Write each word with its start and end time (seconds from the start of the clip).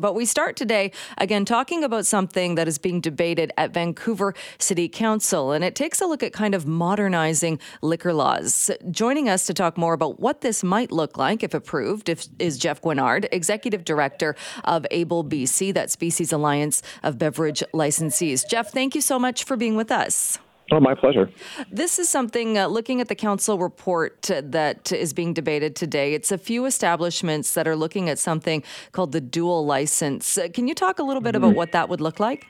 But 0.00 0.14
we 0.14 0.24
start 0.24 0.56
today, 0.56 0.92
again, 1.18 1.44
talking 1.44 1.84
about 1.84 2.06
something 2.06 2.54
that 2.54 2.68
is 2.68 2.78
being 2.78 3.00
debated 3.00 3.52
at 3.56 3.72
Vancouver 3.72 4.34
City 4.58 4.88
Council, 4.88 5.52
and 5.52 5.64
it 5.64 5.74
takes 5.74 6.00
a 6.00 6.06
look 6.06 6.22
at 6.22 6.32
kind 6.32 6.54
of 6.54 6.66
modernizing 6.66 7.58
liquor 7.82 8.12
laws. 8.12 8.70
Joining 8.90 9.28
us 9.28 9.46
to 9.46 9.54
talk 9.54 9.76
more 9.76 9.94
about 9.94 10.20
what 10.20 10.40
this 10.40 10.62
might 10.62 10.92
look 10.92 11.16
like 11.16 11.42
if 11.42 11.54
approved 11.54 12.08
if, 12.08 12.26
is 12.38 12.58
Jeff 12.58 12.80
Guignard, 12.80 13.26
Executive 13.32 13.84
Director 13.84 14.36
of 14.64 14.86
ABLE 14.90 15.24
BC, 15.24 15.74
that 15.74 15.90
Species 15.90 16.32
Alliance 16.32 16.82
of 17.02 17.18
Beverage 17.18 17.62
Licensees. 17.74 18.46
Jeff, 18.48 18.70
thank 18.70 18.94
you 18.94 19.00
so 19.00 19.18
much 19.18 19.44
for 19.44 19.56
being 19.56 19.76
with 19.76 19.90
us. 19.90 20.38
Oh, 20.72 20.80
my 20.80 20.94
pleasure. 20.94 21.30
This 21.70 21.98
is 21.98 22.08
something, 22.08 22.56
uh, 22.56 22.66
looking 22.66 23.02
at 23.02 23.08
the 23.08 23.14
council 23.14 23.58
report 23.58 24.30
uh, 24.30 24.40
that 24.46 24.90
is 24.90 25.12
being 25.12 25.34
debated 25.34 25.76
today, 25.76 26.14
it's 26.14 26.32
a 26.32 26.38
few 26.38 26.64
establishments 26.64 27.52
that 27.52 27.68
are 27.68 27.76
looking 27.76 28.08
at 28.08 28.18
something 28.18 28.62
called 28.92 29.12
the 29.12 29.20
dual 29.20 29.66
license. 29.66 30.38
Uh, 30.38 30.48
can 30.48 30.66
you 30.66 30.74
talk 30.74 30.98
a 30.98 31.02
little 31.02 31.20
bit 31.20 31.36
about 31.36 31.54
what 31.54 31.72
that 31.72 31.90
would 31.90 32.00
look 32.00 32.18
like? 32.18 32.46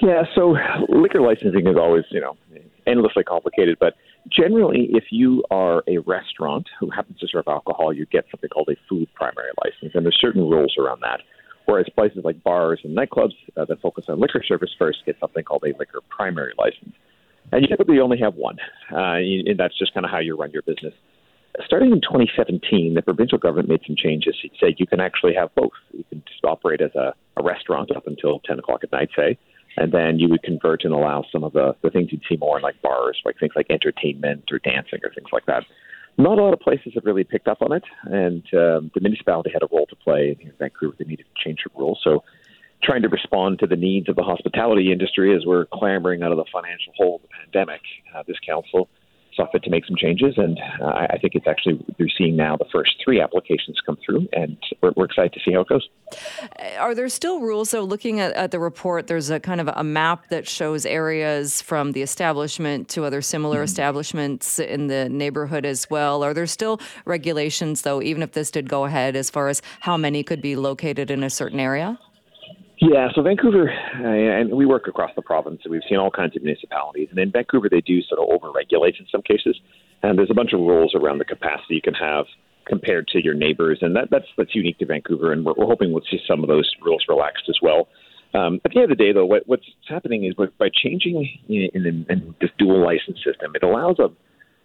Yeah, 0.00 0.22
so 0.34 0.56
liquor 0.88 1.20
licensing 1.20 1.66
is 1.66 1.76
always, 1.76 2.04
you 2.10 2.22
know, 2.22 2.38
endlessly 2.86 3.22
complicated, 3.22 3.76
but 3.78 3.96
generally, 4.34 4.88
if 4.92 5.04
you 5.10 5.44
are 5.50 5.82
a 5.86 5.98
restaurant 5.98 6.66
who 6.80 6.88
happens 6.88 7.18
to 7.18 7.28
serve 7.28 7.44
alcohol, 7.48 7.92
you 7.92 8.06
get 8.06 8.24
something 8.30 8.48
called 8.48 8.70
a 8.70 8.76
food 8.88 9.08
primary 9.14 9.50
license, 9.62 9.94
and 9.94 10.06
there's 10.06 10.18
certain 10.18 10.48
rules 10.48 10.74
around 10.78 11.00
that. 11.02 11.20
Whereas 11.66 11.86
places 11.94 12.24
like 12.24 12.42
bars 12.42 12.80
and 12.82 12.96
nightclubs 12.96 13.34
uh, 13.58 13.66
that 13.66 13.82
focus 13.82 14.06
on 14.08 14.20
liquor 14.20 14.42
service 14.42 14.70
first 14.78 15.04
get 15.04 15.18
something 15.20 15.44
called 15.44 15.64
a 15.64 15.76
liquor 15.78 16.00
primary 16.08 16.54
license. 16.56 16.94
And 17.52 17.62
you 17.62 17.68
typically 17.68 18.00
only 18.00 18.18
have 18.18 18.34
one, 18.34 18.56
uh, 18.92 19.16
and 19.16 19.58
that's 19.58 19.78
just 19.78 19.94
kind 19.94 20.04
of 20.04 20.10
how 20.10 20.18
you 20.18 20.36
run 20.36 20.50
your 20.50 20.62
business. 20.62 20.94
Starting 21.64 21.90
in 21.90 22.00
2017, 22.00 22.94
the 22.94 23.02
provincial 23.02 23.38
government 23.38 23.68
made 23.68 23.80
some 23.86 23.96
changes. 23.96 24.36
It 24.44 24.52
said 24.60 24.74
you 24.78 24.86
can 24.86 25.00
actually 25.00 25.34
have 25.34 25.54
both. 25.54 25.72
You 25.92 26.04
can 26.10 26.22
just 26.28 26.44
operate 26.44 26.80
as 26.80 26.94
a, 26.94 27.14
a 27.36 27.42
restaurant 27.42 27.90
up 27.96 28.06
until 28.06 28.40
10 28.40 28.58
o'clock 28.58 28.80
at 28.82 28.92
night, 28.92 29.08
say, 29.16 29.38
and 29.76 29.92
then 29.92 30.18
you 30.18 30.28
would 30.28 30.42
convert 30.42 30.84
and 30.84 30.92
allow 30.92 31.24
some 31.32 31.44
of 31.44 31.52
the, 31.52 31.74
the 31.82 31.90
things 31.90 32.12
you'd 32.12 32.22
see 32.28 32.36
more 32.36 32.58
in 32.58 32.62
like 32.62 32.80
bars, 32.82 33.20
like 33.24 33.38
things 33.38 33.52
like 33.56 33.66
entertainment 33.70 34.44
or 34.50 34.58
dancing 34.58 34.98
or 35.02 35.12
things 35.14 35.28
like 35.32 35.46
that. 35.46 35.64
Not 36.18 36.38
a 36.38 36.42
lot 36.42 36.54
of 36.54 36.60
places 36.60 36.92
have 36.94 37.04
really 37.04 37.24
picked 37.24 37.46
up 37.46 37.60
on 37.60 37.72
it, 37.72 37.84
and 38.04 38.42
um, 38.54 38.90
the 38.94 39.00
municipality 39.00 39.50
had 39.52 39.62
a 39.62 39.68
role 39.70 39.86
to 39.86 39.96
play. 39.96 40.36
In 40.40 40.52
Vancouver, 40.58 40.96
they 40.98 41.04
needed 41.04 41.26
to 41.26 41.44
change 41.44 41.60
the 41.64 41.70
rules. 41.78 42.00
So 42.02 42.24
trying 42.82 43.02
to 43.02 43.08
respond 43.08 43.58
to 43.58 43.66
the 43.66 43.76
needs 43.76 44.08
of 44.08 44.16
the 44.16 44.22
hospitality 44.22 44.92
industry 44.92 45.34
as 45.36 45.44
we're 45.44 45.66
clambering 45.66 46.22
out 46.22 46.32
of 46.32 46.38
the 46.38 46.44
financial 46.52 46.92
hole 46.96 47.20
the 47.22 47.28
pandemic. 47.56 47.82
Uh, 48.14 48.22
this 48.26 48.36
council 48.46 48.88
saw 49.34 49.46
fit 49.52 49.62
to 49.62 49.70
make 49.70 49.84
some 49.84 49.96
changes, 49.96 50.34
and 50.38 50.58
uh, 50.80 51.06
I 51.10 51.18
think 51.20 51.34
it's 51.34 51.46
actually 51.46 51.84
they're 51.98 52.08
seeing 52.16 52.36
now 52.36 52.56
the 52.56 52.64
first 52.72 52.92
three 53.04 53.20
applications 53.20 53.76
come 53.84 53.98
through, 54.04 54.26
and 54.32 54.56
we're, 54.82 54.92
we're 54.96 55.04
excited 55.04 55.34
to 55.34 55.40
see 55.44 55.52
how 55.52 55.60
it 55.60 55.68
goes. 55.68 55.86
Are 56.78 56.94
there 56.94 57.10
still 57.10 57.40
rules? 57.40 57.68
So, 57.68 57.82
looking 57.82 58.18
at, 58.18 58.32
at, 58.32 58.50
the 58.50 58.58
report, 58.58 59.08
there's 59.08 59.28
a 59.28 59.38
kind 59.38 59.60
of 59.60 59.68
a 59.68 59.84
map 59.84 60.28
that 60.30 60.48
shows 60.48 60.86
areas 60.86 61.60
from 61.60 61.92
the 61.92 62.00
establishment 62.00 62.88
to 62.90 63.04
other 63.04 63.20
similar 63.20 63.58
mm-hmm. 63.58 63.64
establishments 63.64 64.58
in 64.58 64.86
the 64.86 65.10
neighborhood 65.10 65.66
as 65.66 65.90
well. 65.90 66.22
Are 66.22 66.32
there 66.32 66.46
still 66.46 66.80
regulations, 67.04 67.82
though, 67.82 68.00
even 68.00 68.22
if 68.22 68.32
this 68.32 68.50
did 68.50 68.70
go 68.70 68.86
ahead, 68.86 69.16
as 69.16 69.28
far 69.28 69.48
as 69.48 69.60
how 69.80 69.98
many 69.98 70.22
could 70.22 70.40
be 70.40 70.56
located 70.56 71.10
in 71.10 71.22
a 71.22 71.30
certain 71.30 71.60
area? 71.60 71.98
Yeah, 72.78 73.08
so 73.14 73.22
Vancouver, 73.22 73.70
uh, 73.70 74.06
and 74.06 74.52
we 74.52 74.66
work 74.66 74.86
across 74.86 75.10
the 75.16 75.22
province, 75.22 75.62
and 75.64 75.72
we've 75.72 75.82
seen 75.88 75.96
all 75.96 76.10
kinds 76.10 76.36
of 76.36 76.42
municipalities. 76.42 77.08
And 77.10 77.18
in 77.18 77.30
Vancouver, 77.32 77.68
they 77.70 77.80
do 77.80 78.02
sort 78.02 78.20
of 78.20 78.28
over-regulate 78.28 78.96
in 79.00 79.06
some 79.10 79.22
cases, 79.22 79.58
and 80.02 80.18
there's 80.18 80.30
a 80.30 80.34
bunch 80.34 80.52
of 80.52 80.60
rules 80.60 80.94
around 80.94 81.18
the 81.18 81.24
capacity 81.24 81.76
you 81.76 81.80
can 81.80 81.94
have 81.94 82.26
compared 82.66 83.08
to 83.08 83.24
your 83.24 83.32
neighbors, 83.32 83.78
and 83.80 83.96
that, 83.96 84.08
that's 84.10 84.26
that's 84.36 84.54
unique 84.54 84.78
to 84.78 84.86
Vancouver. 84.86 85.32
And 85.32 85.44
we're, 85.44 85.54
we're 85.56 85.66
hoping 85.66 85.92
we'll 85.92 86.02
see 86.10 86.20
some 86.28 86.42
of 86.42 86.48
those 86.48 86.70
rules 86.84 87.04
relaxed 87.08 87.44
as 87.48 87.56
well. 87.62 87.88
Um, 88.34 88.60
at 88.64 88.72
the 88.72 88.80
end 88.80 88.90
of 88.90 88.98
the 88.98 89.02
day, 89.02 89.12
though, 89.12 89.24
what, 89.24 89.44
what's 89.46 89.64
happening 89.88 90.24
is 90.24 90.34
by 90.34 90.68
changing 90.74 91.28
in, 91.48 91.70
in, 91.72 92.06
in 92.10 92.34
this 92.40 92.50
dual 92.58 92.84
license 92.84 93.18
system, 93.24 93.52
it 93.54 93.62
allows 93.62 93.98
a 93.98 94.08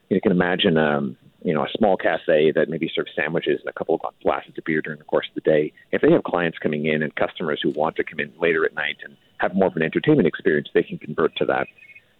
you 0.09 0.19
can 0.19 0.33
imagine 0.33 0.77
um, 0.77 1.15
you 1.43 1.53
know, 1.53 1.63
a 1.63 1.77
small 1.77 1.97
cafe 1.97 2.51
that 2.55 2.69
maybe 2.69 2.91
serves 2.93 3.11
sandwiches 3.15 3.59
and 3.59 3.69
a 3.69 3.73
couple 3.73 3.95
of 3.95 4.01
glasses 4.21 4.53
of 4.57 4.63
beer 4.63 4.81
during 4.81 4.99
the 4.99 5.05
course 5.05 5.27
of 5.27 5.35
the 5.35 5.49
day, 5.49 5.73
if 5.91 6.01
they 6.01 6.11
have 6.11 6.23
clients 6.23 6.57
coming 6.59 6.85
in 6.85 7.01
and 7.01 7.15
customers 7.15 7.59
who 7.63 7.71
want 7.71 7.95
to 7.95 8.03
come 8.03 8.19
in 8.19 8.31
later 8.39 8.65
at 8.65 8.73
night 8.75 8.97
and 9.03 9.17
have 9.37 9.55
more 9.55 9.67
of 9.67 9.75
an 9.75 9.81
entertainment 9.81 10.27
experience, 10.27 10.69
they 10.73 10.83
can 10.83 10.97
convert 10.97 11.35
to 11.37 11.45
that. 11.45 11.67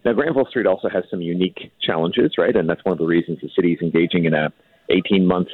Now, 0.04 0.12
Granville 0.12 0.46
Street 0.46 0.66
also 0.66 0.88
has 0.88 1.04
some 1.10 1.20
unique 1.20 1.70
challenges, 1.80 2.32
right? 2.36 2.54
And 2.54 2.68
that's 2.68 2.84
one 2.84 2.92
of 2.92 2.98
the 2.98 3.06
reasons 3.06 3.38
the 3.40 3.50
city 3.54 3.74
is 3.74 3.80
engaging 3.80 4.24
in 4.24 4.34
a 4.34 4.52
18 4.90 5.26
month 5.26 5.48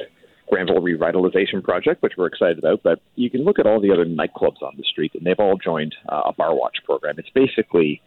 Granville 0.49 0.81
revitalization 0.81 1.63
project, 1.63 2.01
which 2.01 2.13
we're 2.17 2.25
excited 2.25 2.57
about. 2.57 2.81
But 2.81 2.99
you 3.15 3.29
can 3.29 3.43
look 3.43 3.59
at 3.59 3.67
all 3.67 3.79
the 3.79 3.91
other 3.91 4.05
nightclubs 4.05 4.63
on 4.63 4.73
the 4.77 4.83
street, 4.83 5.11
and 5.13 5.23
they've 5.23 5.39
all 5.39 5.57
joined 5.57 5.95
uh, 6.11 6.23
a 6.25 6.33
bar 6.33 6.55
watch 6.55 6.77
program. 6.85 7.15
It's 7.19 7.29
basically 7.29 8.01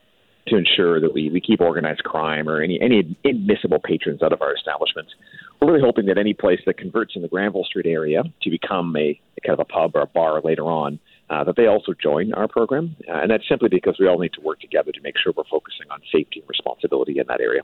to 0.49 0.57
ensure 0.57 1.01
that 1.01 1.15
we, 1.15 1.31
we 1.31 1.41
keep 1.41 1.61
organized 1.61 2.03
crime 2.05 2.49
or 2.49 2.61
any, 2.61 2.81
any 2.81 3.17
admissible 3.25 3.79
patrons 3.79 4.23
out 4.23 4.33
of 4.33 4.43
our 4.43 4.55
establishments. 4.55 5.13
We're 5.61 5.69
really 5.69 5.85
hoping 5.85 6.07
that 6.07 6.19
any 6.19 6.35
place 6.35 6.61
that 6.67 6.77
converts 6.79 7.15
in 7.15 7.23
the 7.23 7.29
Granville 7.29 7.65
Street 7.65 7.87
area 7.87 8.25
to 8.43 8.51
become 8.51 8.97
a, 8.97 9.21
a 9.37 9.41
kind 9.47 9.59
of 9.59 9.61
a 9.61 9.65
pub 9.65 9.93
or 9.95 10.03
a 10.03 10.07
bar 10.07 10.41
later 10.43 10.65
on, 10.65 10.99
uh, 11.31 11.45
that 11.45 11.57
they 11.57 11.67
also 11.67 11.93
join 11.95 12.35
our 12.35 12.49
program. 12.49 12.97
Uh, 13.09 13.21
and 13.23 13.31
that's 13.31 13.49
simply 13.49 13.69
because 13.69 13.97
we 14.01 14.09
all 14.09 14.19
need 14.19 14.33
to 14.33 14.41
work 14.41 14.61
together 14.61 14.91
to 14.91 15.01
make 15.03 15.15
sure 15.17 15.33
we're 15.37 15.45
focusing 15.45 15.87
on 15.91 16.01
safety 16.11 16.41
and 16.41 16.49
responsibility 16.49 17.19
in 17.19 17.27
that 17.29 17.41
area. 17.41 17.63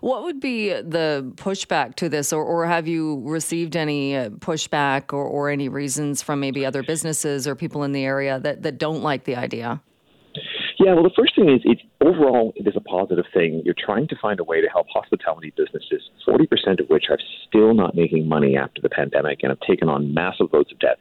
What 0.00 0.22
would 0.22 0.38
be 0.38 0.68
the 0.68 1.32
pushback 1.34 1.96
to 1.96 2.08
this, 2.08 2.32
or, 2.32 2.42
or 2.44 2.66
have 2.66 2.86
you 2.86 3.20
received 3.24 3.76
any 3.76 4.16
uh, 4.16 4.30
pushback 4.30 5.12
or, 5.12 5.24
or 5.24 5.50
any 5.50 5.68
reasons 5.68 6.22
from 6.22 6.38
maybe 6.38 6.64
other 6.64 6.84
businesses 6.84 7.48
or 7.48 7.56
people 7.56 7.82
in 7.82 7.90
the 7.90 8.04
area 8.04 8.38
that, 8.38 8.62
that 8.62 8.78
don't 8.78 9.02
like 9.02 9.24
the 9.24 9.34
idea? 9.34 9.82
Yeah, 10.86 10.94
well, 10.94 11.02
the 11.02 11.18
first 11.18 11.34
thing 11.34 11.48
is 11.48 11.62
it's 11.64 11.82
overall 12.00 12.52
it 12.54 12.68
is 12.68 12.76
a 12.76 12.80
positive 12.80 13.24
thing. 13.34 13.60
You're 13.64 13.74
trying 13.74 14.06
to 14.06 14.14
find 14.22 14.38
a 14.38 14.44
way 14.44 14.60
to 14.60 14.68
help 14.68 14.86
hospitality 14.88 15.52
businesses, 15.56 16.00
40% 16.24 16.78
of 16.78 16.86
which 16.86 17.06
are 17.10 17.18
still 17.48 17.74
not 17.74 17.96
making 17.96 18.28
money 18.28 18.56
after 18.56 18.80
the 18.80 18.88
pandemic 18.88 19.40
and 19.42 19.50
have 19.50 19.58
taken 19.66 19.88
on 19.88 20.14
massive 20.14 20.46
loads 20.52 20.70
of 20.70 20.78
debt. 20.78 20.98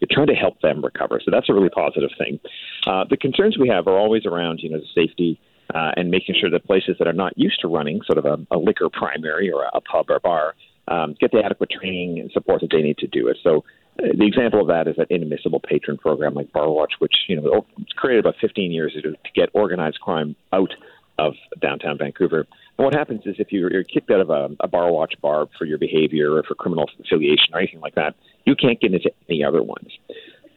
You're 0.00 0.08
trying 0.10 0.26
to 0.26 0.34
help 0.34 0.60
them 0.60 0.84
recover, 0.84 1.20
so 1.24 1.30
that's 1.30 1.48
a 1.48 1.54
really 1.54 1.68
positive 1.68 2.10
thing. 2.18 2.40
Uh, 2.84 3.04
the 3.08 3.16
concerns 3.16 3.56
we 3.56 3.68
have 3.68 3.86
are 3.86 3.96
always 3.96 4.26
around, 4.26 4.58
you 4.60 4.70
know, 4.70 4.80
the 4.80 4.90
safety 4.92 5.38
uh, 5.72 5.92
and 5.96 6.10
making 6.10 6.34
sure 6.40 6.50
that 6.50 6.64
places 6.66 6.96
that 6.98 7.06
are 7.06 7.12
not 7.12 7.32
used 7.38 7.60
to 7.60 7.68
running 7.68 8.00
sort 8.06 8.18
of 8.18 8.24
a, 8.24 8.44
a 8.50 8.58
liquor 8.58 8.88
primary 8.92 9.52
or 9.52 9.66
a, 9.72 9.80
pub 9.82 10.06
or 10.08 10.18
bar 10.18 10.56
um, 10.88 11.14
get 11.20 11.30
the 11.30 11.44
adequate 11.44 11.70
training 11.70 12.18
and 12.18 12.32
support 12.32 12.60
that 12.62 12.70
they 12.72 12.82
need 12.82 12.98
to 12.98 13.06
do 13.06 13.28
it. 13.28 13.36
So 13.44 13.62
the 13.98 14.26
example 14.26 14.60
of 14.60 14.68
that 14.68 14.86
is 14.86 14.96
that 14.96 15.10
inadmissible 15.10 15.60
patron 15.60 15.98
program 15.98 16.34
like 16.34 16.52
Bar 16.52 16.70
Watch, 16.70 16.94
which 17.00 17.14
you 17.28 17.36
know 17.36 17.42
was 17.42 17.64
created 17.96 18.24
about 18.24 18.36
15 18.40 18.70
years 18.70 18.94
ago 18.96 19.10
to 19.10 19.30
get 19.34 19.48
organized 19.54 20.00
crime 20.00 20.36
out 20.52 20.70
of 21.18 21.34
downtown 21.60 21.98
Vancouver. 21.98 22.46
And 22.78 22.84
what 22.84 22.94
happens 22.94 23.22
is 23.26 23.36
if 23.38 23.50
you're, 23.50 23.72
you're 23.72 23.82
kicked 23.82 24.10
out 24.10 24.20
of 24.20 24.30
a, 24.30 24.50
a 24.60 24.68
Bar 24.68 24.92
Watch 24.92 25.14
bar 25.20 25.48
for 25.58 25.64
your 25.64 25.78
behavior 25.78 26.32
or 26.32 26.44
for 26.44 26.54
criminal 26.54 26.88
affiliation 27.00 27.52
or 27.52 27.58
anything 27.58 27.80
like 27.80 27.96
that, 27.96 28.14
you 28.44 28.54
can't 28.54 28.80
get 28.80 28.94
into 28.94 29.10
any 29.28 29.42
other 29.42 29.62
ones. 29.62 29.88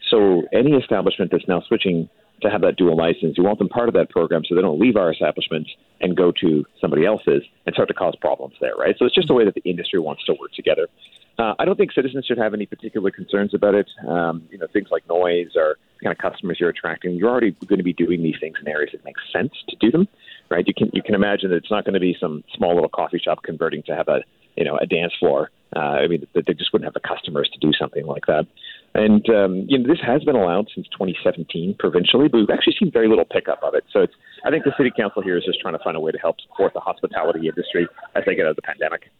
So 0.09 0.43
any 0.53 0.73
establishment 0.73 1.31
that's 1.31 1.47
now 1.47 1.63
switching 1.67 2.09
to 2.41 2.49
have 2.49 2.61
that 2.61 2.75
dual 2.75 2.97
license, 2.97 3.37
you 3.37 3.43
want 3.43 3.59
them 3.59 3.69
part 3.69 3.87
of 3.87 3.93
that 3.95 4.09
program 4.09 4.43
so 4.47 4.55
they 4.55 4.61
don't 4.61 4.79
leave 4.79 4.97
our 4.97 5.11
establishment 5.11 5.67
and 5.99 6.15
go 6.15 6.31
to 6.41 6.65
somebody 6.79 7.05
else's 7.05 7.43
and 7.65 7.73
start 7.73 7.87
to 7.87 7.93
cause 7.93 8.15
problems 8.19 8.55
there, 8.61 8.75
right? 8.75 8.95
So 8.99 9.05
it's 9.05 9.15
just 9.15 9.29
a 9.29 9.33
way 9.33 9.45
that 9.45 9.55
the 9.55 9.67
industry 9.67 9.99
wants 9.99 10.23
to 10.25 10.33
work 10.39 10.51
together. 10.53 10.87
Uh, 11.37 11.53
I 11.57 11.65
don't 11.65 11.77
think 11.77 11.91
citizens 11.93 12.25
should 12.25 12.37
have 12.37 12.53
any 12.53 12.65
particular 12.65 13.09
concerns 13.09 13.53
about 13.53 13.73
it. 13.73 13.89
Um, 14.07 14.47
you 14.51 14.57
know, 14.57 14.67
things 14.67 14.89
like 14.91 15.07
noise 15.07 15.51
or 15.55 15.77
kind 16.03 16.11
of 16.11 16.17
customers 16.17 16.57
you're 16.59 16.69
attracting. 16.69 17.15
You're 17.15 17.29
already 17.29 17.51
going 17.65 17.77
to 17.77 17.83
be 17.83 17.93
doing 17.93 18.21
these 18.21 18.35
things 18.39 18.57
in 18.59 18.67
areas 18.67 18.91
that 18.93 19.03
make 19.05 19.15
sense 19.31 19.53
to 19.69 19.75
do 19.77 19.91
them, 19.91 20.07
right? 20.49 20.67
You 20.67 20.73
can 20.73 20.89
you 20.93 21.01
can 21.01 21.15
imagine 21.15 21.49
that 21.49 21.57
it's 21.57 21.71
not 21.71 21.85
going 21.85 21.93
to 21.93 21.99
be 21.99 22.15
some 22.19 22.43
small 22.55 22.73
little 22.75 22.89
coffee 22.89 23.19
shop 23.19 23.43
converting 23.43 23.83
to 23.83 23.95
have 23.95 24.07
a 24.07 24.21
you 24.55 24.65
know 24.65 24.77
a 24.77 24.85
dance 24.85 25.13
floor. 25.19 25.49
Uh, 25.73 26.03
I 26.03 26.07
mean, 26.07 26.27
they 26.33 26.53
just 26.53 26.73
wouldn't 26.73 26.85
have 26.85 26.93
the 26.93 27.07
customers 27.07 27.49
to 27.53 27.59
do 27.59 27.71
something 27.79 28.05
like 28.05 28.25
that. 28.25 28.45
And 28.93 29.27
um, 29.29 29.65
you 29.69 29.77
know, 29.77 29.87
this 29.87 30.01
has 30.05 30.23
been 30.23 30.35
allowed 30.35 30.67
since 30.75 30.87
2017 30.89 31.75
provincially, 31.79 32.27
but 32.27 32.39
we've 32.39 32.49
actually 32.49 32.75
seen 32.77 32.91
very 32.91 33.07
little 33.07 33.25
pickup 33.25 33.63
of 33.63 33.73
it. 33.73 33.85
So 33.91 34.01
it's 34.01 34.13
I 34.43 34.49
think 34.49 34.63
the 34.63 34.73
city 34.77 34.91
council 34.95 35.21
here 35.21 35.37
is 35.37 35.45
just 35.45 35.59
trying 35.59 35.77
to 35.77 35.83
find 35.83 35.95
a 35.95 35.99
way 35.99 36.11
to 36.11 36.17
help 36.17 36.39
support 36.41 36.73
the 36.73 36.79
hospitality 36.79 37.47
industry 37.47 37.87
as 38.15 38.23
they 38.25 38.35
get 38.35 38.45
out 38.45 38.51
of 38.51 38.55
the 38.55 38.61
pandemic. 38.61 39.11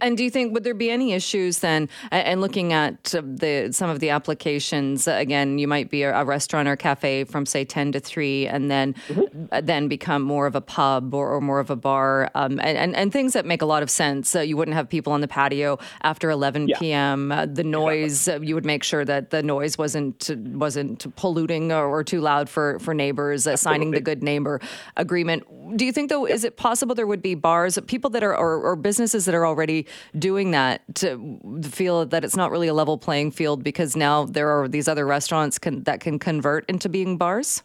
And 0.00 0.16
do 0.16 0.24
you 0.24 0.30
think 0.30 0.52
would 0.52 0.64
there 0.64 0.74
be 0.74 0.90
any 0.90 1.12
issues 1.14 1.60
then? 1.60 1.88
And 2.10 2.40
looking 2.40 2.72
at 2.72 3.04
the 3.04 3.68
some 3.72 3.88
of 3.88 4.00
the 4.00 4.10
applications, 4.10 5.08
again, 5.08 5.58
you 5.58 5.66
might 5.66 5.90
be 5.90 6.02
a, 6.02 6.22
restaurant 6.22 6.68
or 6.68 6.76
cafe 6.76 7.24
from 7.24 7.46
say 7.46 7.64
ten 7.64 7.92
to 7.92 8.00
three, 8.00 8.46
and 8.46 8.70
then 8.70 8.94
mm-hmm. 9.08 9.66
then 9.66 9.88
become 9.88 10.22
more 10.22 10.46
of 10.46 10.54
a 10.54 10.60
pub 10.60 11.14
or, 11.14 11.30
or 11.30 11.40
more 11.40 11.58
of 11.58 11.70
a 11.70 11.76
bar, 11.76 12.30
um, 12.34 12.60
and, 12.60 12.78
and, 12.78 12.94
and 12.94 13.12
things 13.12 13.32
that 13.32 13.44
make 13.44 13.60
a 13.60 13.66
lot 13.66 13.82
of 13.82 13.90
sense. 13.90 14.36
Uh, 14.36 14.40
you 14.40 14.56
wouldn't 14.56 14.76
have 14.76 14.88
people 14.88 15.12
on 15.12 15.20
the 15.20 15.28
patio 15.28 15.78
after 16.02 16.30
eleven 16.30 16.68
yeah. 16.68 16.78
p.m. 16.78 17.32
Uh, 17.32 17.46
the 17.46 17.64
noise 17.64 18.28
exactly. 18.28 18.46
uh, 18.46 18.48
you 18.48 18.54
would 18.54 18.66
make 18.66 18.84
sure 18.84 19.04
that 19.04 19.30
the 19.30 19.42
noise 19.42 19.78
wasn't 19.78 20.30
wasn't 20.38 21.14
polluting 21.16 21.72
or, 21.72 21.86
or 21.86 22.04
too 22.04 22.20
loud 22.20 22.48
for 22.48 22.78
for 22.78 22.94
neighbors. 22.94 23.46
Uh, 23.46 23.56
signing 23.56 23.90
the 23.90 24.00
good 24.00 24.22
neighbor 24.42 24.60
agreement. 24.96 25.44
Do 25.76 25.84
you 25.84 25.92
think 25.92 26.10
though? 26.10 26.26
Is 26.26 26.44
it 26.44 26.56
possible 26.56 26.94
there 26.94 27.06
would 27.06 27.22
be 27.22 27.34
bars, 27.34 27.78
people 27.86 28.10
that 28.10 28.22
are 28.22 28.36
or, 28.36 28.60
or 28.60 28.76
businesses 28.76 29.24
that 29.24 29.34
are 29.34 29.46
already 29.46 29.62
already 29.62 29.86
doing 30.18 30.50
that 30.50 30.82
to 30.96 31.38
feel 31.62 32.06
that 32.06 32.24
it's 32.24 32.36
not 32.36 32.50
really 32.50 32.68
a 32.68 32.74
level 32.74 32.98
playing 32.98 33.30
field 33.30 33.62
because 33.62 33.96
now 33.96 34.24
there 34.24 34.48
are 34.48 34.68
these 34.68 34.88
other 34.88 35.06
restaurants 35.06 35.58
can, 35.58 35.82
that 35.84 36.00
can 36.00 36.18
convert 36.18 36.68
into 36.68 36.88
being 36.88 37.16
bars? 37.16 37.62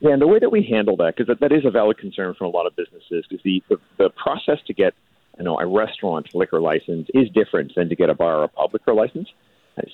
Yeah, 0.00 0.12
and 0.12 0.22
the 0.22 0.26
way 0.26 0.38
that 0.38 0.50
we 0.50 0.62
handle 0.62 0.96
that, 0.96 1.14
because 1.16 1.28
that, 1.28 1.40
that 1.40 1.52
is 1.52 1.64
a 1.64 1.70
valid 1.70 1.98
concern 1.98 2.34
from 2.34 2.46
a 2.46 2.50
lot 2.50 2.66
of 2.66 2.74
businesses, 2.76 3.24
because 3.28 3.42
the, 3.42 3.62
the, 3.68 3.76
the 3.98 4.10
process 4.10 4.58
to 4.66 4.74
get 4.74 4.94
you 5.38 5.44
know, 5.44 5.58
a 5.58 5.66
restaurant 5.66 6.34
liquor 6.34 6.60
license 6.60 7.08
is 7.14 7.28
different 7.34 7.72
than 7.74 7.88
to 7.88 7.96
get 7.96 8.08
a 8.10 8.14
bar 8.14 8.40
or 8.40 8.44
a 8.44 8.48
pub 8.48 8.72
liquor 8.72 8.94
license. 8.94 9.28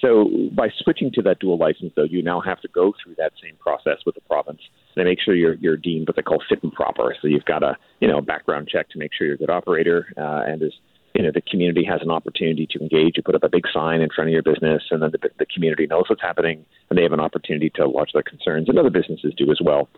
So 0.01 0.29
by 0.53 0.69
switching 0.83 1.13
to 1.13 1.23
that 1.23 1.39
dual 1.39 1.59
license, 1.59 1.93
though, 1.95 2.05
you 2.05 2.23
now 2.23 2.41
have 2.41 2.61
to 2.63 2.69
go 2.69 2.93
through 3.03 3.17
that 3.19 3.33
same 3.43 3.57
process 3.57 3.99
with 4.05 4.15
the 4.15 4.21
province 4.23 4.61
to 4.97 5.05
make 5.05 5.21
sure 5.21 5.35
you're 5.35 5.55
you're 5.55 5.77
deemed 5.77 6.09
what 6.09 6.17
they 6.17 6.23
call 6.23 6.43
fit 6.49 6.63
and 6.63 6.73
proper. 6.73 7.15
So 7.21 7.29
you've 7.29 7.45
got 7.45 7.63
a 7.63 7.77
you 8.01 8.09
know 8.09 8.21
background 8.21 8.69
check 8.69 8.89
to 8.91 8.99
make 8.99 9.13
sure 9.15 9.27
you're 9.27 9.37
a 9.37 9.39
good 9.39 9.51
operator, 9.51 10.07
uh, 10.17 10.43
and 10.47 10.63
as 10.63 10.73
you 11.15 11.23
know 11.23 11.31
the 11.33 11.43
community 11.43 11.85
has 11.85 12.01
an 12.03 12.11
opportunity 12.11 12.67
to 12.71 12.81
engage. 12.81 13.17
You 13.17 13.23
put 13.23 13.35
up 13.35 13.45
a 13.45 13.49
big 13.49 13.65
sign 13.73 14.01
in 14.01 14.09
front 14.15 14.29
of 14.29 14.33
your 14.33 14.43
business, 14.43 14.83
and 14.91 15.03
then 15.03 15.11
the, 15.13 15.31
the 15.39 15.47
community 15.47 15.87
knows 15.87 16.05
what's 16.09 16.23
happening, 16.23 16.65
and 16.91 16.99
they 16.99 17.03
have 17.03 17.13
an 17.13 17.21
opportunity 17.21 17.71
to 17.77 17.87
lodge 17.87 18.11
their 18.13 18.23
concerns, 18.23 18.69
and 18.69 18.79
other 18.79 18.91
businesses 18.91 19.33
do 19.37 19.51
as 19.51 19.61
well. 19.63 19.89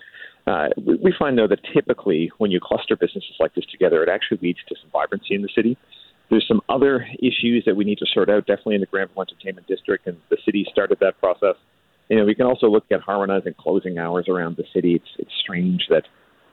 Uh, 0.47 0.69
we, 0.85 0.97
we 0.97 1.15
find 1.19 1.39
though 1.39 1.49
that 1.49 1.61
typically 1.73 2.31
when 2.39 2.51
you 2.51 2.61
cluster 2.63 2.97
businesses 2.97 3.35
like 3.39 3.55
this 3.55 3.67
together, 3.67 4.03
it 4.03 4.09
actually 4.09 4.39
leads 4.43 4.59
to 4.69 4.75
some 4.81 4.91
vibrancy 4.91 5.35
in 5.35 5.43
the 5.43 5.49
city. 5.55 5.77
There's 6.31 6.47
some 6.47 6.61
other 6.69 7.07
issues 7.23 7.65
that 7.65 7.75
we 7.75 7.85
need 7.85 7.99
to 7.99 8.07
sort 8.07 8.29
out, 8.29 8.47
definitely 8.47 8.75
in 8.75 8.81
the 8.83 8.87
Granville 8.87 9.23
Entertainment 9.23 9.67
District, 9.67 10.07
and 10.07 10.19
the 10.29 10.37
city 10.45 10.67
started 10.71 10.99
that 11.01 11.19
process. 11.21 11.57
You 12.09 12.19
know, 12.19 12.25
we 12.25 12.35
can 12.35 12.47
also 12.47 12.69
look 12.69 12.85
at 12.91 13.01
harmonizing 13.01 13.55
closing 13.59 13.99
hours 13.99 14.29
around 14.29 14.57
the 14.57 14.65
city. 14.73 14.95
It's 14.95 15.09
it's 15.19 15.33
strange 15.43 15.87
that 15.91 16.05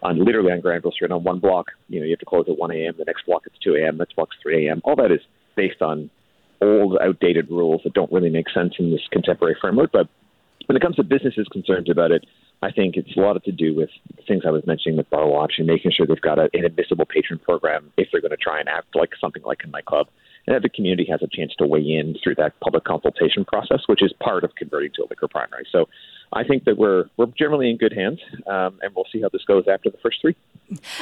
on 0.03 0.23
literally 0.23 0.51
on 0.51 0.61
Granville 0.61 0.91
Street 0.91 1.11
on 1.11 1.23
one 1.23 1.39
block, 1.39 1.67
you 1.87 1.99
know, 1.99 2.05
you 2.05 2.11
have 2.11 2.19
to 2.19 2.25
close 2.25 2.45
at 2.47 2.57
1 2.57 2.71
a.m. 2.71 2.93
The 2.97 3.05
next 3.05 3.25
block 3.25 3.43
it's 3.45 3.57
2 3.63 3.75
a.m. 3.75 3.97
Next 3.97 4.15
block's 4.15 4.35
3 4.41 4.67
a.m. 4.67 4.81
All 4.83 4.95
that 4.97 5.11
is 5.11 5.21
based 5.55 5.81
on 5.81 6.09
old, 6.61 6.97
outdated 7.01 7.49
rules 7.49 7.81
that 7.83 7.93
don't 7.93 8.11
really 8.11 8.29
make 8.29 8.49
sense 8.53 8.73
in 8.79 8.91
this 8.91 9.01
contemporary 9.11 9.55
framework. 9.59 9.91
But 9.91 10.07
when 10.65 10.75
it 10.75 10.81
comes 10.81 10.95
to 10.97 11.03
businesses' 11.03 11.47
concerns 11.51 11.89
about 11.89 12.11
it, 12.11 12.25
I 12.61 12.71
think 12.71 12.95
it's 12.95 13.15
a 13.15 13.19
lot 13.19 13.41
to 13.43 13.51
do 13.51 13.75
with 13.75 13.89
things 14.27 14.43
I 14.47 14.51
was 14.51 14.65
mentioning 14.65 14.97
with 14.97 15.09
Bar 15.09 15.27
Watch 15.27 15.53
and 15.57 15.67
making 15.67 15.91
sure 15.91 16.07
they've 16.07 16.19
got 16.21 16.39
an 16.39 16.49
admissible 16.65 17.05
patron 17.05 17.39
program 17.39 17.91
if 17.97 18.07
they're 18.11 18.21
going 18.21 18.31
to 18.31 18.37
try 18.37 18.59
and 18.59 18.69
act 18.69 18.95
like 18.95 19.11
something 19.19 19.43
like 19.43 19.59
a 19.63 19.67
nightclub. 19.67 20.07
And 20.47 20.55
that 20.55 20.61
the 20.61 20.69
community 20.69 21.07
has 21.09 21.21
a 21.23 21.27
chance 21.27 21.53
to 21.57 21.65
weigh 21.65 21.81
in 21.81 22.15
through 22.23 22.35
that 22.35 22.59
public 22.59 22.83
consultation 22.83 23.45
process, 23.45 23.81
which 23.87 24.03
is 24.03 24.13
part 24.19 24.43
of 24.43 24.53
converting 24.55 24.91
to 24.95 25.03
a 25.03 25.07
liquor 25.09 25.27
primary. 25.27 25.65
So 25.71 25.87
I 26.33 26.43
think 26.43 26.65
that 26.65 26.77
we're 26.77 27.05
we're 27.17 27.27
generally 27.27 27.69
in 27.69 27.77
good 27.77 27.93
hands, 27.93 28.19
um, 28.47 28.79
and 28.81 28.93
we'll 28.95 29.05
see 29.11 29.21
how 29.21 29.29
this 29.29 29.43
goes 29.45 29.65
after 29.67 29.89
the 29.89 29.97
first 29.97 30.21
three. 30.21 30.35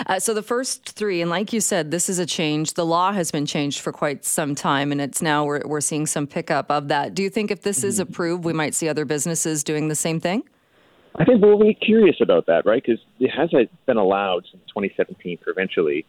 Uh, 0.06 0.20
so 0.20 0.34
the 0.34 0.44
first 0.44 0.90
three, 0.90 1.22
and 1.22 1.30
like 1.30 1.54
you 1.54 1.62
said, 1.62 1.92
this 1.92 2.10
is 2.10 2.20
a 2.20 2.26
change. 2.26 2.74
The 2.74 2.86
law 2.86 3.14
has 3.14 3.32
been 3.32 3.46
changed 3.46 3.80
for 3.80 3.92
quite 3.92 4.26
some 4.26 4.56
time, 4.56 4.92
and 4.92 5.02
it's 5.02 5.22
now 5.22 5.46
we're 5.46 5.62
we're 5.66 5.82
seeing 5.82 6.06
some 6.06 6.28
pickup 6.28 6.70
of 6.70 6.88
that. 6.90 7.14
Do 7.14 7.24
you 7.24 7.30
think 7.30 7.52
if 7.52 7.62
this 7.62 7.80
mm-hmm. 7.80 7.88
is 7.88 8.00
approved, 8.00 8.44
we 8.44 8.54
might 8.54 8.76
see 8.76 8.88
other 8.90 9.06
businesses 9.06 9.64
doing 9.64 9.88
the 9.88 9.96
same 9.96 10.20
thing? 10.20 10.44
I 11.16 11.26
think 11.26 11.42
we'll 11.42 11.60
be 11.60 11.76
curious 11.76 12.18
about 12.22 12.48
that, 12.48 12.66
right? 12.66 12.84
Because 12.84 13.00
it 13.20 13.30
hasn't 13.30 13.70
been 13.86 13.98
allowed 13.98 14.46
since 14.52 14.64
2017 14.68 15.38
provincially. 15.38 16.06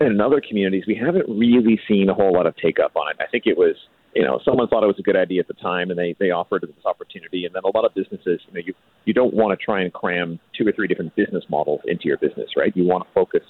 In 0.00 0.20
other 0.20 0.40
communities, 0.40 0.84
we 0.86 0.94
haven't 0.94 1.26
really 1.28 1.78
seen 1.86 2.08
a 2.08 2.14
whole 2.14 2.32
lot 2.32 2.46
of 2.46 2.56
take 2.56 2.78
up 2.80 2.96
on 2.96 3.10
it. 3.10 3.16
I 3.20 3.26
think 3.26 3.44
it 3.46 3.58
was, 3.58 3.76
you 4.14 4.24
know, 4.24 4.40
someone 4.44 4.66
thought 4.68 4.82
it 4.82 4.86
was 4.86 4.98
a 4.98 5.02
good 5.02 5.16
idea 5.16 5.40
at 5.40 5.48
the 5.48 5.54
time, 5.54 5.90
and 5.90 5.98
they 5.98 6.16
they 6.18 6.30
offered 6.30 6.62
this 6.62 6.84
opportunity. 6.86 7.44
And 7.44 7.54
then 7.54 7.62
a 7.64 7.76
lot 7.76 7.84
of 7.84 7.94
businesses, 7.94 8.40
you 8.48 8.54
know, 8.54 8.60
you 8.64 8.74
you 9.04 9.12
don't 9.12 9.34
want 9.34 9.58
to 9.58 9.62
try 9.62 9.82
and 9.82 9.92
cram 9.92 10.40
two 10.56 10.66
or 10.66 10.72
three 10.72 10.88
different 10.88 11.14
business 11.16 11.44
models 11.50 11.80
into 11.84 12.06
your 12.06 12.16
business, 12.16 12.50
right? 12.56 12.74
You 12.74 12.84
want 12.84 13.06
to 13.06 13.12
focus 13.12 13.42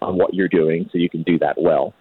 on 0.00 0.16
what 0.16 0.34
you're 0.34 0.48
doing 0.48 0.88
so 0.92 0.98
you 0.98 1.10
can 1.10 1.22
do 1.22 1.38
that 1.38 1.60
well. 1.60 1.94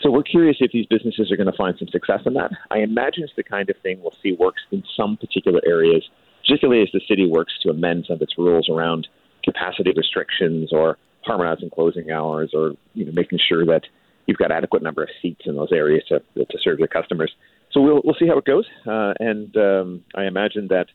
So 0.00 0.10
we're 0.10 0.24
curious 0.24 0.56
if 0.60 0.72
these 0.72 0.86
businesses 0.86 1.30
are 1.30 1.36
going 1.36 1.50
to 1.50 1.56
find 1.56 1.76
some 1.78 1.88
success 1.88 2.20
in 2.26 2.34
that. 2.34 2.50
I 2.70 2.78
imagine 2.78 3.22
it's 3.22 3.32
the 3.36 3.44
kind 3.44 3.70
of 3.70 3.76
thing 3.82 4.00
we'll 4.02 4.16
see 4.22 4.32
works 4.32 4.62
in 4.72 4.82
some 4.96 5.16
particular 5.16 5.60
areas 5.64 6.04
particularly 6.44 6.82
as 6.82 6.88
the 6.92 7.00
city 7.08 7.26
works 7.26 7.54
to 7.62 7.70
amend 7.70 8.04
some 8.06 8.16
of 8.16 8.22
its 8.22 8.36
rules 8.36 8.68
around 8.68 9.08
capacity 9.42 9.92
restrictions 9.96 10.70
or 10.72 10.98
harmonizing 11.26 11.70
closing 11.70 12.10
hours 12.10 12.52
or 12.54 12.72
you 12.94 13.04
know 13.04 13.12
making 13.12 13.38
sure 13.38 13.64
that 13.66 13.82
you've 14.26 14.38
got 14.38 14.50
adequate 14.50 14.82
number 14.82 15.02
of 15.02 15.08
seats 15.20 15.42
in 15.46 15.56
those 15.56 15.72
areas 15.72 16.04
to 16.08 16.20
to 16.36 16.58
serve 16.62 16.78
your 16.78 16.88
customers. 16.88 17.32
So 17.72 17.80
we'll 17.80 18.00
we'll 18.04 18.16
see 18.18 18.26
how 18.26 18.38
it 18.38 18.44
goes, 18.44 18.66
uh, 18.86 19.14
and 19.18 19.56
um, 19.56 20.04
I 20.14 20.24
imagine 20.24 20.68
that 20.68 20.86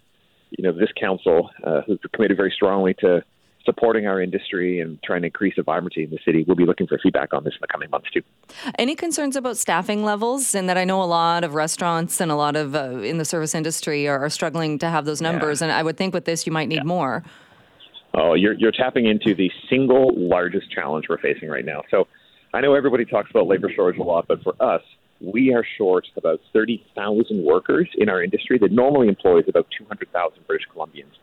you 0.51 0.63
know 0.63 0.71
this 0.71 0.91
council, 0.99 1.49
uh, 1.63 1.81
who's 1.85 1.99
committed 2.13 2.37
very 2.37 2.51
strongly 2.51 2.93
to 2.95 3.23
supporting 3.65 4.07
our 4.07 4.21
industry 4.21 4.79
and 4.79 5.01
trying 5.03 5.21
to 5.21 5.27
increase 5.27 5.53
the 5.55 5.63
vibrancy 5.63 6.03
in 6.03 6.09
the 6.09 6.17
city. 6.25 6.43
We'll 6.47 6.55
be 6.55 6.65
looking 6.65 6.87
for 6.87 6.97
feedback 6.97 7.33
on 7.33 7.43
this 7.43 7.53
in 7.53 7.59
the 7.61 7.67
coming 7.67 7.89
months 7.89 8.09
too. 8.09 8.21
Any 8.77 8.95
concerns 8.95 9.35
about 9.35 9.57
staffing 9.57 10.03
levels? 10.03 10.55
And 10.55 10.69
that 10.69 10.77
I 10.77 10.85
know 10.85 11.01
a 11.01 11.05
lot 11.05 11.43
of 11.43 11.53
restaurants 11.53 12.19
and 12.21 12.31
a 12.31 12.35
lot 12.35 12.55
of 12.55 12.75
uh, 12.75 12.99
in 12.99 13.17
the 13.17 13.25
service 13.25 13.53
industry 13.53 14.07
are, 14.07 14.19
are, 14.19 14.29
struggling 14.29 14.79
to 14.79 14.89
have 14.89 15.05
those 15.05 15.21
numbers. 15.21 15.61
Yeah. 15.61 15.67
And 15.67 15.73
I 15.73 15.83
would 15.83 15.97
think 15.97 16.13
with 16.13 16.25
this, 16.25 16.45
you 16.45 16.51
might 16.51 16.69
need 16.69 16.77
yeah. 16.77 16.83
more. 16.83 17.23
Oh, 18.13 18.33
you're 18.33 18.53
you're 18.53 18.71
tapping 18.71 19.05
into 19.05 19.35
the 19.35 19.51
single 19.69 20.11
largest 20.15 20.71
challenge 20.71 21.05
we're 21.09 21.19
facing 21.19 21.49
right 21.49 21.65
now. 21.65 21.83
So, 21.91 22.07
I 22.53 22.61
know 22.61 22.73
everybody 22.73 23.05
talks 23.05 23.29
about 23.29 23.47
labor 23.47 23.71
shortage 23.73 23.99
a 23.99 24.03
lot, 24.03 24.27
but 24.27 24.41
for 24.41 24.55
us, 24.59 24.81
we 25.21 25.53
are 25.53 25.65
short 25.77 26.07
about 26.17 26.39
30,000 26.53 27.43
workers 27.43 27.89
in 27.97 28.09
our 28.09 28.23
industry 28.23 28.57
that 28.59 28.71
normally 28.71 29.07
employs 29.07 29.43
about 29.47 29.67
200,000 29.77 30.47
British 30.47 30.65
Columbians. 30.73 31.13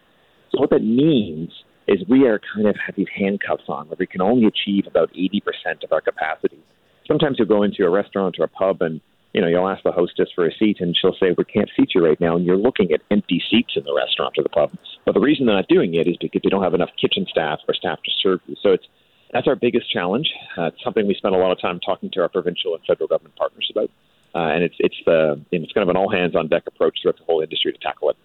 So 0.52 0.60
what 0.60 0.70
that 0.70 0.84
means 0.84 1.50
is 1.88 1.98
we 2.08 2.26
are 2.26 2.40
kind 2.54 2.68
of 2.68 2.76
have 2.84 2.94
these 2.94 3.08
handcuffs 3.14 3.64
on 3.68 3.88
where 3.88 3.96
we 3.98 4.06
can 4.06 4.20
only 4.20 4.46
achieve 4.46 4.86
about 4.86 5.10
80% 5.14 5.82
of 5.82 5.92
our 5.92 6.00
capacity. 6.00 6.58
Sometimes 7.06 7.36
you'll 7.38 7.48
go 7.48 7.62
into 7.62 7.84
a 7.84 7.90
restaurant 7.90 8.36
or 8.38 8.44
a 8.44 8.48
pub 8.48 8.82
and 8.82 9.00
you 9.32 9.42
know, 9.42 9.48
you'll 9.48 9.68
ask 9.68 9.82
the 9.82 9.92
hostess 9.92 10.28
for 10.34 10.46
a 10.46 10.54
seat 10.56 10.78
and 10.80 10.96
she'll 10.98 11.14
say, 11.20 11.34
We 11.36 11.44
can't 11.44 11.70
seat 11.76 11.90
you 11.94 12.02
right 12.02 12.18
now. 12.18 12.36
And 12.36 12.46
you're 12.46 12.56
looking 12.56 12.90
at 12.92 13.02
empty 13.10 13.42
seats 13.50 13.74
in 13.76 13.84
the 13.84 13.94
restaurant 13.94 14.34
or 14.38 14.42
the 14.42 14.48
pub. 14.48 14.70
But 15.06 15.14
the 15.14 15.20
reason 15.20 15.46
they're 15.46 15.54
not 15.54 15.68
doing 15.68 15.94
it 15.94 16.08
is 16.08 16.16
because 16.20 16.42
they 16.42 16.50
don't 16.50 16.64
have 16.64 16.74
enough 16.74 16.90
kitchen 17.00 17.26
staff 17.30 17.60
or 17.66 17.74
staff 17.74 18.02
to 18.02 18.10
serve 18.20 18.40
you. 18.46 18.56
So 18.60 18.72
it's 18.72 18.84
that's 19.32 19.46
our 19.46 19.56
biggest 19.56 19.90
challenge. 19.90 20.32
Uh, 20.58 20.64
it's 20.64 20.82
something 20.84 21.06
we 21.06 21.14
spend 21.14 21.34
a 21.34 21.38
lot 21.38 21.52
of 21.52 21.60
time 21.60 21.80
talking 21.80 22.10
to 22.12 22.20
our 22.20 22.28
provincial 22.28 22.74
and 22.74 22.84
federal 22.84 23.08
government 23.08 23.36
partners 23.36 23.70
about. 23.70 23.90
Uh, 24.34 24.52
and 24.52 24.64
it's 24.64 24.74
it's 24.80 24.96
the 25.06 25.40
you 25.50 25.62
it's 25.62 25.72
kind 25.72 25.82
of 25.82 25.88
an 25.88 25.96
all 25.96 26.10
hands 26.10 26.34
on 26.36 26.48
deck 26.48 26.64
approach 26.66 26.98
throughout 27.00 27.16
the 27.18 27.24
whole 27.24 27.40
industry 27.40 27.72
to 27.72 27.78
tackle 27.78 28.10
it. 28.10 28.16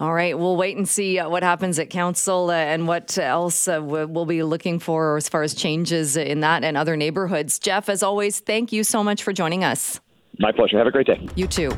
All 0.00 0.12
right, 0.12 0.36
we'll 0.36 0.56
wait 0.56 0.76
and 0.76 0.88
see 0.88 1.18
uh, 1.18 1.28
what 1.28 1.42
happens 1.42 1.78
at 1.78 1.90
council 1.90 2.50
uh, 2.50 2.54
and 2.54 2.88
what 2.88 3.16
else 3.18 3.68
uh, 3.68 3.80
we'll 3.82 4.26
be 4.26 4.42
looking 4.42 4.78
for 4.78 5.16
as 5.16 5.28
far 5.28 5.42
as 5.42 5.54
changes 5.54 6.16
in 6.16 6.40
that 6.40 6.64
and 6.64 6.76
other 6.76 6.96
neighborhoods. 6.96 7.58
Jeff, 7.58 7.88
as 7.88 8.02
always, 8.02 8.40
thank 8.40 8.72
you 8.72 8.82
so 8.82 9.04
much 9.04 9.22
for 9.22 9.32
joining 9.32 9.62
us. 9.62 10.00
My 10.38 10.50
pleasure. 10.50 10.78
Have 10.78 10.86
a 10.86 10.90
great 10.90 11.06
day. 11.06 11.28
You 11.36 11.46
too. 11.46 11.70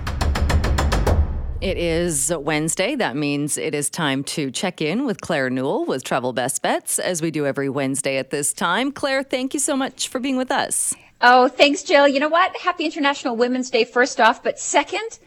It 1.65 1.79
is 1.79 2.31
Wednesday. 2.31 2.95
That 2.95 3.17
means 3.17 3.57
it 3.57 3.75
is 3.75 3.89
time 3.89 4.23
to 4.25 4.51
check 4.51 4.83
in 4.83 5.07
with 5.07 5.23
Claire 5.23 5.49
Newell 5.49 5.87
with 5.87 6.05
Travel 6.05 6.35
Best 6.35 6.61
Bets, 6.61 6.99
as 6.99 7.23
we 7.23 7.31
do 7.31 7.47
every 7.47 7.71
Wednesday 7.71 8.19
at 8.19 8.29
this 8.29 8.53
time. 8.53 8.93
Claire, 8.93 9.23
thank 9.23 9.55
you 9.55 9.61
so 9.61 9.75
much 9.75 10.09
for 10.09 10.19
being 10.19 10.37
with 10.37 10.51
us. 10.51 10.93
Oh, 11.23 11.49
thanks, 11.49 11.83
Jill. 11.83 12.07
You 12.07 12.21
know 12.21 12.29
what? 12.29 12.55
Happy 12.59 12.85
International 12.85 13.35
Women's 13.35 13.71
Day, 13.71 13.85
first 13.85 14.21
off. 14.21 14.43
But 14.43 14.59
second, 14.59 15.19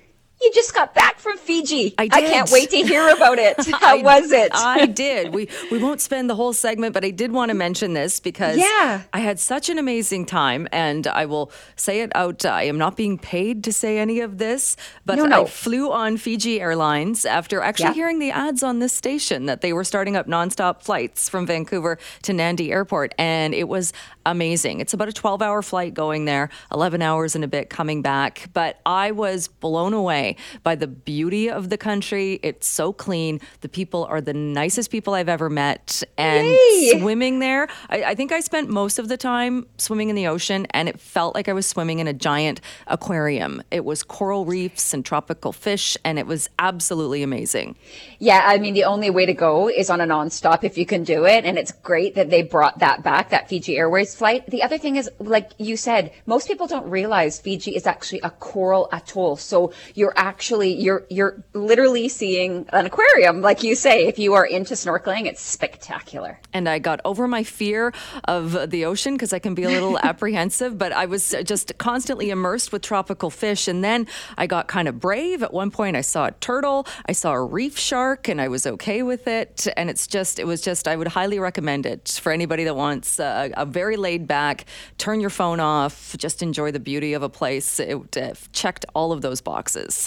you 0.41 0.51
just 0.53 0.73
got 0.75 0.93
back 0.93 1.19
from 1.19 1.37
Fiji. 1.37 1.95
I, 1.97 2.03
I 2.03 2.21
can't 2.21 2.51
wait 2.51 2.69
to 2.69 2.77
hear 2.77 3.09
about 3.09 3.39
it. 3.39 3.55
How 3.81 3.97
I, 3.97 4.01
was 4.01 4.31
it? 4.31 4.51
I 4.53 4.85
did. 4.85 5.33
We 5.33 5.49
we 5.71 5.79
won't 5.79 5.99
spend 5.99 6.29
the 6.29 6.35
whole 6.35 6.53
segment, 6.53 6.93
but 6.93 7.03
I 7.03 7.09
did 7.09 7.31
want 7.31 7.49
to 7.49 7.55
mention 7.55 7.93
this 7.93 8.19
because 8.19 8.57
yeah. 8.57 9.03
I 9.13 9.19
had 9.19 9.39
such 9.39 9.69
an 9.69 9.77
amazing 9.79 10.25
time, 10.25 10.67
and 10.71 11.07
I 11.07 11.25
will 11.25 11.51
say 11.75 12.01
it 12.01 12.11
out. 12.15 12.45
Uh, 12.45 12.49
I 12.49 12.63
am 12.63 12.77
not 12.77 12.95
being 12.95 13.17
paid 13.17 13.63
to 13.63 13.73
say 13.73 13.97
any 13.97 14.19
of 14.19 14.37
this, 14.37 14.77
but 15.05 15.17
no, 15.17 15.25
no. 15.25 15.43
I 15.43 15.45
flew 15.45 15.91
on 15.91 16.17
Fiji 16.17 16.61
Airlines 16.61 17.25
after 17.25 17.61
actually 17.61 17.87
yeah. 17.87 17.93
hearing 17.93 18.19
the 18.19 18.31
ads 18.31 18.61
on 18.61 18.79
this 18.79 18.93
station 18.93 19.47
that 19.47 19.61
they 19.61 19.73
were 19.73 19.83
starting 19.83 20.15
up 20.15 20.27
nonstop 20.27 20.83
flights 20.83 21.29
from 21.29 21.47
Vancouver 21.47 21.97
to 22.23 22.31
Nadi 22.31 22.69
Airport, 22.69 23.15
and 23.17 23.55
it 23.55 23.67
was 23.67 23.91
amazing. 24.25 24.81
It's 24.81 24.93
about 24.93 25.09
a 25.09 25.13
12-hour 25.13 25.61
flight 25.61 25.93
going 25.93 26.25
there, 26.25 26.49
11 26.71 27.01
hours 27.01 27.33
and 27.33 27.43
a 27.43 27.47
bit 27.47 27.69
coming 27.69 28.01
back, 28.01 28.49
but 28.53 28.79
I 28.85 29.11
was 29.11 29.47
blown 29.47 29.93
away 29.93 30.26
by 30.63 30.75
the 30.75 30.87
beauty 30.87 31.49
of 31.49 31.69
the 31.69 31.77
country. 31.77 32.39
It's 32.43 32.67
so 32.67 32.91
clean. 32.91 33.39
The 33.61 33.69
people 33.69 34.05
are 34.05 34.21
the 34.21 34.33
nicest 34.33 34.89
people 34.91 35.13
I've 35.13 35.29
ever 35.29 35.49
met. 35.49 36.03
And 36.17 36.47
Yay. 36.47 36.99
swimming 36.99 37.39
there, 37.39 37.67
I, 37.89 38.03
I 38.03 38.15
think 38.15 38.31
I 38.31 38.39
spent 38.39 38.69
most 38.69 38.99
of 38.99 39.07
the 39.07 39.17
time 39.17 39.67
swimming 39.77 40.09
in 40.09 40.15
the 40.15 40.27
ocean, 40.27 40.67
and 40.71 40.89
it 40.89 40.99
felt 40.99 41.35
like 41.35 41.47
I 41.47 41.53
was 41.53 41.65
swimming 41.65 41.99
in 41.99 42.07
a 42.07 42.13
giant 42.13 42.61
aquarium. 42.87 43.61
It 43.71 43.85
was 43.85 44.03
coral 44.03 44.45
reefs 44.45 44.93
and 44.93 45.05
tropical 45.05 45.51
fish, 45.51 45.97
and 46.03 46.17
it 46.17 46.25
was 46.25 46.49
absolutely 46.59 47.23
amazing. 47.23 47.75
Yeah, 48.19 48.41
I 48.45 48.57
mean, 48.57 48.73
the 48.73 48.85
only 48.85 49.09
way 49.09 49.25
to 49.25 49.33
go 49.33 49.69
is 49.69 49.89
on 49.89 50.01
a 50.01 50.05
nonstop 50.05 50.63
if 50.63 50.77
you 50.77 50.85
can 50.85 51.03
do 51.03 51.25
it. 51.25 51.45
And 51.45 51.57
it's 51.57 51.71
great 51.71 52.15
that 52.15 52.29
they 52.29 52.41
brought 52.41 52.79
that 52.79 53.03
back, 53.03 53.29
that 53.29 53.47
Fiji 53.49 53.77
Airways 53.77 54.15
flight. 54.15 54.47
The 54.47 54.63
other 54.63 54.77
thing 54.77 54.95
is, 54.95 55.09
like 55.19 55.51
you 55.57 55.77
said, 55.77 56.11
most 56.25 56.47
people 56.47 56.67
don't 56.67 56.89
realize 56.89 57.39
Fiji 57.39 57.75
is 57.75 57.85
actually 57.85 58.21
a 58.21 58.29
coral 58.29 58.89
atoll. 58.91 59.35
So 59.37 59.71
you're 59.93 60.16
actually 60.17 60.73
you're 60.73 61.05
you're 61.09 61.43
literally 61.53 62.09
seeing 62.09 62.65
an 62.73 62.85
aquarium, 62.85 63.41
like 63.41 63.63
you 63.63 63.75
say. 63.75 64.07
If 64.07 64.19
you 64.19 64.33
are 64.33 64.45
into 64.45 64.73
snorkeling, 64.73 65.25
it's 65.25 65.41
spectacular. 65.41 66.39
And 66.53 66.67
I 66.67 66.79
got 66.79 66.99
over 67.05 67.27
my 67.27 67.43
fear 67.43 67.93
of 68.25 68.69
the 68.69 68.85
ocean 68.85 69.13
because 69.13 69.31
I 69.31 69.39
can 69.39 69.53
be 69.53 69.63
a 69.63 69.69
little 69.69 69.97
apprehensive, 70.03 70.77
but 70.77 70.91
I 70.91 71.05
was 71.05 71.33
just 71.43 71.77
constantly 71.77 72.29
immersed 72.29 72.71
with 72.71 72.81
tropical 72.81 73.29
fish. 73.29 73.67
And 73.67 73.83
then 73.83 74.07
I 74.37 74.47
got 74.47 74.67
kind 74.67 74.87
of 74.87 74.99
brave. 74.99 75.43
At 75.43 75.53
one 75.53 75.71
point, 75.71 75.95
I 75.95 76.01
saw 76.01 76.25
a 76.25 76.31
turtle, 76.31 76.87
I 77.05 77.11
saw 77.11 77.33
a 77.33 77.43
reef 77.43 77.77
shark, 77.77 78.27
and 78.27 78.41
I 78.41 78.47
was 78.47 78.65
okay 78.65 79.03
with 79.03 79.27
it. 79.27 79.67
And 79.77 79.89
it's 79.89 80.07
just, 80.07 80.39
it 80.39 80.47
was 80.47 80.61
just, 80.61 80.87
I 80.87 80.95
would 80.95 81.07
highly 81.07 81.39
recommend 81.39 81.85
it 81.85 82.19
for 82.21 82.31
anybody 82.31 82.63
that 82.63 82.75
wants 82.75 83.19
a, 83.19 83.51
a 83.55 83.65
very 83.65 83.97
laid 83.97 84.27
back, 84.27 84.65
turn 84.97 85.21
your 85.21 85.29
phone 85.29 85.59
off, 85.59 86.15
just 86.17 86.41
enjoy 86.41 86.71
the 86.71 86.79
beauty 86.79 87.13
of 87.13 87.21
a 87.21 87.29
place. 87.29 87.79
It 87.79 88.17
uh, 88.17 88.33
checked 88.51 88.85
all 88.95 89.11
of 89.11 89.21
those 89.21 89.41
boxes. 89.41 90.06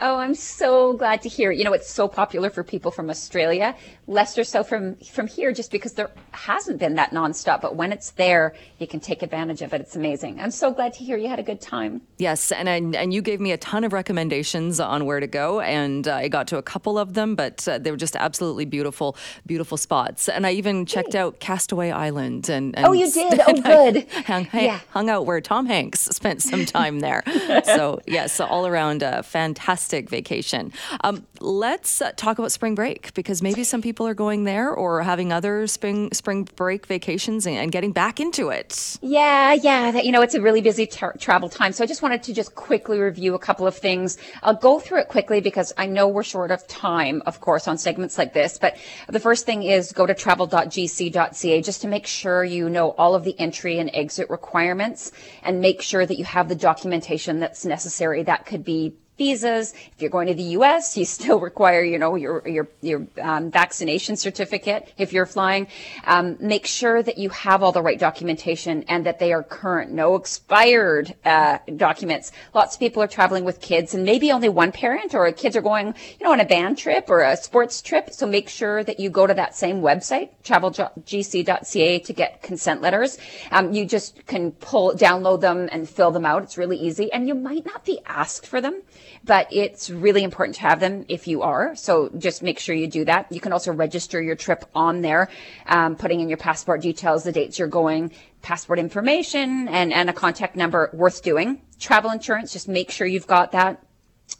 Oh, 0.00 0.18
I'm 0.18 0.36
so 0.36 0.92
glad 0.92 1.22
to 1.22 1.28
hear. 1.28 1.50
You 1.50 1.64
know, 1.64 1.72
it's 1.72 1.90
so 1.90 2.06
popular 2.06 2.50
for 2.50 2.62
people 2.62 2.92
from 2.92 3.10
Australia, 3.10 3.74
less 4.06 4.38
or 4.38 4.44
so 4.44 4.62
from 4.62 4.94
from 4.96 5.26
here, 5.26 5.50
just 5.50 5.72
because 5.72 5.94
there 5.94 6.12
hasn't 6.30 6.78
been 6.78 6.94
that 6.94 7.10
nonstop. 7.10 7.60
But 7.60 7.74
when 7.74 7.90
it's 7.90 8.12
there, 8.12 8.54
you 8.78 8.86
can 8.86 9.00
take 9.00 9.24
advantage 9.24 9.60
of 9.60 9.74
it. 9.74 9.80
It's 9.80 9.96
amazing. 9.96 10.40
I'm 10.40 10.52
so 10.52 10.72
glad 10.72 10.92
to 10.94 11.04
hear 11.04 11.16
you 11.16 11.28
had 11.28 11.40
a 11.40 11.42
good 11.42 11.60
time. 11.60 12.02
Yes, 12.18 12.52
and 12.52 12.68
I, 12.68 12.76
and 12.76 13.12
you 13.12 13.20
gave 13.20 13.40
me 13.40 13.50
a 13.50 13.56
ton 13.56 13.82
of 13.82 13.92
recommendations 13.92 14.78
on 14.78 15.04
where 15.04 15.18
to 15.18 15.26
go, 15.26 15.60
and 15.60 16.06
uh, 16.06 16.14
I 16.14 16.28
got 16.28 16.46
to 16.48 16.58
a 16.58 16.62
couple 16.62 16.96
of 16.96 17.14
them, 17.14 17.34
but 17.34 17.66
uh, 17.66 17.78
they 17.78 17.90
were 17.90 17.96
just 17.96 18.14
absolutely 18.14 18.66
beautiful, 18.66 19.16
beautiful 19.46 19.76
spots. 19.76 20.28
And 20.28 20.46
I 20.46 20.52
even 20.52 20.86
checked 20.86 21.14
hey. 21.14 21.18
out 21.18 21.40
Castaway 21.40 21.90
Island. 21.90 22.48
And, 22.48 22.76
and 22.76 22.86
oh, 22.86 22.92
you 22.92 23.10
did. 23.12 23.40
Oh, 23.44 23.60
good. 23.62 24.08
hung, 24.26 24.46
yeah. 24.52 24.78
hung 24.90 25.10
out 25.10 25.26
where 25.26 25.40
Tom 25.40 25.66
Hanks 25.66 26.02
spent 26.02 26.40
some 26.40 26.64
time 26.64 27.00
there. 27.00 27.24
so 27.64 28.00
yes, 28.06 28.32
so 28.32 28.46
all 28.46 28.64
around 28.64 29.02
uh, 29.02 29.22
fantastic 29.22 29.87
fantastic 29.88 30.10
vacation. 30.10 30.72
Um, 31.02 31.26
let's 31.40 32.02
uh, 32.02 32.12
talk 32.16 32.38
about 32.38 32.52
spring 32.52 32.74
break 32.74 33.14
because 33.14 33.42
maybe 33.42 33.64
some 33.64 33.80
people 33.82 34.06
are 34.06 34.14
going 34.14 34.44
there 34.44 34.72
or 34.72 35.02
having 35.02 35.32
other 35.32 35.66
spring 35.66 36.10
spring 36.12 36.48
break 36.56 36.86
vacations 36.86 37.46
and, 37.46 37.56
and 37.56 37.72
getting 37.72 37.92
back 37.92 38.20
into 38.20 38.50
it. 38.50 38.98
Yeah, 39.00 39.54
yeah. 39.54 39.90
That, 39.90 40.04
you 40.04 40.12
know, 40.12 40.22
it's 40.22 40.34
a 40.34 40.40
really 40.40 40.60
busy 40.60 40.86
tra- 40.86 41.16
travel 41.18 41.48
time. 41.48 41.72
So 41.72 41.84
I 41.84 41.86
just 41.86 42.02
wanted 42.02 42.22
to 42.24 42.34
just 42.34 42.54
quickly 42.54 42.98
review 42.98 43.34
a 43.34 43.38
couple 43.38 43.66
of 43.66 43.76
things. 43.76 44.18
I'll 44.42 44.54
go 44.54 44.78
through 44.78 45.00
it 45.00 45.08
quickly 45.08 45.40
because 45.40 45.72
I 45.78 45.86
know 45.86 46.08
we're 46.08 46.22
short 46.22 46.50
of 46.50 46.66
time, 46.66 47.22
of 47.26 47.40
course, 47.40 47.66
on 47.66 47.78
segments 47.78 48.18
like 48.18 48.34
this. 48.34 48.58
But 48.58 48.76
the 49.08 49.20
first 49.20 49.46
thing 49.46 49.62
is 49.62 49.92
go 49.92 50.06
to 50.06 50.14
travel.gc.ca 50.14 51.62
just 51.62 51.80
to 51.82 51.88
make 51.88 52.06
sure 52.06 52.44
you 52.44 52.68
know 52.68 52.90
all 52.92 53.14
of 53.14 53.24
the 53.24 53.38
entry 53.38 53.78
and 53.78 53.90
exit 53.94 54.28
requirements 54.28 55.12
and 55.42 55.60
make 55.60 55.80
sure 55.82 56.04
that 56.04 56.18
you 56.18 56.24
have 56.24 56.48
the 56.48 56.54
documentation 56.54 57.40
that's 57.40 57.64
necessary. 57.64 58.22
That 58.22 58.44
could 58.44 58.64
be 58.64 58.94
visas. 59.18 59.74
If 59.92 60.00
you're 60.00 60.10
going 60.10 60.28
to 60.28 60.34
the 60.34 60.54
U.S., 60.58 60.96
you 60.96 61.04
still 61.04 61.40
require, 61.50 61.82
you 61.82 61.98
know, 61.98 62.14
your 62.14 62.46
your 62.48 62.68
your 62.80 63.06
um, 63.20 63.50
vaccination 63.50 64.16
certificate 64.16 64.92
if 64.96 65.12
you're 65.12 65.26
flying. 65.26 65.66
Um, 66.04 66.36
make 66.40 66.66
sure 66.66 67.02
that 67.02 67.18
you 67.18 67.28
have 67.30 67.62
all 67.62 67.72
the 67.72 67.82
right 67.82 67.98
documentation 67.98 68.84
and 68.84 69.04
that 69.04 69.18
they 69.18 69.32
are 69.32 69.42
current, 69.42 69.90
no 69.90 70.14
expired 70.14 71.14
uh, 71.24 71.58
documents. 71.76 72.32
Lots 72.54 72.76
of 72.76 72.80
people 72.80 73.02
are 73.02 73.08
traveling 73.08 73.44
with 73.44 73.60
kids, 73.60 73.92
and 73.94 74.04
maybe 74.04 74.32
only 74.32 74.48
one 74.48 74.72
parent 74.72 75.14
or 75.14 75.30
kids 75.32 75.56
are 75.56 75.62
going, 75.62 75.88
you 75.88 76.24
know, 76.24 76.32
on 76.32 76.40
a 76.40 76.44
band 76.44 76.78
trip 76.78 77.10
or 77.10 77.22
a 77.22 77.36
sports 77.36 77.82
trip. 77.82 78.10
So 78.10 78.26
make 78.26 78.48
sure 78.48 78.84
that 78.84 79.00
you 79.00 79.10
go 79.10 79.26
to 79.26 79.34
that 79.34 79.54
same 79.56 79.80
website, 79.80 80.30
travelgc.ca, 80.44 81.98
to 81.98 82.12
get 82.12 82.42
consent 82.42 82.80
letters. 82.80 83.18
Um, 83.50 83.72
you 83.72 83.84
just 83.84 84.26
can 84.26 84.52
pull, 84.52 84.94
download 84.94 85.40
them, 85.40 85.68
and 85.72 85.88
fill 85.88 86.10
them 86.12 86.24
out. 86.24 86.42
It's 86.42 86.56
really 86.56 86.76
easy, 86.76 87.12
and 87.12 87.26
you 87.26 87.34
might 87.34 87.66
not 87.66 87.84
be 87.84 88.00
asked 88.06 88.46
for 88.46 88.60
them 88.60 88.82
but 89.24 89.46
it's 89.52 89.90
really 89.90 90.22
important 90.22 90.56
to 90.56 90.62
have 90.62 90.80
them 90.80 91.04
if 91.08 91.26
you 91.26 91.42
are. 91.42 91.74
So 91.76 92.10
just 92.16 92.42
make 92.42 92.58
sure 92.58 92.74
you 92.74 92.86
do 92.86 93.04
that. 93.04 93.30
You 93.30 93.40
can 93.40 93.52
also 93.52 93.72
register 93.72 94.20
your 94.20 94.36
trip 94.36 94.64
on 94.74 95.02
there, 95.02 95.28
um, 95.66 95.96
putting 95.96 96.20
in 96.20 96.28
your 96.28 96.38
passport 96.38 96.82
details, 96.82 97.24
the 97.24 97.32
dates 97.32 97.58
you're 97.58 97.68
going, 97.68 98.12
passport 98.42 98.78
information, 98.78 99.68
and, 99.68 99.92
and 99.92 100.08
a 100.10 100.12
contact 100.12 100.56
number 100.56 100.90
worth 100.92 101.22
doing. 101.22 101.60
Travel 101.78 102.10
insurance, 102.10 102.52
just 102.52 102.68
make 102.68 102.90
sure 102.90 103.06
you've 103.06 103.26
got 103.26 103.52
that. 103.52 103.82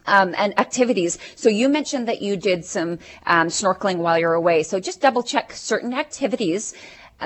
Um, 0.07 0.35
and 0.37 0.59
activities. 0.61 1.19
So 1.35 1.49
you 1.49 1.67
mentioned 1.71 2.09
that 2.09 2.21
you 2.21 2.37
did 2.37 2.63
some 2.67 2.99
um, 3.25 3.49
snorkeling 3.49 3.97
while 3.97 4.19
you're 4.19 4.35
away. 4.35 4.63
So 4.63 4.81
just 4.81 5.01
double 5.01 5.23
check 5.23 5.51
certain 5.53 5.95
activities 5.95 6.75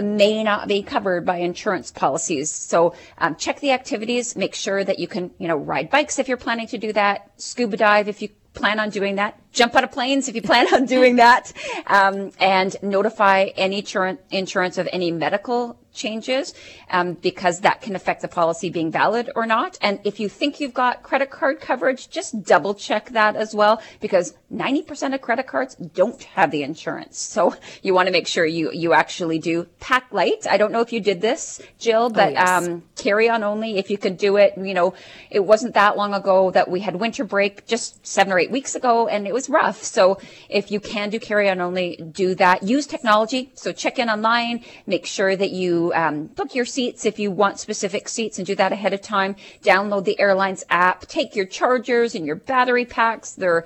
may 0.00 0.42
not 0.42 0.68
be 0.68 0.82
covered 0.82 1.26
by 1.26 1.38
insurance 1.38 1.90
policies. 1.90 2.50
So 2.50 2.94
um, 3.18 3.36
check 3.36 3.60
the 3.60 3.72
activities, 3.72 4.36
make 4.36 4.54
sure 4.54 4.82
that 4.82 4.98
you 4.98 5.08
can, 5.08 5.30
you 5.38 5.48
know, 5.48 5.56
ride 5.56 5.90
bikes 5.90 6.18
if 6.18 6.28
you're 6.28 6.36
planning 6.36 6.68
to 6.68 6.78
do 6.78 6.92
that, 6.92 7.30
scuba 7.36 7.76
dive 7.76 8.08
if 8.08 8.22
you 8.22 8.28
plan 8.54 8.78
on 8.80 8.90
doing 8.90 9.16
that, 9.16 9.38
jump 9.52 9.74
out 9.74 9.84
of 9.84 9.92
planes 9.92 10.28
if 10.28 10.34
you 10.34 10.42
plan 10.42 10.72
on 10.74 10.86
doing 10.86 11.16
that, 11.16 11.52
um, 11.86 12.30
and 12.38 12.76
notify 12.82 13.50
any 13.56 13.84
insurance 14.30 14.78
of 14.78 14.88
any 14.92 15.10
medical 15.10 15.78
changes 15.92 16.54
um, 16.90 17.14
because 17.14 17.60
that 17.60 17.80
can 17.80 17.94
affect 17.94 18.22
the 18.22 18.28
policy 18.28 18.70
being 18.70 18.90
valid 18.90 19.30
or 19.36 19.46
not. 19.46 19.78
And 19.80 20.00
if 20.04 20.20
you 20.20 20.28
think 20.28 20.60
you've 20.60 20.74
got 20.74 21.02
credit 21.02 21.30
card 21.30 21.60
coverage, 21.60 22.10
just 22.10 22.42
double 22.42 22.74
check 22.74 23.10
that 23.10 23.36
as 23.36 23.54
well 23.54 23.80
because 24.00 24.34
90% 24.52 25.14
of 25.14 25.20
credit 25.20 25.46
cards 25.46 25.74
don't 25.76 26.22
have 26.22 26.50
the 26.50 26.62
insurance. 26.62 27.18
So 27.18 27.54
you 27.82 27.94
want 27.94 28.06
to 28.06 28.12
make 28.12 28.26
sure 28.26 28.44
you, 28.44 28.70
you 28.72 28.92
actually 28.92 29.38
do 29.38 29.64
pack 29.80 30.12
light. 30.12 30.46
I 30.48 30.56
don't 30.56 30.72
know 30.72 30.80
if 30.80 30.92
you 30.92 31.00
did 31.00 31.20
this, 31.20 31.60
Jill, 31.78 32.10
but 32.10 32.28
oh, 32.28 32.32
yes. 32.32 32.66
um, 32.66 32.82
carry 32.96 33.28
on 33.28 33.42
only 33.42 33.78
if 33.78 33.90
you 33.90 33.98
could 33.98 34.16
do 34.16 34.36
it. 34.36 34.54
You 34.56 34.74
know, 34.74 34.94
it 35.30 35.40
wasn't 35.40 35.74
that 35.74 35.96
long 35.96 36.14
ago 36.14 36.50
that 36.50 36.70
we 36.70 36.80
had 36.80 36.96
winter 36.96 37.24
break 37.24 37.66
just 37.66 38.04
seven 38.06 38.32
or 38.32 38.38
eight 38.38 38.50
weeks 38.50 38.74
ago 38.74 39.08
and 39.08 39.26
it 39.26 39.34
was 39.34 39.41
rough. 39.48 39.82
So 39.82 40.18
if 40.48 40.70
you 40.70 40.80
can 40.80 41.10
do 41.10 41.18
carry 41.18 41.48
on 41.48 41.60
only, 41.60 41.96
do 41.96 42.34
that. 42.36 42.62
Use 42.62 42.86
technology. 42.86 43.50
So 43.54 43.72
check 43.72 43.98
in 43.98 44.08
online, 44.08 44.64
make 44.86 45.06
sure 45.06 45.34
that 45.34 45.50
you 45.50 45.92
um, 45.94 46.26
book 46.26 46.54
your 46.54 46.64
seats 46.64 47.04
if 47.04 47.18
you 47.18 47.30
want 47.30 47.58
specific 47.58 48.08
seats 48.08 48.38
and 48.38 48.46
do 48.46 48.54
that 48.56 48.72
ahead 48.72 48.92
of 48.92 49.00
time. 49.00 49.36
Download 49.62 50.04
the 50.04 50.18
airlines 50.20 50.64
app. 50.70 51.06
Take 51.06 51.36
your 51.36 51.46
chargers 51.46 52.14
and 52.14 52.26
your 52.26 52.36
battery 52.36 52.84
packs. 52.84 53.32
They're 53.32 53.64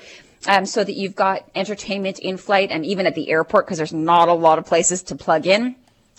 um, 0.49 0.66
so 0.66 0.85
that 0.85 0.95
you've 0.95 1.16
got 1.16 1.49
entertainment 1.54 2.18
in 2.18 2.37
flight 2.37 2.71
and 2.71 2.85
even 2.87 3.06
at 3.06 3.14
the 3.14 3.30
airport 3.30 3.66
because 3.66 3.78
there's 3.78 3.92
not 3.92 4.28
a 4.28 4.35
lot 4.35 4.59
of 4.59 4.66
places 4.66 5.02
to 5.04 5.16
plug 5.16 5.47
in. 5.47 5.75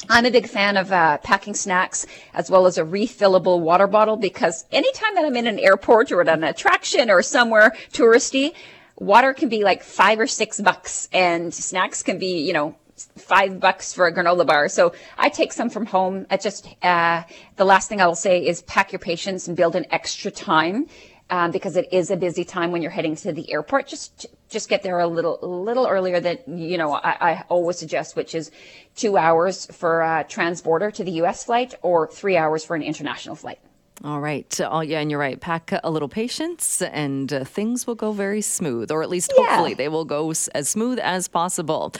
I'm 0.09 0.25
a 0.25 0.31
big 0.31 0.47
fan 0.47 0.77
of 0.77 0.91
uh, 0.91 1.17
packing 1.19 1.55
snacks 1.55 2.05
as 2.33 2.51
well 2.51 2.67
as 2.67 2.77
a 2.77 2.83
refillable 2.83 3.59
water 3.59 3.87
bottle 3.87 4.15
because 4.15 4.65
anytime 4.71 5.15
that 5.15 5.25
I'm 5.25 5.35
in 5.35 5.47
an 5.47 5.57
airport 5.57 6.11
or 6.11 6.21
at 6.21 6.27
an 6.27 6.43
attraction 6.43 7.09
or 7.09 7.23
somewhere 7.23 7.75
touristy, 7.91 8.53
water 8.97 9.33
can 9.33 9.49
be 9.49 9.63
like 9.63 9.83
five 9.83 10.19
or 10.19 10.27
six 10.27 10.59
bucks 10.59 11.07
and 11.13 11.53
snacks 11.53 12.03
can 12.03 12.17
be, 12.17 12.39
you 12.41 12.53
know, 12.53 12.75
five 13.15 13.59
bucks 13.59 13.93
for 13.93 14.07
a 14.07 14.13
granola 14.13 14.45
bar. 14.45 14.67
So 14.69 14.93
I 15.17 15.29
take 15.29 15.53
some 15.53 15.69
from 15.69 15.85
home. 15.85 16.25
I 16.29 16.37
just, 16.37 16.67
uh, 16.81 17.23
the 17.55 17.65
last 17.65 17.89
thing 17.89 18.01
I 18.01 18.07
will 18.07 18.15
say 18.15 18.45
is 18.45 18.63
pack 18.63 18.91
your 18.91 18.99
patience 18.99 19.47
and 19.47 19.55
build 19.55 19.75
an 19.75 19.85
extra 19.91 20.31
time. 20.31 20.87
Um, 21.29 21.51
because 21.51 21.75
it 21.75 21.89
is 21.91 22.09
a 22.09 22.15
busy 22.15 22.45
time 22.45 22.71
when 22.71 22.81
you're 22.81 22.89
heading 22.89 23.17
to 23.17 23.33
the 23.33 23.51
airport. 23.51 23.85
Just, 23.85 24.27
just 24.47 24.69
get 24.69 24.81
there 24.81 24.97
a 25.01 25.07
little, 25.07 25.37
little 25.41 25.85
earlier 25.85 26.21
than, 26.21 26.37
you 26.57 26.77
know, 26.77 26.93
I, 26.93 27.17
I 27.19 27.43
always 27.49 27.77
suggest, 27.77 28.15
which 28.15 28.33
is 28.33 28.49
two 28.95 29.17
hours 29.17 29.65
for 29.65 30.03
a 30.03 30.23
transborder 30.23 30.93
to 30.93 31.03
the 31.03 31.11
U.S. 31.23 31.43
flight 31.43 31.75
or 31.81 32.07
three 32.07 32.37
hours 32.37 32.63
for 32.63 32.77
an 32.77 32.81
international 32.81 33.35
flight. 33.35 33.59
All 34.03 34.21
right. 34.21 34.59
Oh, 34.63 34.81
yeah, 34.81 34.99
and 34.99 35.09
you're 35.09 35.19
right. 35.19 35.39
Pack 35.41 35.71
a 35.83 35.89
little 35.89 36.07
patience, 36.07 36.83
and 36.83 37.33
uh, 37.33 37.43
things 37.43 37.87
will 37.87 37.95
go 37.95 38.11
very 38.11 38.41
smooth, 38.41 38.91
or 38.91 39.01
at 39.01 39.09
least 39.09 39.33
hopefully 39.35 39.73
they 39.73 39.87
will 39.89 40.05
go 40.05 40.29
as 40.29 40.69
smooth 40.69 40.99
as 40.99 41.27
possible. 41.27 41.93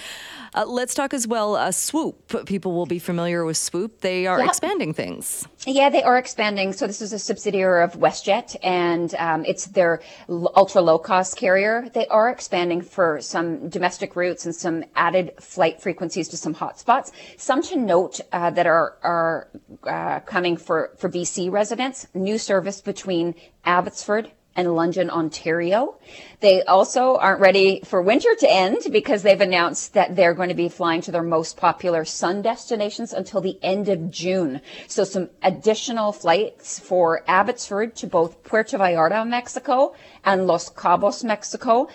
Uh, 0.57 0.65
let's 0.65 0.95
talk 0.95 1.13
as 1.13 1.27
well. 1.27 1.55
Uh, 1.55 1.71
Swoop. 1.71 2.47
People 2.47 2.73
will 2.73 2.87
be 2.87 2.97
familiar 2.97 3.45
with 3.45 3.57
Swoop. 3.57 4.01
They 4.01 4.25
are 4.25 4.39
yep. 4.39 4.47
expanding 4.47 4.91
things. 4.91 5.47
Yeah, 5.67 5.91
they 5.91 6.01
are 6.01 6.17
expanding. 6.17 6.73
So 6.73 6.87
this 6.87 6.99
is 6.99 7.13
a 7.13 7.19
subsidiary 7.19 7.83
of 7.83 7.93
WestJet, 7.93 8.55
and 8.63 9.13
um, 9.19 9.45
it's 9.45 9.65
their 9.67 10.01
ultra 10.27 10.81
low 10.81 10.97
cost 10.97 11.37
carrier. 11.37 11.87
They 11.93 12.07
are 12.07 12.31
expanding 12.31 12.81
for 12.81 13.21
some 13.21 13.69
domestic 13.69 14.15
routes 14.15 14.47
and 14.47 14.55
some 14.55 14.83
added 14.95 15.33
flight 15.39 15.79
frequencies 15.79 16.27
to 16.29 16.37
some 16.37 16.55
hotspots. 16.55 17.11
Some 17.37 17.61
to 17.61 17.75
note 17.77 18.19
uh, 18.31 18.49
that 18.49 18.65
are 18.65 18.97
are 19.03 19.49
uh, 19.83 20.21
coming 20.21 20.57
for 20.57 20.89
for 20.97 21.07
BC 21.07 21.51
residents. 21.51 22.07
New 22.15 22.39
service 22.39 22.81
between 22.81 23.35
Abbotsford 23.63 24.31
and 24.57 24.75
London, 24.75 25.11
Ontario. 25.11 25.95
They 26.39 26.63
also 26.63 27.15
aren't 27.15 27.39
ready 27.39 27.81
for 27.85 28.01
winter 28.01 28.33
to 28.39 28.51
end 28.51 28.79
because 28.91 29.21
they've 29.21 29.39
announced 29.39 29.93
that 29.93 30.15
they're 30.15 30.33
going 30.33 30.49
to 30.49 30.55
be 30.55 30.67
flying 30.67 31.01
to 31.01 31.11
their 31.11 31.23
most 31.23 31.57
popular 31.57 32.03
sun 32.03 32.41
destinations 32.41 33.13
until 33.13 33.39
the 33.39 33.57
end 33.63 33.87
of 33.87 34.09
June. 34.09 34.61
So 34.87 35.03
some 35.03 35.29
additional 35.43 36.11
flights 36.11 36.79
for 36.79 37.23
Abbotsford 37.27 37.95
to 37.97 38.07
both 38.07 38.43
Puerto 38.43 38.77
Vallarta, 38.77 39.27
Mexico 39.27 39.95
and 40.25 40.47
Los 40.47 40.69
Cabos, 40.69 41.23
Mexico. 41.23 41.87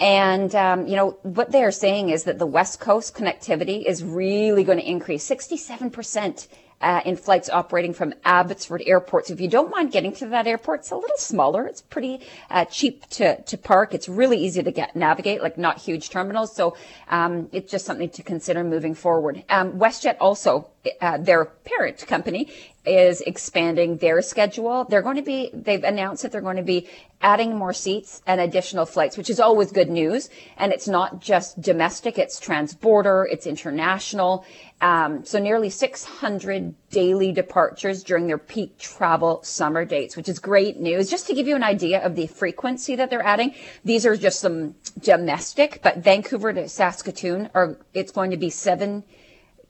And, 0.00 0.54
um, 0.54 0.86
you 0.86 0.96
know, 0.96 1.18
what 1.22 1.52
they're 1.52 1.72
saying 1.72 2.10
is 2.10 2.24
that 2.24 2.38
the 2.38 2.46
West 2.46 2.80
Coast 2.80 3.14
connectivity 3.14 3.84
is 3.84 4.02
really 4.02 4.64
going 4.64 4.78
to 4.78 4.88
increase 4.88 5.28
67% 5.28 6.48
uh, 6.80 7.00
in 7.04 7.16
flights 7.16 7.50
operating 7.50 7.92
from 7.92 8.14
Abbotsford 8.24 8.82
Airport. 8.86 9.26
So 9.26 9.34
if 9.34 9.40
you 9.40 9.48
don't 9.48 9.70
mind 9.70 9.92
getting 9.92 10.12
to 10.14 10.26
that 10.28 10.46
airport, 10.46 10.80
it's 10.80 10.90
a 10.90 10.96
little 10.96 11.16
smaller. 11.16 11.66
It's 11.66 11.80
pretty 11.80 12.20
uh, 12.50 12.64
cheap 12.66 13.06
to, 13.10 13.40
to 13.42 13.58
park. 13.58 13.94
It's 13.94 14.08
really 14.08 14.38
easy 14.38 14.62
to 14.62 14.70
get 14.70 14.94
navigate, 14.94 15.42
like 15.42 15.58
not 15.58 15.78
huge 15.78 16.10
terminals. 16.10 16.54
So 16.54 16.76
um, 17.08 17.48
it's 17.52 17.70
just 17.70 17.84
something 17.84 18.10
to 18.10 18.22
consider 18.22 18.62
moving 18.62 18.94
forward. 18.94 19.44
Um, 19.48 19.72
WestJet 19.72 20.16
also, 20.20 20.68
uh, 21.00 21.18
their 21.18 21.46
parent 21.46 22.06
company, 22.06 22.48
is 22.86 23.20
expanding 23.22 23.98
their 23.98 24.22
schedule. 24.22 24.84
They're 24.84 25.02
going 25.02 25.16
to 25.16 25.22
be, 25.22 25.50
they've 25.52 25.84
announced 25.84 26.22
that 26.22 26.32
they're 26.32 26.40
going 26.40 26.56
to 26.56 26.62
be 26.62 26.88
adding 27.20 27.56
more 27.56 27.72
seats 27.72 28.22
and 28.26 28.40
additional 28.40 28.86
flights, 28.86 29.16
which 29.16 29.28
is 29.28 29.40
always 29.40 29.72
good 29.72 29.90
news. 29.90 30.30
And 30.56 30.72
it's 30.72 30.86
not 30.86 31.20
just 31.20 31.60
domestic, 31.60 32.16
it's 32.16 32.38
transborder, 32.38 33.24
it's 33.30 33.46
international. 33.46 34.44
Um, 34.80 35.24
so 35.24 35.40
nearly 35.40 35.70
600 35.70 36.74
daily 36.90 37.32
departures 37.32 38.04
during 38.04 38.28
their 38.28 38.38
peak 38.38 38.78
travel 38.78 39.42
summer 39.42 39.84
dates, 39.84 40.16
which 40.16 40.28
is 40.28 40.38
great 40.38 40.78
news. 40.78 41.10
Just 41.10 41.26
to 41.26 41.34
give 41.34 41.48
you 41.48 41.56
an 41.56 41.64
idea 41.64 42.04
of 42.04 42.14
the 42.14 42.28
frequency 42.28 42.94
that 42.94 43.10
they're 43.10 43.26
adding, 43.26 43.54
these 43.84 44.06
are 44.06 44.16
just 44.16 44.38
some 44.38 44.76
domestic, 45.00 45.80
but 45.82 45.98
Vancouver 45.98 46.52
to 46.52 46.68
Saskatoon 46.68 47.50
are, 47.54 47.76
it's 47.94 48.12
going 48.12 48.30
to 48.30 48.36
be 48.36 48.50
seven, 48.50 49.02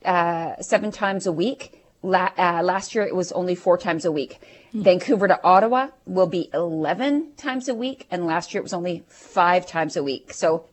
uh, 0.05 0.55
seven 0.61 0.91
times 0.91 1.25
a 1.25 1.31
week. 1.31 1.83
La- 2.03 2.31
uh, 2.37 2.61
last 2.63 2.93
year 2.93 3.03
it 3.03 3.15
was 3.15 3.31
only 3.31 3.55
four 3.55 3.77
times 3.79 4.05
a 4.05 4.11
week. 4.11 4.39
Mm. 4.73 4.83
Vancouver 4.83 5.27
to 5.27 5.43
Ottawa 5.43 5.89
will 6.05 6.27
be 6.27 6.49
11 6.53 7.33
times 7.37 7.67
a 7.67 7.73
week, 7.73 8.07
and 8.11 8.25
last 8.25 8.53
year 8.53 8.59
it 8.59 8.63
was 8.63 8.73
only 8.73 9.03
five 9.07 9.65
times 9.65 9.95
a 9.97 10.03
week. 10.03 10.33
So 10.33 10.65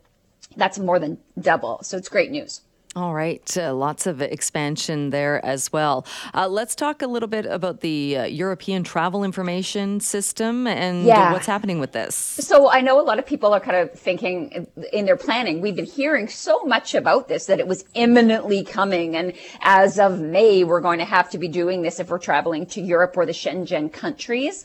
that's 0.57 0.79
more 0.79 0.99
than 0.99 1.19
double. 1.39 1.81
So 1.83 1.97
it's 1.97 2.09
great 2.09 2.31
news. 2.31 2.61
All 2.97 3.13
right, 3.13 3.55
uh, 3.59 3.75
lots 3.75 4.07
of 4.07 4.23
expansion 4.23 5.11
there 5.11 5.45
as 5.45 5.71
well. 5.71 6.07
Uh, 6.33 6.49
let's 6.49 6.75
talk 6.75 7.03
a 7.03 7.07
little 7.07 7.29
bit 7.29 7.45
about 7.45 7.83
the 7.83 8.17
uh, 8.17 8.25
European 8.25 8.85
Travel 8.85 9.23
Information 9.23 10.01
System 10.01 10.67
and 10.67 11.05
yeah. 11.05 11.31
what's 11.31 11.45
happening 11.45 11.79
with 11.79 11.93
this. 11.93 12.15
So 12.15 12.71
I 12.71 12.81
know 12.81 12.99
a 12.99 13.05
lot 13.05 13.19
of 13.19 13.27
people 13.27 13.53
are 13.53 13.61
kind 13.61 13.77
of 13.77 13.93
thinking 13.93 14.67
in 14.95 15.05
their 15.05 15.19
planning. 15.19 15.61
We've 15.61 15.77
been 15.77 15.85
hearing 15.85 16.27
so 16.27 16.65
much 16.65 16.95
about 16.95 17.29
this 17.29 17.45
that 17.45 17.61
it 17.61 17.69
was 17.69 17.85
imminently 17.93 18.65
coming, 18.65 19.15
and 19.15 19.35
as 19.61 19.99
of 19.99 20.19
May, 20.19 20.65
we're 20.65 20.81
going 20.81 20.99
to 20.99 21.05
have 21.05 21.29
to 21.33 21.39
be 21.39 21.49
doing 21.49 21.83
this 21.83 22.01
if 22.01 22.09
we're 22.09 22.19
traveling 22.19 22.65
to 22.69 22.81
Europe 22.81 23.15
or 23.19 23.27
the 23.27 23.33
Schengen 23.33 23.93
countries. 23.93 24.65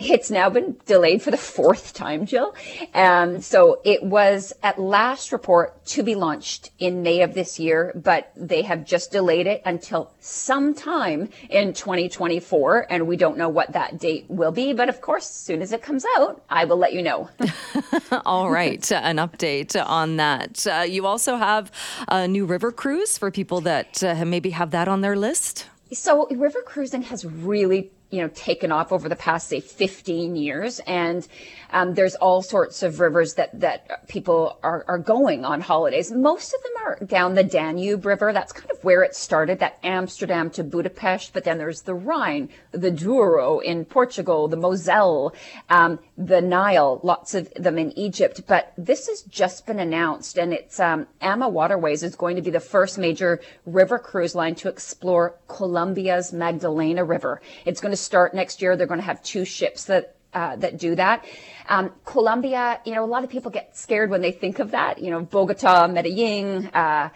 It's 0.00 0.30
now 0.30 0.48
been 0.48 0.76
delayed 0.86 1.20
for 1.20 1.30
the 1.30 1.36
fourth 1.36 1.92
time, 1.92 2.24
Jill. 2.24 2.54
Um, 2.94 3.42
so 3.42 3.80
it 3.84 4.02
was 4.02 4.54
at 4.62 4.78
last 4.78 5.30
report 5.30 5.84
to 5.86 6.02
be 6.02 6.14
launched 6.14 6.70
in 6.78 7.02
May 7.02 7.20
of 7.20 7.34
this 7.34 7.60
year, 7.60 7.92
but 7.94 8.32
they 8.34 8.62
have 8.62 8.86
just 8.86 9.12
delayed 9.12 9.46
it 9.46 9.60
until 9.66 10.10
sometime 10.18 11.28
in 11.50 11.74
2024. 11.74 12.86
And 12.88 13.06
we 13.06 13.16
don't 13.16 13.36
know 13.36 13.50
what 13.50 13.72
that 13.72 13.98
date 13.98 14.24
will 14.28 14.52
be. 14.52 14.72
But 14.72 14.88
of 14.88 15.02
course, 15.02 15.28
as 15.28 15.36
soon 15.36 15.60
as 15.60 15.70
it 15.72 15.82
comes 15.82 16.06
out, 16.16 16.42
I 16.48 16.64
will 16.64 16.78
let 16.78 16.94
you 16.94 17.02
know. 17.02 17.28
All 18.24 18.50
right. 18.50 18.90
An 18.90 19.16
update 19.16 19.76
on 19.84 20.16
that. 20.16 20.66
Uh, 20.66 20.80
you 20.80 21.06
also 21.06 21.36
have 21.36 21.70
a 22.08 22.26
new 22.26 22.46
river 22.46 22.72
cruise 22.72 23.18
for 23.18 23.30
people 23.30 23.60
that 23.62 24.02
uh, 24.02 24.24
maybe 24.24 24.50
have 24.50 24.70
that 24.70 24.88
on 24.88 25.02
their 25.02 25.16
list. 25.16 25.66
So 25.92 26.26
river 26.28 26.62
cruising 26.62 27.02
has 27.02 27.24
really 27.24 27.90
you 28.10 28.20
know, 28.20 28.28
taken 28.28 28.72
off 28.72 28.92
over 28.92 29.08
the 29.08 29.16
past, 29.16 29.48
say, 29.48 29.60
15 29.60 30.36
years. 30.36 30.80
And 30.80 31.26
um, 31.72 31.94
there's 31.94 32.16
all 32.16 32.42
sorts 32.42 32.82
of 32.82 32.98
rivers 32.98 33.34
that, 33.34 33.58
that 33.60 34.08
people 34.08 34.58
are, 34.62 34.84
are 34.88 34.98
going 34.98 35.44
on 35.44 35.60
holidays. 35.60 36.10
Most 36.10 36.52
of 36.52 36.62
them 36.62 36.72
are 36.84 37.06
down 37.06 37.34
the 37.34 37.44
Danube 37.44 38.04
River. 38.04 38.32
That's 38.32 38.52
kind 38.52 38.70
of 38.70 38.82
where 38.82 39.02
it 39.04 39.14
started, 39.14 39.60
that 39.60 39.78
Amsterdam 39.84 40.50
to 40.50 40.64
Budapest. 40.64 41.32
But 41.32 41.44
then 41.44 41.58
there's 41.58 41.82
the 41.82 41.94
Rhine, 41.94 42.48
the 42.72 42.90
Douro 42.90 43.60
in 43.60 43.84
Portugal, 43.84 44.48
the 44.48 44.56
Moselle, 44.56 45.32
um, 45.68 46.00
the 46.18 46.40
Nile, 46.40 47.00
lots 47.04 47.34
of 47.34 47.52
them 47.54 47.78
in 47.78 47.96
Egypt. 47.96 48.42
But 48.46 48.72
this 48.76 49.06
has 49.06 49.22
just 49.22 49.66
been 49.66 49.78
announced 49.78 50.36
and 50.36 50.52
it's, 50.52 50.80
um, 50.80 51.06
AMA 51.20 51.48
Waterways 51.48 52.02
is 52.02 52.16
going 52.16 52.36
to 52.36 52.42
be 52.42 52.50
the 52.50 52.60
first 52.60 52.98
major 52.98 53.40
river 53.66 53.98
cruise 53.98 54.34
line 54.34 54.56
to 54.56 54.68
explore 54.68 55.36
Colombia's 55.46 56.32
Magdalena 56.32 57.04
River. 57.04 57.40
It's 57.64 57.80
going 57.80 57.92
to 57.92 57.99
start 58.00 58.34
next 58.34 58.62
year. 58.62 58.76
They're 58.76 58.86
going 58.86 59.00
to 59.00 59.06
have 59.06 59.22
two 59.22 59.44
ships 59.44 59.84
that 59.84 60.16
uh, 60.32 60.56
that 60.56 60.78
do 60.78 60.94
that. 60.94 61.24
Um, 61.68 61.92
Colombia, 62.04 62.80
you 62.84 62.94
know, 62.94 63.04
a 63.04 63.06
lot 63.06 63.24
of 63.24 63.30
people 63.30 63.50
get 63.50 63.76
scared 63.76 64.10
when 64.10 64.20
they 64.20 64.32
think 64.32 64.58
of 64.58 64.70
that. 64.72 64.98
You 65.00 65.10
know, 65.10 65.22
Bogota, 65.22 65.88
Medellin. 65.88 66.66
Uh, 66.68 67.10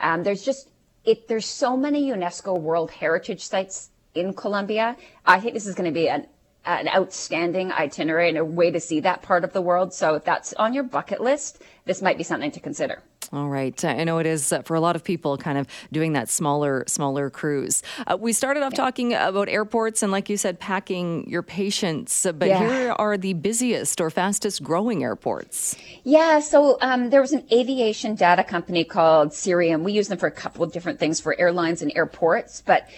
um, 0.00 0.22
there's 0.22 0.44
just 0.44 0.68
it. 1.04 1.28
There's 1.28 1.46
so 1.46 1.76
many 1.76 2.10
UNESCO 2.10 2.58
World 2.60 2.90
Heritage 2.90 3.44
sites 3.46 3.90
in 4.14 4.34
Colombia. 4.34 4.96
I 5.24 5.40
think 5.40 5.54
this 5.54 5.66
is 5.66 5.74
going 5.74 5.92
to 5.92 5.98
be 5.98 6.08
an 6.08 6.26
an 6.64 6.88
outstanding 6.88 7.72
itinerary 7.72 8.28
and 8.28 8.36
a 8.36 8.44
way 8.44 8.70
to 8.70 8.80
see 8.80 9.00
that 9.00 9.22
part 9.22 9.42
of 9.42 9.52
the 9.54 9.62
world. 9.62 9.94
So 9.94 10.14
if 10.16 10.24
that's 10.24 10.52
on 10.54 10.74
your 10.74 10.84
bucket 10.84 11.20
list, 11.20 11.62
this 11.86 12.02
might 12.02 12.18
be 12.18 12.24
something 12.24 12.50
to 12.50 12.60
consider. 12.60 13.02
All 13.30 13.48
right. 13.48 13.84
I 13.84 14.04
know 14.04 14.18
it 14.18 14.26
is 14.26 14.52
uh, 14.52 14.62
for 14.62 14.74
a 14.74 14.80
lot 14.80 14.96
of 14.96 15.04
people 15.04 15.36
kind 15.36 15.58
of 15.58 15.66
doing 15.92 16.14
that 16.14 16.30
smaller, 16.30 16.84
smaller 16.86 17.28
cruise. 17.28 17.82
Uh, 18.06 18.16
we 18.18 18.32
started 18.32 18.62
off 18.62 18.72
talking 18.72 19.12
about 19.12 19.50
airports 19.50 20.02
and, 20.02 20.10
like 20.10 20.30
you 20.30 20.38
said, 20.38 20.58
packing 20.58 21.28
your 21.28 21.42
patients, 21.42 22.24
uh, 22.24 22.32
but 22.32 22.48
yeah. 22.48 22.58
here 22.58 22.92
are 22.92 23.18
the 23.18 23.34
busiest 23.34 24.00
or 24.00 24.08
fastest 24.08 24.62
growing 24.62 25.02
airports. 25.02 25.76
Yeah. 26.04 26.40
So 26.40 26.78
um, 26.80 27.10
there 27.10 27.20
was 27.20 27.32
an 27.32 27.44
aviation 27.52 28.14
data 28.14 28.44
company 28.44 28.82
called 28.82 29.30
Cirium. 29.30 29.82
We 29.82 29.92
use 29.92 30.08
them 30.08 30.16
for 30.16 30.26
a 30.26 30.32
couple 30.32 30.64
of 30.64 30.72
different 30.72 30.98
things 30.98 31.20
for 31.20 31.38
airlines 31.38 31.82
and 31.82 31.92
airports, 31.94 32.62
but 32.64 32.88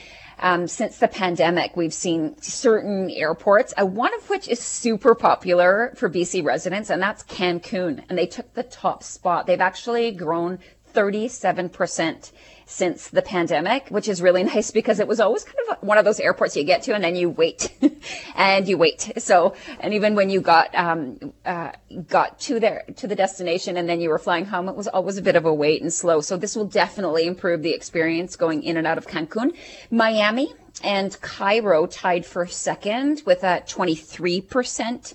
um, 0.41 0.67
since 0.67 0.99
the 0.99 1.09
pandemic, 1.09 1.77
we've 1.77 1.95
seen 1.95 2.41
certain 2.41 3.11
airports, 3.11 3.75
uh, 3.81 3.87
one 3.87 4.15
of 4.15 4.29
which 4.31 4.49
is 4.49 4.59
super 4.59 5.15
popular 5.15 5.93
for 5.97 6.09
BC 6.09 6.45
residents, 6.45 6.91
and 6.91 7.01
that's 7.01 7.23
Cancun. 7.25 8.03
And 8.09 8.19
they 8.19 8.27
took 8.27 8.55
the 8.55 8.63
top 8.63 9.03
spot. 9.03 9.47
They've 9.47 9.61
actually 9.61 10.11
grown 10.13 10.59
37% 10.95 12.33
since 12.71 13.09
the 13.09 13.21
pandemic, 13.21 13.89
which 13.89 14.09
is 14.09 14.23
really 14.23 14.43
nice 14.55 14.71
because 14.71 15.01
it 15.01 15.09
was 15.09 15.19
always 15.21 15.45
kind 15.45 15.59
of 15.71 15.83
one 15.83 15.99
of 15.99 16.05
those 16.05 16.21
airports 16.21 16.57
you 16.57 16.63
get 16.63 16.83
to 16.83 16.95
and 16.95 17.03
then 17.03 17.17
you 17.17 17.29
wait 17.29 17.73
and 18.37 18.69
you 18.69 18.79
wait. 18.79 19.13
So, 19.19 19.55
and 19.81 19.93
even 19.93 20.15
when 20.15 20.31
you 20.31 20.41
got, 20.41 20.75
um, 20.75 21.33
uh, 21.45 21.73
got 22.07 22.39
to 22.41 22.61
there, 22.61 22.85
to 22.97 23.09
the 23.09 23.17
destination 23.17 23.77
and 23.77 23.89
then 23.89 24.01
you 24.01 24.09
were 24.09 24.19
flying 24.19 24.45
home, 24.45 24.69
it 24.69 24.77
was 24.77 24.87
always 24.87 25.19
a 25.19 25.23
bit 25.23 25.35
of 25.35 25.45
a 25.45 25.53
wait 25.53 25.83
and 25.83 25.93
slow. 25.93 26.21
So 26.21 26.37
this 26.37 26.55
will 26.55 26.67
definitely 26.67 27.27
improve 27.27 27.63
the 27.63 27.75
experience 27.75 28.37
going 28.37 28.63
in 28.63 28.77
and 28.77 28.87
out 28.87 28.99
of 28.99 29.07
Cancun. 29.09 29.55
Miami 29.91 30.55
and 30.85 31.21
Cairo 31.21 31.87
tied 31.87 32.25
for 32.25 32.47
second 32.47 33.23
with 33.27 33.43
a 33.43 33.63
23% 33.67 35.15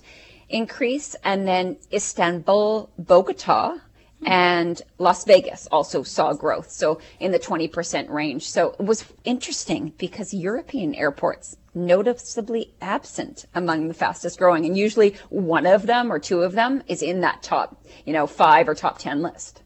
increase. 0.50 1.16
And 1.24 1.48
then 1.48 1.78
Istanbul, 1.92 2.90
Bogota, 2.98 3.78
and 4.24 4.80
Las 4.98 5.24
Vegas 5.24 5.66
also 5.70 6.02
saw 6.02 6.32
growth, 6.32 6.70
so 6.70 7.00
in 7.20 7.32
the 7.32 7.38
20% 7.38 8.08
range. 8.08 8.48
So 8.48 8.74
it 8.78 8.84
was 8.84 9.04
interesting 9.24 9.92
because 9.98 10.32
European 10.32 10.94
airports 10.94 11.56
noticeably 11.74 12.72
absent 12.80 13.44
among 13.54 13.88
the 13.88 13.94
fastest 13.94 14.38
growing, 14.38 14.64
and 14.64 14.76
usually 14.76 15.16
one 15.28 15.66
of 15.66 15.86
them 15.86 16.10
or 16.10 16.18
two 16.18 16.42
of 16.42 16.52
them 16.52 16.82
is 16.88 17.02
in 17.02 17.20
that 17.20 17.42
top, 17.42 17.84
you 18.04 18.12
know, 18.12 18.26
five 18.26 18.68
or 18.68 18.74
top 18.74 18.98
10 18.98 19.20
list. 19.20 19.62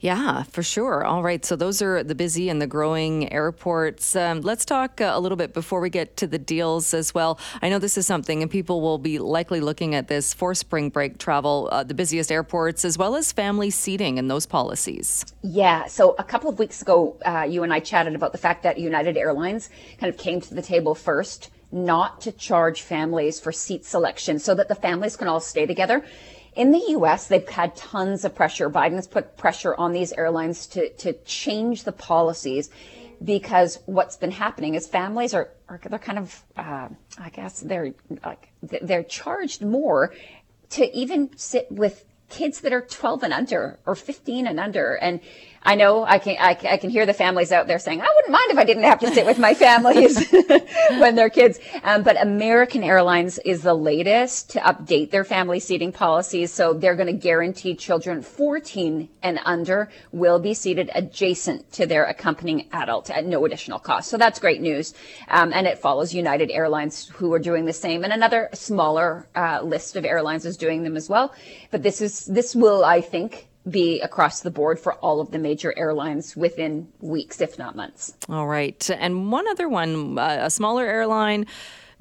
Yeah, 0.00 0.42
for 0.44 0.62
sure. 0.62 1.04
All 1.04 1.22
right. 1.22 1.44
So 1.44 1.56
those 1.56 1.82
are 1.82 2.02
the 2.02 2.14
busy 2.14 2.48
and 2.48 2.60
the 2.60 2.66
growing 2.66 3.32
airports. 3.32 4.16
Um, 4.16 4.40
let's 4.40 4.64
talk 4.64 5.00
uh, 5.00 5.12
a 5.14 5.20
little 5.20 5.36
bit 5.36 5.54
before 5.54 5.80
we 5.80 5.90
get 5.90 6.16
to 6.18 6.26
the 6.26 6.38
deals 6.38 6.94
as 6.94 7.14
well. 7.14 7.38
I 7.62 7.68
know 7.68 7.78
this 7.78 7.96
is 7.98 8.06
something, 8.06 8.42
and 8.42 8.50
people 8.50 8.80
will 8.80 8.98
be 8.98 9.18
likely 9.18 9.60
looking 9.60 9.94
at 9.94 10.08
this 10.08 10.34
for 10.34 10.54
spring 10.54 10.90
break 10.90 11.18
travel, 11.18 11.68
uh, 11.72 11.84
the 11.84 11.94
busiest 11.94 12.30
airports, 12.30 12.84
as 12.84 12.98
well 12.98 13.16
as 13.16 13.32
family 13.32 13.70
seating 13.70 14.18
and 14.18 14.30
those 14.30 14.46
policies. 14.46 15.24
Yeah. 15.42 15.86
So 15.86 16.14
a 16.18 16.24
couple 16.24 16.50
of 16.50 16.58
weeks 16.58 16.82
ago, 16.82 17.16
uh, 17.24 17.46
you 17.48 17.62
and 17.62 17.72
I 17.72 17.80
chatted 17.80 18.14
about 18.14 18.32
the 18.32 18.38
fact 18.38 18.62
that 18.62 18.78
United 18.78 19.16
Airlines 19.16 19.70
kind 19.98 20.12
of 20.12 20.18
came 20.18 20.40
to 20.40 20.54
the 20.54 20.62
table 20.62 20.94
first 20.94 21.50
not 21.72 22.20
to 22.22 22.32
charge 22.32 22.82
families 22.82 23.40
for 23.40 23.52
seat 23.52 23.84
selection 23.84 24.38
so 24.38 24.54
that 24.54 24.68
the 24.68 24.74
families 24.74 25.16
can 25.16 25.28
all 25.28 25.40
stay 25.40 25.66
together 25.66 26.04
in 26.56 26.72
the 26.72 26.82
US, 26.88 27.28
they've 27.28 27.48
had 27.48 27.76
tons 27.76 28.24
of 28.24 28.34
pressure. 28.34 28.70
Biden's 28.70 29.06
put 29.06 29.36
pressure 29.36 29.74
on 29.76 29.92
these 29.92 30.12
airlines 30.12 30.66
to, 30.68 30.88
to 30.94 31.12
change 31.24 31.84
the 31.84 31.92
policies 31.92 32.70
because 33.22 33.78
what's 33.86 34.16
been 34.16 34.30
happening 34.30 34.74
is 34.74 34.86
families 34.86 35.34
are, 35.34 35.50
are 35.68 35.78
they're 35.88 35.98
kind 35.98 36.18
of, 36.18 36.42
uh, 36.56 36.88
I 37.18 37.28
guess 37.30 37.60
they're 37.60 37.92
like, 38.24 38.48
they're 38.62 39.02
charged 39.02 39.62
more 39.62 40.14
to 40.70 40.96
even 40.96 41.30
sit 41.36 41.70
with 41.70 42.04
kids 42.28 42.60
that 42.60 42.72
are 42.72 42.82
12 42.82 43.22
and 43.22 43.32
under 43.32 43.78
or 43.86 43.94
15 43.94 44.46
and 44.46 44.58
under. 44.58 44.94
And 44.94 45.20
I 45.66 45.74
know 45.74 46.04
I 46.04 46.20
can, 46.20 46.36
I, 46.38 46.50
I, 46.50 46.76
can 46.76 46.90
hear 46.90 47.06
the 47.06 47.12
families 47.12 47.50
out 47.50 47.66
there 47.66 47.80
saying, 47.80 48.00
I 48.00 48.06
wouldn't 48.14 48.30
mind 48.30 48.52
if 48.52 48.56
I 48.56 48.62
didn't 48.62 48.84
have 48.84 49.00
to 49.00 49.12
sit 49.12 49.26
with 49.26 49.36
my 49.36 49.52
families 49.52 50.30
when 51.00 51.16
they're 51.16 51.28
kids. 51.28 51.58
Um, 51.82 52.04
but 52.04 52.22
American 52.22 52.84
Airlines 52.84 53.40
is 53.40 53.62
the 53.62 53.74
latest 53.74 54.50
to 54.50 54.60
update 54.60 55.10
their 55.10 55.24
family 55.24 55.58
seating 55.58 55.90
policies. 55.90 56.52
So 56.52 56.72
they're 56.72 56.94
going 56.94 57.08
to 57.08 57.12
guarantee 57.12 57.74
children 57.74 58.22
14 58.22 59.08
and 59.24 59.40
under 59.44 59.90
will 60.12 60.38
be 60.38 60.54
seated 60.54 60.88
adjacent 60.94 61.72
to 61.72 61.84
their 61.84 62.04
accompanying 62.04 62.68
adult 62.72 63.10
at 63.10 63.26
no 63.26 63.44
additional 63.44 63.80
cost. 63.80 64.08
So 64.08 64.16
that's 64.16 64.38
great 64.38 64.60
news. 64.60 64.94
Um, 65.26 65.52
and 65.52 65.66
it 65.66 65.80
follows 65.80 66.14
United 66.14 66.48
Airlines 66.52 67.08
who 67.08 67.32
are 67.32 67.40
doing 67.40 67.64
the 67.64 67.72
same. 67.72 68.04
And 68.04 68.12
another 68.12 68.50
smaller 68.52 69.26
uh, 69.34 69.62
list 69.64 69.96
of 69.96 70.04
airlines 70.04 70.46
is 70.46 70.56
doing 70.56 70.84
them 70.84 70.96
as 70.96 71.08
well. 71.08 71.34
But 71.72 71.82
this 71.82 72.00
is, 72.00 72.24
this 72.26 72.54
will, 72.54 72.84
I 72.84 73.00
think, 73.00 73.48
be 73.68 74.00
across 74.00 74.40
the 74.40 74.50
board 74.50 74.78
for 74.78 74.94
all 74.94 75.20
of 75.20 75.30
the 75.30 75.38
major 75.38 75.74
airlines 75.76 76.36
within 76.36 76.88
weeks, 77.00 77.40
if 77.40 77.58
not 77.58 77.74
months. 77.74 78.14
All 78.28 78.46
right. 78.46 78.88
And 78.90 79.32
one 79.32 79.46
other 79.48 79.68
one, 79.68 80.18
uh, 80.18 80.38
a 80.42 80.50
smaller 80.50 80.86
airline 80.86 81.46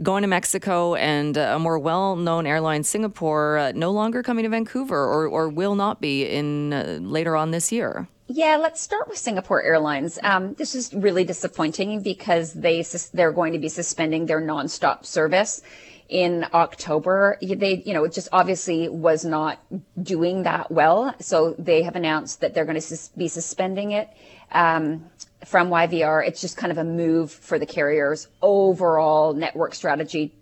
going 0.03 0.23
to 0.23 0.27
Mexico 0.27 0.95
and 0.95 1.37
a 1.37 1.57
more 1.57 1.79
well 1.79 2.15
known 2.15 2.45
airline, 2.45 2.83
Singapore, 2.83 3.57
uh, 3.57 3.71
no 3.73 3.91
longer 3.91 4.21
coming 4.21 4.43
to 4.43 4.49
Vancouver 4.49 4.97
or, 4.97 5.27
or 5.27 5.49
will 5.49 5.75
not 5.75 6.01
be 6.01 6.25
in 6.25 6.73
uh, 6.73 6.99
later 7.01 7.35
on 7.35 7.51
this 7.51 7.71
year. 7.71 8.07
Yeah, 8.27 8.57
let's 8.57 8.81
start 8.81 9.07
with 9.07 9.19
Singapore 9.19 9.61
Airlines. 9.61 10.17
Um, 10.23 10.55
this 10.55 10.73
is 10.73 10.91
really 10.95 11.23
disappointing 11.23 12.01
because 12.01 12.53
they 12.53 12.83
they're 13.13 13.31
going 13.31 13.53
to 13.53 13.59
be 13.59 13.69
suspending 13.69 14.25
their 14.25 14.41
nonstop 14.41 15.05
service 15.05 15.61
in 16.09 16.45
October. 16.53 17.37
They, 17.41 17.81
you 17.85 17.93
know, 17.93 18.03
it 18.03 18.13
just 18.13 18.29
obviously 18.31 18.89
was 18.89 19.25
not 19.25 19.59
doing 20.01 20.43
that 20.43 20.71
well. 20.71 21.15
So 21.19 21.55
they 21.57 21.81
have 21.83 21.95
announced 21.95 22.41
that 22.41 22.53
they're 22.53 22.65
going 22.65 22.75
to 22.75 22.81
sus- 22.81 23.09
be 23.09 23.27
suspending 23.27 23.91
it 23.91 24.09
um, 24.51 25.05
from 25.45 25.69
YVR. 25.69 26.27
It's 26.27 26.41
just 26.41 26.57
kind 26.57 26.71
of 26.71 26.77
a 26.77 26.83
move 26.83 27.31
for 27.31 27.57
the 27.57 27.65
carrier's 27.65 28.27
overall 28.41 29.33
network 29.33 29.73
strategy. 29.73 30.33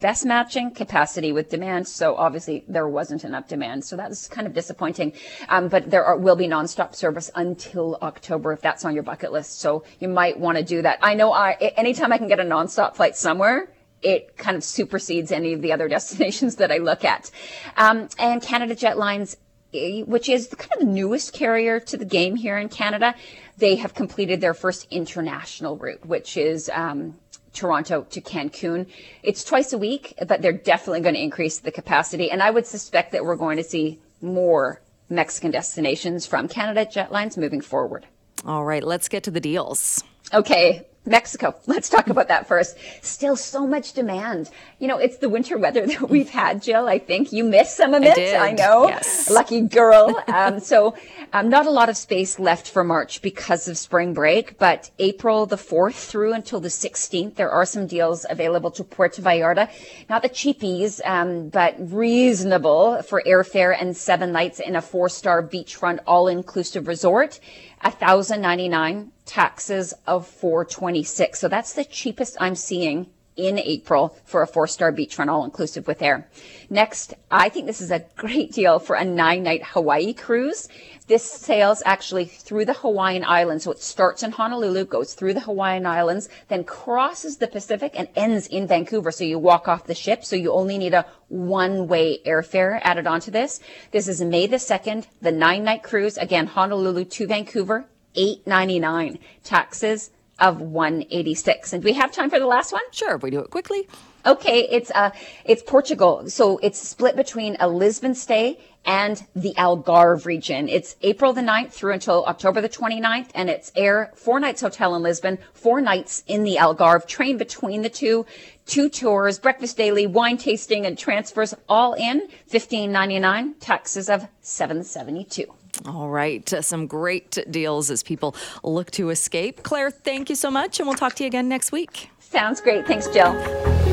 Best 0.00 0.24
matching 0.24 0.70
capacity 0.70 1.30
with 1.30 1.50
demand. 1.50 1.86
So 1.86 2.16
obviously 2.16 2.64
there 2.66 2.88
wasn't 2.88 3.22
enough 3.22 3.48
demand. 3.48 3.84
So 3.84 3.96
that's 3.96 4.28
kind 4.28 4.46
of 4.46 4.54
disappointing. 4.54 5.12
Um, 5.50 5.68
but 5.68 5.90
there 5.90 6.06
are, 6.06 6.16
will 6.16 6.36
be 6.36 6.48
nonstop 6.48 6.94
service 6.94 7.30
until 7.34 7.98
October 8.00 8.54
if 8.54 8.62
that's 8.62 8.86
on 8.86 8.94
your 8.94 9.02
bucket 9.02 9.30
list. 9.30 9.60
So 9.60 9.84
you 9.98 10.08
might 10.08 10.40
want 10.40 10.56
to 10.56 10.64
do 10.64 10.80
that. 10.80 11.00
I 11.02 11.12
know 11.12 11.34
I, 11.34 11.52
anytime 11.76 12.14
I 12.14 12.18
can 12.18 12.28
get 12.28 12.40
a 12.40 12.44
nonstop 12.44 12.96
flight 12.96 13.14
somewhere, 13.14 13.68
it 14.02 14.36
kind 14.36 14.56
of 14.56 14.64
supersedes 14.64 15.32
any 15.32 15.52
of 15.52 15.62
the 15.62 15.72
other 15.72 15.88
destinations 15.96 16.56
that 16.56 16.70
I 16.70 16.78
look 16.78 17.04
at. 17.04 17.30
Um, 17.76 18.08
and 18.18 18.42
Canada 18.42 18.74
Jetlines, 18.74 19.36
eh, 19.74 20.02
which 20.02 20.28
is 20.28 20.48
kind 20.48 20.72
of 20.74 20.80
the 20.80 20.92
newest 20.92 21.32
carrier 21.32 21.80
to 21.80 21.96
the 21.96 22.04
game 22.04 22.36
here 22.36 22.58
in 22.58 22.68
Canada, 22.68 23.14
they 23.58 23.76
have 23.76 23.94
completed 23.94 24.40
their 24.40 24.54
first 24.54 24.86
international 24.90 25.76
route, 25.76 26.04
which 26.06 26.36
is 26.36 26.70
um, 26.72 27.16
Toronto 27.52 28.02
to 28.10 28.20
Cancun. 28.20 28.86
It's 29.22 29.44
twice 29.44 29.72
a 29.72 29.78
week, 29.78 30.14
but 30.26 30.42
they're 30.42 30.52
definitely 30.52 31.00
going 31.00 31.14
to 31.14 31.22
increase 31.22 31.58
the 31.58 31.70
capacity. 31.70 32.30
And 32.30 32.42
I 32.42 32.50
would 32.50 32.66
suspect 32.66 33.12
that 33.12 33.24
we're 33.24 33.36
going 33.36 33.58
to 33.58 33.64
see 33.64 34.00
more 34.22 34.80
Mexican 35.08 35.50
destinations 35.50 36.26
from 36.26 36.48
Canada 36.48 36.86
Jetlines 36.86 37.36
moving 37.36 37.60
forward. 37.60 38.06
All 38.46 38.64
right, 38.64 38.82
let's 38.82 39.08
get 39.08 39.24
to 39.24 39.30
the 39.30 39.40
deals. 39.40 40.02
Okay, 40.32 40.86
Mexico. 41.06 41.54
Let's 41.66 41.88
talk 41.88 42.08
about 42.08 42.28
that 42.28 42.46
first. 42.46 42.76
Still 43.02 43.36
so 43.36 43.66
much 43.66 43.92
demand. 43.92 44.50
You 44.78 44.88
know, 44.88 44.98
it's 44.98 45.18
the 45.18 45.28
winter 45.28 45.56
weather 45.58 45.86
that 45.86 46.10
we've 46.10 46.30
had, 46.30 46.62
Jill. 46.62 46.86
I 46.86 46.98
think 46.98 47.32
you 47.32 47.44
missed 47.44 47.76
some 47.76 47.94
of 47.94 48.02
it. 48.02 48.18
I, 48.18 48.48
I 48.48 48.52
know. 48.52 48.88
Yes. 48.88 49.30
Lucky 49.40 49.62
girl. 49.62 50.22
um, 50.28 50.60
so, 50.60 50.94
um, 51.32 51.48
not 51.48 51.66
a 51.66 51.70
lot 51.70 51.88
of 51.88 51.96
space 51.96 52.38
left 52.38 52.68
for 52.68 52.84
March 52.84 53.22
because 53.22 53.68
of 53.68 53.78
spring 53.78 54.14
break, 54.14 54.58
but 54.58 54.90
April 54.98 55.46
the 55.46 55.56
4th 55.56 55.94
through 56.08 56.32
until 56.32 56.60
the 56.60 56.68
16th, 56.68 57.36
there 57.36 57.50
are 57.50 57.64
some 57.64 57.86
deals 57.86 58.26
available 58.28 58.70
to 58.72 58.84
Puerto 58.84 59.22
Vallarta. 59.22 59.70
Not 60.08 60.22
the 60.22 60.28
cheapies, 60.28 61.00
um, 61.06 61.48
but 61.48 61.76
reasonable 61.78 63.02
for 63.02 63.22
airfare 63.26 63.76
and 63.78 63.96
seven 63.96 64.32
nights 64.32 64.60
in 64.60 64.76
a 64.76 64.82
four 64.82 65.08
star 65.08 65.42
beachfront 65.42 66.00
all 66.06 66.28
inclusive 66.28 66.86
resort. 66.86 67.40
1099 67.82 69.10
taxes 69.30 69.94
of 70.06 70.26
426 70.26 71.38
so 71.38 71.48
that's 71.48 71.72
the 71.72 71.84
cheapest 71.84 72.36
i'm 72.40 72.56
seeing 72.56 73.06
in 73.36 73.58
April 73.58 74.16
for 74.24 74.42
a 74.42 74.46
four 74.46 74.66
star 74.66 74.92
beachfront 74.92 75.28
all 75.28 75.44
inclusive 75.44 75.86
with 75.86 76.02
air. 76.02 76.28
Next, 76.68 77.14
I 77.30 77.48
think 77.48 77.66
this 77.66 77.80
is 77.80 77.90
a 77.90 78.04
great 78.16 78.52
deal 78.52 78.78
for 78.78 78.96
a 78.96 79.04
nine 79.04 79.42
night 79.42 79.64
Hawaii 79.64 80.12
cruise. 80.12 80.68
This 81.06 81.24
sails 81.24 81.82
actually 81.86 82.26
through 82.26 82.66
the 82.66 82.74
Hawaiian 82.74 83.24
Islands. 83.24 83.64
So 83.64 83.72
it 83.72 83.82
starts 83.82 84.22
in 84.22 84.32
Honolulu, 84.32 84.84
goes 84.84 85.14
through 85.14 85.34
the 85.34 85.40
Hawaiian 85.40 85.86
Islands, 85.86 86.28
then 86.48 86.64
crosses 86.64 87.38
the 87.38 87.48
Pacific 87.48 87.92
and 87.96 88.08
ends 88.14 88.46
in 88.46 88.66
Vancouver. 88.66 89.10
So 89.10 89.24
you 89.24 89.38
walk 89.38 89.66
off 89.66 89.86
the 89.86 89.94
ship. 89.94 90.24
So 90.24 90.36
you 90.36 90.52
only 90.52 90.78
need 90.78 90.94
a 90.94 91.06
one 91.28 91.88
way 91.88 92.20
airfare 92.26 92.80
added 92.82 93.06
onto 93.06 93.30
this. 93.30 93.60
This 93.90 94.06
is 94.06 94.20
May 94.20 94.46
the 94.46 94.56
2nd, 94.56 95.06
the 95.20 95.32
nine 95.32 95.64
night 95.64 95.82
cruise. 95.82 96.16
Again, 96.16 96.46
Honolulu 96.46 97.04
to 97.06 97.26
Vancouver, 97.26 97.86
899 98.14 99.18
taxes 99.44 100.10
of 100.40 100.60
186. 100.60 101.72
And 101.72 101.82
do 101.82 101.86
we 101.86 101.92
have 101.92 102.10
time 102.10 102.30
for 102.30 102.38
the 102.38 102.46
last 102.46 102.72
one? 102.72 102.82
Sure, 102.92 103.14
if 103.14 103.22
we 103.22 103.30
do 103.30 103.40
it 103.40 103.50
quickly. 103.50 103.86
Okay, 104.26 104.68
it's 104.70 104.90
uh 104.94 105.10
it's 105.44 105.62
Portugal. 105.62 106.28
So 106.28 106.58
it's 106.58 106.78
split 106.78 107.16
between 107.16 107.56
a 107.58 107.68
Lisbon 107.68 108.14
stay 108.14 108.58
and 108.84 109.26
the 109.34 109.54
Algarve 109.56 110.26
region. 110.26 110.68
It's 110.68 110.96
April 111.02 111.32
the 111.32 111.40
9th 111.40 111.72
through 111.72 111.92
until 111.92 112.24
October 112.26 112.60
the 112.60 112.68
29th 112.68 113.28
and 113.34 113.48
it's 113.48 113.72
air 113.74 114.10
four 114.14 114.40
nights 114.40 114.60
hotel 114.60 114.94
in 114.94 115.02
Lisbon, 115.02 115.38
four 115.52 115.80
nights 115.80 116.22
in 116.26 116.44
the 116.44 116.56
Algarve, 116.56 117.06
train 117.06 117.38
between 117.38 117.82
the 117.82 117.88
two, 117.88 118.26
two 118.66 118.88
tours, 118.88 119.38
breakfast 119.38 119.76
daily, 119.76 120.06
wine 120.06 120.36
tasting 120.36 120.84
and 120.84 120.98
transfers 120.98 121.54
all 121.68 121.94
in 121.94 122.20
1599, 122.48 123.54
taxes 123.54 124.08
of 124.10 124.26
772. 124.40 125.59
All 125.86 126.08
right. 126.10 126.52
Uh, 126.52 126.62
some 126.62 126.86
great 126.86 127.38
deals 127.50 127.90
as 127.90 128.02
people 128.02 128.34
look 128.62 128.90
to 128.92 129.10
escape. 129.10 129.62
Claire, 129.62 129.90
thank 129.90 130.28
you 130.28 130.36
so 130.36 130.50
much, 130.50 130.78
and 130.78 130.86
we'll 130.86 130.96
talk 130.96 131.14
to 131.14 131.24
you 131.24 131.28
again 131.28 131.48
next 131.48 131.72
week. 131.72 132.10
Sounds 132.18 132.60
great. 132.60 132.86
Thanks, 132.86 133.08
Jill. 133.08 133.89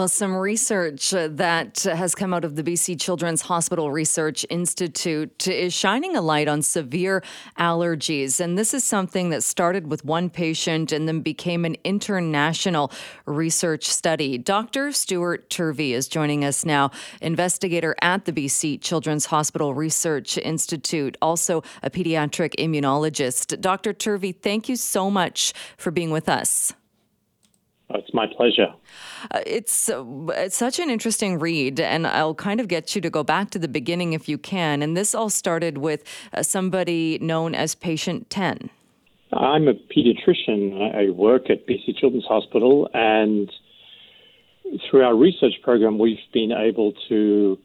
Well, 0.00 0.08
some 0.08 0.34
research 0.34 1.12
uh, 1.12 1.28
that 1.32 1.82
has 1.82 2.14
come 2.14 2.32
out 2.32 2.42
of 2.42 2.56
the 2.56 2.62
BC 2.62 2.98
Children's 2.98 3.42
Hospital 3.42 3.92
Research 3.92 4.46
Institute 4.48 5.46
is 5.46 5.74
shining 5.74 6.16
a 6.16 6.22
light 6.22 6.48
on 6.48 6.62
severe 6.62 7.22
allergies. 7.58 8.40
And 8.40 8.56
this 8.56 8.72
is 8.72 8.82
something 8.82 9.28
that 9.28 9.42
started 9.42 9.88
with 9.88 10.02
one 10.02 10.30
patient 10.30 10.90
and 10.90 11.06
then 11.06 11.20
became 11.20 11.66
an 11.66 11.76
international 11.84 12.90
research 13.26 13.84
study. 13.84 14.38
Dr. 14.38 14.90
Stuart 14.90 15.50
Turvey 15.50 15.92
is 15.92 16.08
joining 16.08 16.46
us 16.46 16.64
now, 16.64 16.90
investigator 17.20 17.94
at 18.00 18.24
the 18.24 18.32
BC 18.32 18.80
Children's 18.80 19.26
Hospital 19.26 19.74
Research 19.74 20.38
Institute, 20.38 21.18
also 21.20 21.62
a 21.82 21.90
pediatric 21.90 22.54
immunologist. 22.58 23.60
Dr. 23.60 23.92
Turvey, 23.92 24.32
thank 24.32 24.66
you 24.66 24.76
so 24.76 25.10
much 25.10 25.52
for 25.76 25.90
being 25.90 26.10
with 26.10 26.30
us. 26.30 26.72
It's 27.94 28.12
my 28.14 28.26
pleasure. 28.26 28.72
Uh, 29.30 29.40
it's, 29.46 29.88
uh, 29.88 30.04
it's 30.30 30.56
such 30.56 30.78
an 30.78 30.90
interesting 30.90 31.38
read, 31.38 31.80
and 31.80 32.06
I'll 32.06 32.34
kind 32.34 32.60
of 32.60 32.68
get 32.68 32.94
you 32.94 33.00
to 33.00 33.10
go 33.10 33.22
back 33.22 33.50
to 33.50 33.58
the 33.58 33.68
beginning 33.68 34.12
if 34.12 34.28
you 34.28 34.38
can. 34.38 34.82
And 34.82 34.96
this 34.96 35.14
all 35.14 35.30
started 35.30 35.78
with 35.78 36.04
uh, 36.32 36.42
somebody 36.42 37.18
known 37.20 37.54
as 37.54 37.74
Patient 37.74 38.30
10. 38.30 38.70
I'm 39.32 39.68
a 39.68 39.74
pediatrician. 39.74 40.94
I 40.94 41.10
work 41.10 41.50
at 41.50 41.66
BC 41.66 41.96
Children's 41.98 42.26
Hospital, 42.26 42.88
and 42.92 43.50
through 44.88 45.04
our 45.04 45.16
research 45.16 45.54
program, 45.62 45.98
we've 45.98 46.18
been 46.32 46.52
able 46.52 46.92
to 47.08 47.58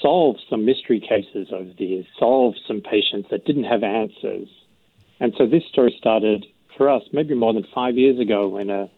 solve 0.00 0.36
some 0.48 0.64
mystery 0.64 1.00
cases 1.00 1.48
over 1.52 1.70
the 1.78 1.84
years, 1.84 2.06
solve 2.18 2.54
some 2.66 2.80
patients 2.80 3.28
that 3.30 3.44
didn't 3.44 3.64
have 3.64 3.82
answers. 3.82 4.48
And 5.20 5.32
so 5.38 5.46
this 5.46 5.62
story 5.70 5.94
started 5.98 6.46
for 6.76 6.88
us 6.88 7.02
maybe 7.12 7.34
more 7.34 7.52
than 7.52 7.66
five 7.74 7.96
years 7.96 8.18
ago 8.18 8.48
when 8.48 8.70
a 8.70 8.88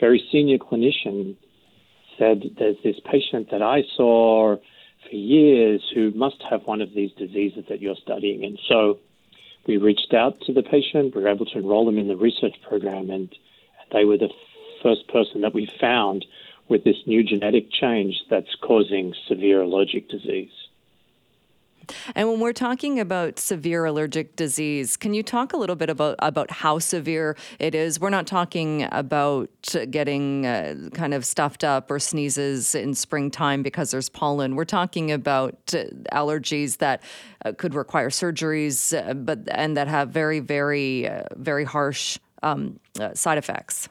very 0.00 0.22
senior 0.30 0.58
clinician 0.58 1.36
said, 2.18 2.42
There's 2.58 2.76
this 2.82 2.96
patient 3.04 3.50
that 3.50 3.62
I 3.62 3.82
saw 3.96 4.56
for 5.08 5.14
years 5.14 5.82
who 5.94 6.10
must 6.12 6.42
have 6.50 6.62
one 6.64 6.80
of 6.80 6.94
these 6.94 7.12
diseases 7.12 7.64
that 7.68 7.80
you're 7.80 7.96
studying. 7.96 8.44
And 8.44 8.58
so 8.68 8.98
we 9.66 9.76
reached 9.76 10.14
out 10.14 10.40
to 10.42 10.52
the 10.52 10.62
patient, 10.62 11.14
we 11.14 11.22
were 11.22 11.28
able 11.28 11.46
to 11.46 11.58
enroll 11.58 11.86
them 11.86 11.98
in 11.98 12.08
the 12.08 12.16
research 12.16 12.54
program, 12.68 13.10
and 13.10 13.34
they 13.92 14.04
were 14.04 14.18
the 14.18 14.30
first 14.82 15.08
person 15.08 15.40
that 15.42 15.54
we 15.54 15.70
found 15.80 16.24
with 16.68 16.84
this 16.84 16.96
new 17.06 17.22
genetic 17.22 17.70
change 17.70 18.22
that's 18.28 18.54
causing 18.60 19.14
severe 19.28 19.62
allergic 19.62 20.08
disease. 20.08 20.50
And 22.14 22.28
when 22.28 22.40
we're 22.40 22.52
talking 22.52 23.00
about 23.00 23.38
severe 23.38 23.84
allergic 23.84 24.36
disease, 24.36 24.96
can 24.96 25.14
you 25.14 25.22
talk 25.22 25.52
a 25.52 25.56
little 25.56 25.76
bit 25.76 25.90
about, 25.90 26.16
about 26.20 26.50
how 26.50 26.78
severe 26.78 27.36
it 27.58 27.74
is? 27.74 28.00
We're 28.00 28.10
not 28.10 28.26
talking 28.26 28.88
about 28.92 29.50
getting 29.90 30.46
uh, 30.46 30.90
kind 30.94 31.14
of 31.14 31.24
stuffed 31.24 31.64
up 31.64 31.90
or 31.90 31.98
sneezes 31.98 32.74
in 32.74 32.94
springtime 32.94 33.62
because 33.62 33.90
there's 33.90 34.08
pollen. 34.08 34.56
We're 34.56 34.64
talking 34.64 35.12
about 35.12 35.54
uh, 35.74 35.84
allergies 36.12 36.78
that 36.78 37.02
uh, 37.44 37.52
could 37.52 37.74
require 37.74 38.10
surgeries, 38.10 38.96
uh, 38.96 39.14
but 39.14 39.40
and 39.50 39.76
that 39.76 39.88
have 39.88 40.10
very, 40.10 40.40
very, 40.40 41.08
uh, 41.08 41.22
very 41.36 41.64
harsh 41.64 42.18
um, 42.42 42.78
uh, 43.00 43.14
side 43.14 43.38
effects. 43.38 43.88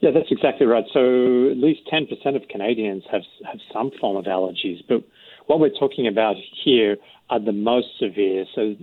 Yeah, 0.00 0.10
that's 0.10 0.30
exactly 0.30 0.66
right. 0.66 0.84
So 0.92 1.50
at 1.50 1.56
least 1.56 1.80
10% 1.92 2.36
of 2.36 2.46
Canadians 2.48 3.02
have 3.10 3.22
have 3.44 3.58
some 3.72 3.90
form 3.98 4.16
of 4.16 4.26
allergies, 4.26 4.82
but 4.88 5.02
what 5.46 5.60
we're 5.60 5.70
talking 5.70 6.06
about 6.06 6.36
here 6.64 6.96
are 7.30 7.40
the 7.40 7.52
most 7.52 7.88
severe. 7.98 8.44
So, 8.54 8.74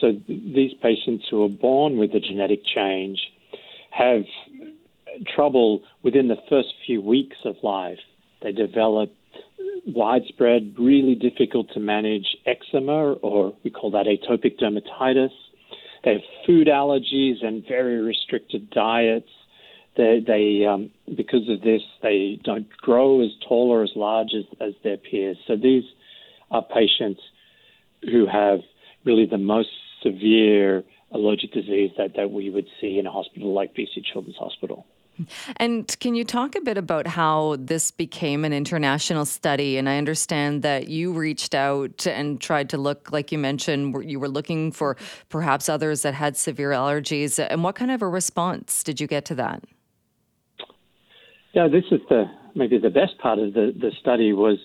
so 0.00 0.12
these 0.28 0.72
patients 0.82 1.26
who 1.30 1.44
are 1.44 1.48
born 1.48 1.98
with 1.98 2.14
a 2.14 2.20
genetic 2.20 2.60
change 2.64 3.18
have 3.90 4.22
trouble 5.34 5.82
within 6.02 6.28
the 6.28 6.36
first 6.48 6.68
few 6.86 7.00
weeks 7.00 7.36
of 7.44 7.56
life. 7.62 7.98
They 8.42 8.52
develop 8.52 9.10
widespread, 9.86 10.74
really 10.78 11.14
difficult 11.14 11.68
to 11.74 11.80
manage 11.80 12.36
eczema, 12.46 13.14
or 13.14 13.54
we 13.64 13.70
call 13.70 13.90
that 13.92 14.06
atopic 14.06 14.60
dermatitis. 14.60 15.30
They 16.04 16.12
have 16.12 16.20
food 16.46 16.68
allergies 16.68 17.44
and 17.44 17.64
very 17.66 18.00
restricted 18.00 18.70
diets. 18.70 19.28
They, 19.96 20.22
they 20.24 20.64
um, 20.64 20.90
because 21.16 21.48
of 21.48 21.62
this, 21.62 21.82
they 22.02 22.38
don't 22.44 22.68
grow 22.76 23.20
as 23.20 23.30
tall 23.48 23.70
or 23.70 23.82
as 23.82 23.90
large 23.96 24.28
as, 24.36 24.44
as 24.60 24.74
their 24.84 24.96
peers. 24.96 25.36
So 25.46 25.56
these 25.56 25.84
are 26.50 26.62
patients 26.62 27.20
who 28.02 28.26
have 28.26 28.60
really 29.04 29.26
the 29.26 29.38
most 29.38 29.68
severe 30.02 30.84
allergic 31.12 31.52
disease 31.52 31.90
that, 31.96 32.14
that 32.16 32.30
we 32.30 32.50
would 32.50 32.66
see 32.80 32.98
in 32.98 33.06
a 33.06 33.10
hospital 33.10 33.52
like 33.52 33.74
BC 33.74 34.04
Children's 34.12 34.36
Hospital. 34.36 34.86
And 35.56 35.98
can 35.98 36.14
you 36.14 36.24
talk 36.24 36.54
a 36.54 36.60
bit 36.60 36.78
about 36.78 37.06
how 37.08 37.56
this 37.58 37.90
became 37.90 38.44
an 38.44 38.52
international 38.52 39.24
study? 39.24 39.76
And 39.76 39.88
I 39.88 39.98
understand 39.98 40.62
that 40.62 40.88
you 40.88 41.12
reached 41.12 41.54
out 41.54 42.06
and 42.06 42.40
tried 42.40 42.70
to 42.70 42.78
look, 42.78 43.10
like 43.10 43.32
you 43.32 43.38
mentioned, 43.38 44.08
you 44.08 44.20
were 44.20 44.28
looking 44.28 44.70
for 44.70 44.96
perhaps 45.28 45.68
others 45.68 46.02
that 46.02 46.14
had 46.14 46.36
severe 46.36 46.70
allergies. 46.70 47.44
And 47.50 47.64
what 47.64 47.74
kind 47.74 47.90
of 47.90 48.00
a 48.00 48.08
response 48.08 48.84
did 48.84 49.00
you 49.00 49.06
get 49.06 49.24
to 49.26 49.34
that? 49.36 49.64
Yeah, 51.52 51.66
this 51.66 51.84
is 51.90 52.00
the 52.08 52.26
maybe 52.54 52.78
the 52.78 52.90
best 52.90 53.18
part 53.18 53.38
of 53.38 53.54
the, 53.54 53.72
the 53.76 53.90
study 54.00 54.32
was 54.32 54.58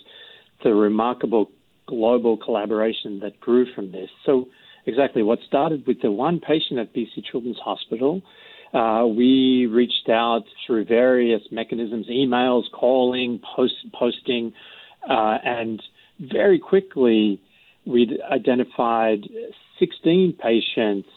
the 0.63 0.73
remarkable 0.73 1.49
global 1.87 2.37
collaboration 2.37 3.19
that 3.19 3.39
grew 3.39 3.65
from 3.73 3.91
this. 3.91 4.09
So, 4.25 4.47
exactly 4.85 5.23
what 5.23 5.39
started 5.47 5.85
with 5.87 6.01
the 6.01 6.11
one 6.11 6.39
patient 6.39 6.79
at 6.79 6.93
BC 6.93 7.23
Children's 7.31 7.59
Hospital, 7.59 8.21
uh, 8.73 9.05
we 9.05 9.67
reached 9.67 10.09
out 10.09 10.43
through 10.65 10.85
various 10.85 11.41
mechanisms 11.51 12.07
emails, 12.09 12.63
calling, 12.71 13.39
post, 13.55 13.75
posting, 13.93 14.53
uh, 15.07 15.37
and 15.43 15.81
very 16.19 16.59
quickly 16.59 17.39
we 17.85 18.19
identified 18.31 19.27
16 19.79 20.33
patients 20.41 21.07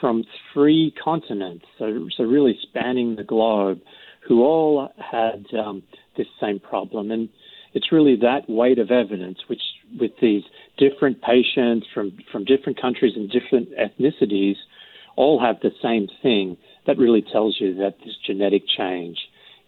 from 0.00 0.24
three 0.52 0.94
continents, 1.02 1.64
so, 1.78 2.08
so 2.16 2.24
really 2.24 2.58
spanning 2.62 3.16
the 3.16 3.24
globe, 3.24 3.80
who 4.26 4.42
all 4.42 4.92
had 4.98 5.44
um, 5.58 5.82
this 6.16 6.26
same 6.40 6.60
problem. 6.60 7.10
And 7.10 7.28
it's 7.74 7.92
really 7.92 8.16
that 8.16 8.48
weight 8.48 8.78
of 8.78 8.90
evidence, 8.90 9.38
which 9.48 9.60
with 10.00 10.12
these 10.20 10.42
different 10.76 11.20
patients 11.22 11.86
from, 11.92 12.16
from 12.30 12.44
different 12.44 12.80
countries 12.80 13.14
and 13.16 13.30
different 13.30 13.68
ethnicities, 13.72 14.56
all 15.16 15.40
have 15.40 15.56
the 15.60 15.70
same 15.82 16.08
thing, 16.22 16.56
that 16.86 16.96
really 16.96 17.22
tells 17.22 17.56
you 17.60 17.74
that 17.74 17.96
this 18.04 18.14
genetic 18.26 18.62
change 18.76 19.18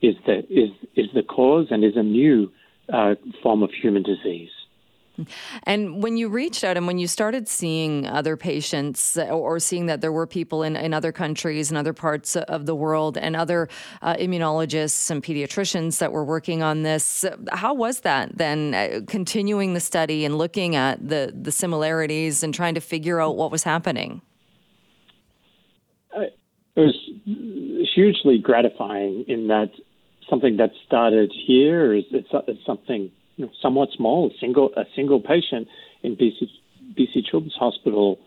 is 0.00 0.14
the, 0.26 0.38
is, 0.48 0.70
is 0.96 1.06
the 1.14 1.22
cause 1.22 1.66
and 1.70 1.84
is 1.84 1.96
a 1.96 2.02
new 2.02 2.50
uh, 2.92 3.14
form 3.42 3.62
of 3.62 3.70
human 3.82 4.02
disease. 4.02 4.50
And 5.64 6.02
when 6.02 6.16
you 6.16 6.28
reached 6.28 6.64
out 6.64 6.76
and 6.76 6.87
when 6.87 6.98
you 6.98 7.06
started 7.06 7.48
seeing 7.48 8.06
other 8.06 8.37
patients 8.37 9.16
or 9.16 9.59
seeing 9.59 9.87
that 9.87 10.00
there 10.00 10.12
were 10.12 10.26
people 10.26 10.62
in, 10.62 10.76
in 10.76 10.94
other 10.94 11.12
countries 11.12 11.70
and 11.70 11.78
other 11.78 11.92
parts 11.92 12.37
of 12.37 12.66
the 12.66 12.74
world 12.74 13.16
and 13.16 13.37
other 13.37 13.68
uh, 14.02 14.14
immunologists 14.14 15.11
and 15.11 15.22
pediatricians 15.22 15.98
that 15.98 16.12
were 16.12 16.24
working 16.24 16.62
on 16.62 16.83
this, 16.83 17.24
how 17.52 17.74
was 17.74 18.00
that 18.00 18.37
then 18.37 18.74
uh, 18.74 19.00
continuing 19.06 19.74
the 19.74 19.80
study 19.80 20.24
and 20.24 20.38
looking 20.38 20.76
at 20.76 21.06
the, 21.06 21.33
the 21.40 21.52
similarities 21.52 22.42
and 22.42 22.54
trying 22.54 22.74
to 22.74 22.80
figure 22.80 23.20
out 23.20 23.37
what 23.37 23.50
was 23.50 23.62
happening? 23.62 24.22
Uh, 26.16 26.22
it 26.76 26.80
was 26.80 26.96
hugely 27.94 28.38
gratifying 28.38 29.24
in 29.28 29.48
that 29.48 29.70
something 30.28 30.56
that 30.59 30.70
started 30.87 31.33
here 31.46 31.92
is 31.92 32.04
something 32.64 33.11
somewhat 33.61 33.90
small, 33.96 34.31
a 34.31 34.38
single 34.38 34.70
a 34.76 34.85
single 34.94 35.20
patient 35.20 35.68
in 36.03 36.16
BC 36.16 36.48
BC 36.98 37.24
Children's 37.31 37.55
Hospital 37.55 38.18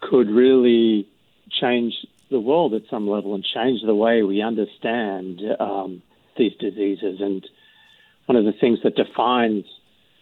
could 0.00 0.30
really 0.30 1.06
change 1.50 1.94
the 2.30 2.40
world 2.40 2.74
at 2.74 2.82
some 2.88 3.08
level 3.08 3.34
and 3.34 3.44
change 3.44 3.80
the 3.84 3.94
way 3.94 4.22
we 4.22 4.40
understand 4.40 5.40
um, 5.58 6.02
these 6.36 6.52
diseases. 6.58 7.20
And 7.20 7.46
one 8.26 8.36
of 8.36 8.44
the 8.44 8.52
things 8.58 8.78
that 8.84 8.94
defines, 8.94 9.64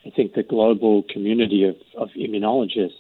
I 0.07 0.11
think, 0.11 0.35
the 0.35 0.43
global 0.43 1.05
community 1.11 1.65
of, 1.65 1.77
of 1.97 2.09
immunologists 2.17 2.93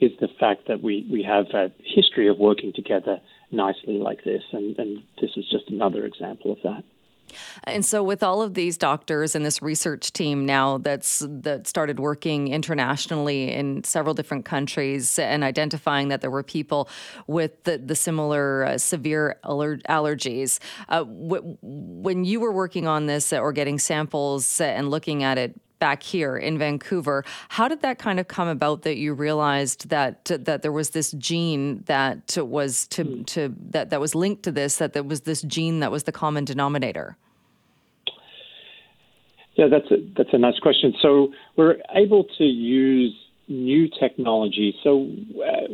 is 0.00 0.12
the 0.20 0.28
fact 0.40 0.68
that 0.68 0.82
we, 0.82 1.06
we 1.10 1.22
have 1.22 1.46
a 1.54 1.70
history 1.84 2.28
of 2.28 2.38
working 2.38 2.72
together 2.74 3.20
nicely 3.50 3.98
like 3.98 4.24
this. 4.24 4.42
And, 4.52 4.78
and 4.78 5.02
this 5.20 5.30
is 5.36 5.44
just 5.50 5.68
another 5.68 6.04
example 6.04 6.52
of 6.52 6.58
that. 6.64 6.84
And 7.64 7.84
so, 7.84 8.02
with 8.02 8.22
all 8.22 8.42
of 8.42 8.54
these 8.54 8.76
doctors 8.76 9.34
and 9.34 9.44
this 9.44 9.62
research 9.62 10.12
team 10.12 10.46
now 10.46 10.78
that's 10.78 11.24
that 11.28 11.66
started 11.66 11.98
working 11.98 12.48
internationally 12.48 13.52
in 13.52 13.84
several 13.84 14.14
different 14.14 14.44
countries 14.44 15.18
and 15.18 15.44
identifying 15.44 16.08
that 16.08 16.20
there 16.20 16.30
were 16.30 16.42
people 16.42 16.88
with 17.26 17.62
the, 17.64 17.78
the 17.78 17.96
similar 17.96 18.64
uh, 18.64 18.78
severe 18.78 19.36
aller- 19.44 19.78
allergies, 19.88 20.58
uh, 20.88 21.04
w- 21.04 21.56
when 21.62 22.24
you 22.24 22.40
were 22.40 22.52
working 22.52 22.86
on 22.86 23.06
this 23.06 23.32
or 23.32 23.52
getting 23.52 23.78
samples 23.78 24.60
and 24.60 24.90
looking 24.90 25.22
at 25.22 25.38
it 25.38 25.60
back 25.84 26.02
here 26.02 26.34
in 26.34 26.56
Vancouver. 26.56 27.26
How 27.50 27.68
did 27.68 27.82
that 27.82 27.98
kind 27.98 28.18
of 28.18 28.26
come 28.26 28.48
about 28.48 28.78
that 28.86 28.96
you 28.96 29.12
realized 29.12 29.90
that 29.90 30.24
that 30.48 30.62
there 30.62 30.72
was 30.72 30.88
this 30.90 31.10
gene 31.28 31.82
that 31.84 32.38
was 32.38 32.86
to 32.94 33.02
hmm. 33.04 33.22
to 33.24 33.54
that 33.74 33.90
that 33.90 34.00
was 34.00 34.14
linked 34.14 34.42
to 34.44 34.52
this 34.60 34.78
that 34.78 34.94
there 34.94 35.02
was 35.02 35.20
this 35.30 35.42
gene 35.42 35.80
that 35.80 35.90
was 35.90 36.04
the 36.04 36.12
common 36.12 36.46
denominator? 36.46 37.18
Yeah, 39.56 39.68
that's 39.68 39.90
a, 39.90 39.96
that's 40.16 40.32
a 40.32 40.38
nice 40.38 40.58
question. 40.58 40.94
So 41.02 41.32
we're 41.56 41.76
able 41.94 42.24
to 42.38 42.44
use 42.44 43.14
new 43.46 43.88
technology. 44.00 44.74
So 44.82 44.90
uh, 45.50 45.68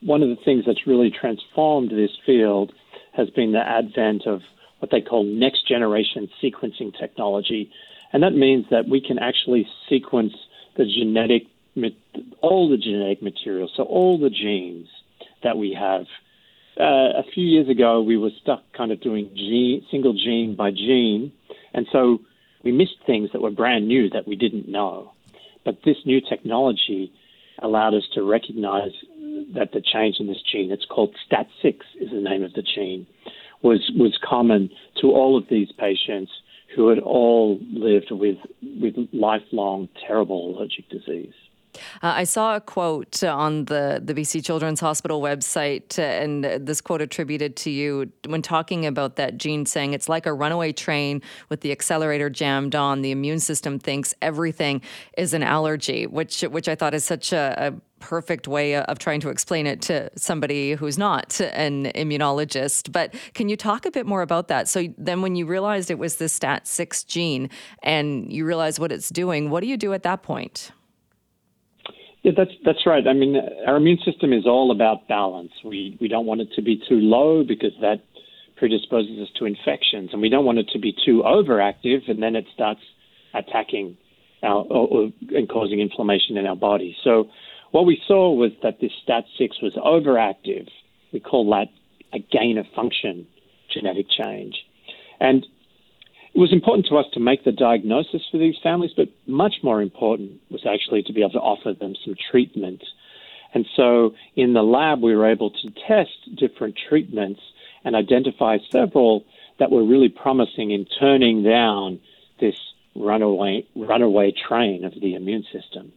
one 0.00 0.22
of 0.22 0.30
the 0.30 0.40
things 0.42 0.64
that's 0.66 0.86
really 0.86 1.10
transformed 1.10 1.90
this 1.90 2.16
field 2.24 2.72
has 3.12 3.28
been 3.30 3.52
the 3.52 3.66
advent 3.80 4.26
of 4.26 4.40
what 4.78 4.90
they 4.90 5.02
call 5.02 5.22
next 5.22 5.68
generation 5.68 6.28
sequencing 6.42 6.98
technology. 6.98 7.70
And 8.14 8.22
that 8.22 8.32
means 8.32 8.66
that 8.70 8.88
we 8.88 9.00
can 9.00 9.18
actually 9.18 9.66
sequence 9.88 10.34
the 10.76 10.84
genetic, 10.84 11.42
all 12.40 12.70
the 12.70 12.76
genetic 12.76 13.20
material, 13.20 13.68
so 13.76 13.82
all 13.82 14.18
the 14.18 14.30
genes 14.30 14.86
that 15.42 15.58
we 15.58 15.76
have. 15.78 16.06
Uh, 16.78 17.18
a 17.18 17.24
few 17.34 17.44
years 17.44 17.68
ago, 17.68 18.00
we 18.00 18.16
were 18.16 18.30
stuck 18.40 18.62
kind 18.72 18.92
of 18.92 19.00
doing 19.00 19.28
gene, 19.34 19.84
single 19.90 20.12
gene 20.12 20.54
by 20.54 20.70
gene. 20.70 21.32
And 21.74 21.88
so 21.90 22.20
we 22.62 22.70
missed 22.70 22.98
things 23.04 23.30
that 23.32 23.42
were 23.42 23.50
brand 23.50 23.88
new 23.88 24.08
that 24.10 24.28
we 24.28 24.36
didn't 24.36 24.68
know. 24.68 25.10
But 25.64 25.78
this 25.84 25.96
new 26.06 26.20
technology 26.20 27.12
allowed 27.60 27.94
us 27.94 28.04
to 28.14 28.22
recognize 28.22 28.92
that 29.54 29.72
the 29.72 29.80
change 29.80 30.16
in 30.20 30.28
this 30.28 30.42
gene, 30.52 30.70
it's 30.70 30.86
called 30.88 31.16
STAT6 31.28 31.80
is 32.00 32.10
the 32.10 32.20
name 32.20 32.44
of 32.44 32.52
the 32.52 32.62
gene, 32.62 33.08
was, 33.62 33.90
was 33.96 34.16
common 34.22 34.70
to 35.00 35.08
all 35.08 35.36
of 35.36 35.48
these 35.50 35.72
patients 35.72 36.30
who 36.74 36.88
had 36.88 36.98
all 36.98 37.58
lived 37.70 38.10
with, 38.10 38.38
with 38.62 38.94
lifelong 39.12 39.88
terrible 40.06 40.56
allergic 40.56 40.88
disease. 40.88 41.34
Uh, 42.02 42.12
I 42.16 42.24
saw 42.24 42.56
a 42.56 42.60
quote 42.60 43.22
on 43.22 43.66
the, 43.66 44.00
the 44.02 44.14
BC 44.14 44.44
Children's 44.44 44.80
Hospital 44.80 45.20
website, 45.20 45.98
uh, 45.98 46.02
and 46.02 46.44
this 46.44 46.80
quote 46.80 47.00
attributed 47.00 47.56
to 47.56 47.70
you 47.70 48.10
when 48.26 48.42
talking 48.42 48.86
about 48.86 49.16
that 49.16 49.36
gene, 49.36 49.66
saying 49.66 49.92
it's 49.92 50.08
like 50.08 50.26
a 50.26 50.32
runaway 50.32 50.72
train 50.72 51.22
with 51.48 51.60
the 51.60 51.72
accelerator 51.72 52.30
jammed 52.30 52.74
on. 52.74 53.02
The 53.02 53.10
immune 53.10 53.40
system 53.40 53.78
thinks 53.78 54.14
everything 54.22 54.82
is 55.16 55.34
an 55.34 55.42
allergy, 55.42 56.06
which 56.06 56.42
which 56.42 56.68
I 56.68 56.74
thought 56.74 56.94
is 56.94 57.04
such 57.04 57.32
a, 57.32 57.54
a 57.56 57.80
perfect 58.04 58.46
way 58.46 58.76
of 58.76 58.98
trying 58.98 59.18
to 59.18 59.30
explain 59.30 59.66
it 59.66 59.80
to 59.80 60.10
somebody 60.14 60.72
who's 60.74 60.98
not 60.98 61.40
an 61.40 61.86
immunologist. 61.94 62.92
But 62.92 63.14
can 63.32 63.48
you 63.48 63.56
talk 63.56 63.86
a 63.86 63.90
bit 63.90 64.04
more 64.04 64.20
about 64.20 64.48
that? 64.48 64.68
So 64.68 64.88
then, 64.98 65.22
when 65.22 65.36
you 65.36 65.46
realized 65.46 65.90
it 65.90 65.98
was 65.98 66.16
the 66.16 66.26
STAT6 66.26 67.06
gene 67.06 67.48
and 67.82 68.30
you 68.30 68.44
realize 68.44 68.78
what 68.78 68.92
it's 68.92 69.08
doing, 69.08 69.48
what 69.48 69.60
do 69.60 69.66
you 69.68 69.78
do 69.78 69.94
at 69.94 70.02
that 70.02 70.22
point? 70.22 70.70
Yeah, 72.24 72.32
that's 72.34 72.52
that's 72.64 72.86
right. 72.86 73.06
I 73.06 73.12
mean, 73.12 73.36
our 73.66 73.76
immune 73.76 73.98
system 74.02 74.32
is 74.32 74.46
all 74.46 74.70
about 74.70 75.06
balance. 75.08 75.52
We 75.62 75.98
we 76.00 76.08
don't 76.08 76.24
want 76.24 76.40
it 76.40 76.48
to 76.56 76.62
be 76.62 76.76
too 76.88 76.96
low 76.96 77.44
because 77.44 77.72
that 77.82 78.00
predisposes 78.56 79.20
us 79.20 79.28
to 79.38 79.44
infections, 79.44 80.08
and 80.12 80.22
we 80.22 80.30
don't 80.30 80.46
want 80.46 80.56
it 80.58 80.68
to 80.72 80.78
be 80.78 80.96
too 81.04 81.22
overactive, 81.22 82.08
and 82.08 82.22
then 82.22 82.34
it 82.34 82.46
starts 82.54 82.80
attacking 83.34 83.98
our, 84.42 84.62
or, 84.62 84.88
or, 84.88 85.10
and 85.36 85.50
causing 85.50 85.80
inflammation 85.80 86.38
in 86.38 86.46
our 86.46 86.56
body. 86.56 86.96
So, 87.04 87.28
what 87.72 87.84
we 87.84 88.00
saw 88.06 88.32
was 88.32 88.52
that 88.62 88.80
this 88.80 88.92
STAT6 89.06 89.62
was 89.62 89.74
overactive. 89.74 90.68
We 91.12 91.20
call 91.20 91.50
that 91.50 91.66
a 92.14 92.20
gain 92.20 92.56
of 92.56 92.64
function 92.74 93.26
genetic 93.70 94.06
change, 94.08 94.54
and 95.20 95.46
it 96.34 96.38
was 96.38 96.52
important 96.52 96.86
to 96.88 96.96
us 96.96 97.06
to 97.12 97.20
make 97.20 97.44
the 97.44 97.52
diagnosis 97.52 98.22
for 98.30 98.38
these 98.38 98.56
families, 98.62 98.90
but 98.96 99.08
much 99.26 99.54
more 99.62 99.80
important 99.80 100.40
was 100.50 100.66
actually 100.66 101.02
to 101.04 101.12
be 101.12 101.20
able 101.20 101.30
to 101.30 101.38
offer 101.38 101.72
them 101.72 101.94
some 102.04 102.16
treatment. 102.30 102.82
And 103.54 103.64
so 103.76 104.14
in 104.34 104.52
the 104.52 104.62
lab, 104.62 105.00
we 105.00 105.14
were 105.14 105.30
able 105.30 105.50
to 105.50 105.70
test 105.86 106.10
different 106.34 106.76
treatments 106.88 107.40
and 107.84 107.94
identify 107.94 108.58
several 108.70 109.24
that 109.60 109.70
were 109.70 109.84
really 109.84 110.08
promising 110.08 110.72
in 110.72 110.86
turning 110.98 111.44
down 111.44 112.00
this 112.40 112.56
runaway, 112.96 113.64
runaway 113.76 114.32
train 114.32 114.84
of 114.84 114.92
the 115.00 115.14
immune 115.14 115.44
system. 115.52 115.92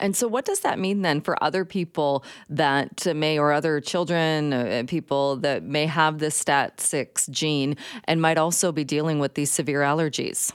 And 0.00 0.16
so, 0.16 0.28
what 0.28 0.44
does 0.44 0.60
that 0.60 0.78
mean 0.78 1.02
then 1.02 1.20
for 1.20 1.42
other 1.42 1.64
people 1.64 2.24
that 2.48 3.06
may, 3.14 3.38
or 3.38 3.52
other 3.52 3.80
children, 3.80 4.52
uh, 4.52 4.84
people 4.86 5.36
that 5.36 5.62
may 5.62 5.86
have 5.86 6.18
this 6.18 6.42
STAT6 6.42 7.30
gene 7.30 7.76
and 8.04 8.20
might 8.20 8.38
also 8.38 8.72
be 8.72 8.84
dealing 8.84 9.18
with 9.18 9.34
these 9.34 9.50
severe 9.50 9.80
allergies? 9.80 10.52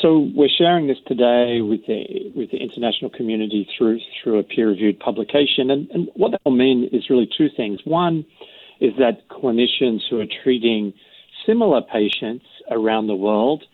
So 0.00 0.30
we're 0.34 0.48
sharing 0.48 0.86
this 0.86 0.96
today 1.06 1.60
with 1.60 1.84
the 1.86 2.32
with 2.34 2.50
the 2.50 2.56
international 2.56 3.10
community 3.10 3.68
through 3.76 3.98
through 4.22 4.38
a 4.38 4.42
peer-reviewed 4.42 4.98
publication, 4.98 5.70
and, 5.70 5.90
and 5.90 6.08
what 6.14 6.30
that 6.30 6.40
will 6.44 6.56
mean 6.56 6.88
is 6.90 7.10
really 7.10 7.28
two 7.36 7.48
things. 7.54 7.80
One 7.84 8.24
is 8.80 8.92
that 8.98 9.28
clinicians 9.28 10.00
who 10.08 10.20
are 10.20 10.26
treating 10.42 10.94
similar 11.46 11.82
patients 11.82 12.46
around 12.70 13.08
the 13.08 13.14
world 13.14 13.64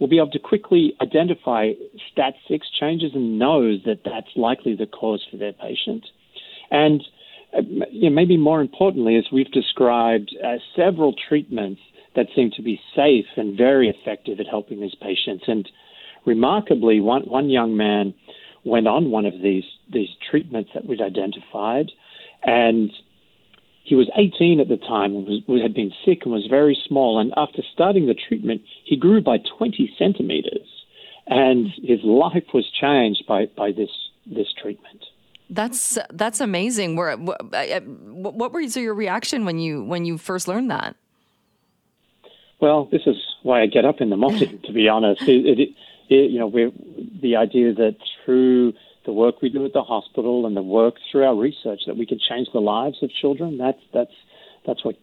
will 0.00 0.08
be 0.08 0.16
able 0.16 0.30
to 0.30 0.38
quickly 0.38 0.94
identify 1.00 1.72
STAT6 2.16 2.60
changes 2.80 3.12
and 3.14 3.38
knows 3.38 3.80
that 3.84 4.00
that's 4.04 4.34
likely 4.34 4.74
the 4.74 4.86
cause 4.86 5.24
for 5.30 5.36
their 5.36 5.52
patient. 5.52 6.06
And 6.70 7.02
uh, 7.56 7.62
you 7.90 8.08
know, 8.08 8.14
maybe 8.14 8.36
more 8.36 8.60
importantly, 8.60 9.16
as 9.16 9.24
we've 9.30 9.50
described 9.52 10.34
uh, 10.44 10.56
several 10.74 11.14
treatments 11.28 11.80
that 12.16 12.26
seem 12.34 12.50
to 12.56 12.62
be 12.62 12.80
safe 12.94 13.26
and 13.36 13.56
very 13.56 13.88
effective 13.88 14.40
at 14.40 14.46
helping 14.46 14.80
these 14.80 14.94
patients. 15.00 15.44
And 15.46 15.68
remarkably, 16.26 17.00
one, 17.00 17.22
one 17.22 17.50
young 17.50 17.76
man 17.76 18.14
went 18.64 18.86
on 18.86 19.10
one 19.10 19.26
of 19.26 19.34
these, 19.42 19.64
these 19.92 20.08
treatments 20.30 20.70
that 20.74 20.86
we'd 20.86 21.00
identified, 21.00 21.90
and 22.42 22.90
he 23.82 23.94
was 23.94 24.10
18 24.16 24.60
at 24.60 24.68
the 24.68 24.76
time 24.76 25.16
and 25.16 25.26
was, 25.26 25.62
had 25.62 25.74
been 25.74 25.92
sick 26.04 26.20
and 26.24 26.32
was 26.32 26.46
very 26.48 26.78
small. 26.86 27.18
And 27.18 27.32
after 27.36 27.62
starting 27.72 28.06
the 28.06 28.14
treatment, 28.14 28.62
he 28.84 28.96
grew 28.96 29.20
by 29.20 29.38
20 29.58 29.92
centimeters, 29.98 30.68
and 31.26 31.68
his 31.82 32.00
life 32.04 32.44
was 32.54 32.70
changed 32.70 33.24
by, 33.26 33.46
by 33.56 33.72
this 33.72 33.90
this 34.26 34.52
treatment. 34.60 35.04
That's 35.48 35.98
that's 36.12 36.40
amazing. 36.40 36.94
Where, 36.94 37.16
what, 37.16 38.52
was 38.52 38.76
your 38.76 38.94
reaction 38.94 39.44
when 39.44 39.58
you 39.58 39.82
when 39.82 40.04
you 40.04 40.18
first 40.18 40.46
learned 40.46 40.70
that? 40.70 40.94
Well, 42.60 42.84
this 42.92 43.02
is 43.06 43.16
why 43.42 43.62
I 43.62 43.66
get 43.66 43.84
up 43.84 44.00
in 44.00 44.10
the 44.10 44.16
morning. 44.16 44.60
to 44.64 44.72
be 44.72 44.88
honest, 44.88 45.22
it, 45.22 45.58
it, 45.58 45.68
it, 46.08 46.30
you 46.30 46.38
know, 46.38 46.50
the 47.20 47.36
idea 47.36 47.72
that 47.74 47.96
through 48.24 48.74
the 49.06 49.12
work 49.12 49.40
we 49.40 49.48
do 49.48 49.64
at 49.64 49.72
the 49.72 49.82
hospital 49.82 50.46
and 50.46 50.56
the 50.56 50.62
work 50.62 50.94
through 51.10 51.24
our 51.24 51.36
research 51.36 51.80
that 51.86 51.96
we 51.96 52.06
can 52.06 52.18
change 52.28 52.48
the 52.52 52.60
lives 52.60 52.98
of 53.02 53.10
children. 53.10 53.58
That's 53.58 53.80
that's 53.92 54.14
that's 54.66 54.84
what 54.84 54.96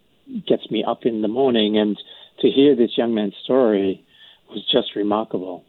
gets 0.47 0.69
me 0.69 0.83
up 0.87 1.05
in 1.05 1.21
the 1.21 1.27
morning. 1.27 1.77
And 1.77 1.97
to 2.39 2.49
hear 2.49 2.75
this 2.75 2.97
young 2.97 3.13
man's 3.15 3.35
story 3.43 4.05
was 4.49 4.63
just 4.71 4.95
remarkable. 4.95 5.63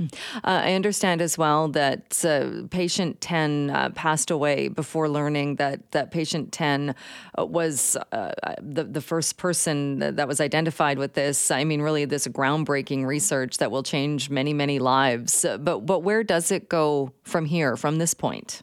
Uh, 0.00 0.06
I 0.42 0.74
understand 0.74 1.20
as 1.20 1.36
well 1.36 1.68
that 1.68 2.24
uh, 2.24 2.66
patient 2.70 3.20
10 3.20 3.70
uh, 3.70 3.90
passed 3.90 4.30
away 4.30 4.68
before 4.68 5.08
learning 5.08 5.56
that, 5.56 5.90
that 5.92 6.10
patient 6.10 6.52
10 6.52 6.94
uh, 7.38 7.44
was 7.44 7.96
uh, 8.12 8.32
uh, 8.42 8.54
the, 8.60 8.84
the 8.84 9.00
first 9.00 9.36
person 9.36 9.98
that 9.98 10.26
was 10.26 10.40
identified 10.40 10.98
with 10.98 11.14
this. 11.14 11.50
I 11.50 11.64
mean, 11.64 11.82
really, 11.82 12.04
this 12.04 12.26
groundbreaking 12.26 13.06
research 13.06 13.58
that 13.58 13.70
will 13.70 13.82
change 13.82 14.30
many, 14.30 14.52
many 14.52 14.78
lives. 14.78 15.44
But, 15.60 15.80
but 15.86 16.00
where 16.00 16.24
does 16.24 16.50
it 16.50 16.68
go 16.68 17.12
from 17.22 17.46
here, 17.46 17.76
from 17.76 17.98
this 17.98 18.14
point? 18.14 18.62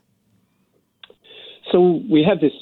So 1.71 2.01
we 2.09 2.25
have 2.27 2.39
this 2.39 2.53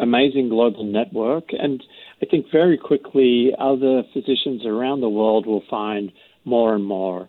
amazing 0.00 0.48
global 0.48 0.84
network, 0.84 1.50
and 1.52 1.82
I 2.20 2.26
think 2.26 2.46
very 2.50 2.76
quickly 2.76 3.52
other 3.58 4.02
physicians 4.12 4.66
around 4.66 5.00
the 5.00 5.08
world 5.08 5.46
will 5.46 5.62
find 5.70 6.10
more 6.44 6.74
and 6.74 6.84
more 6.84 7.28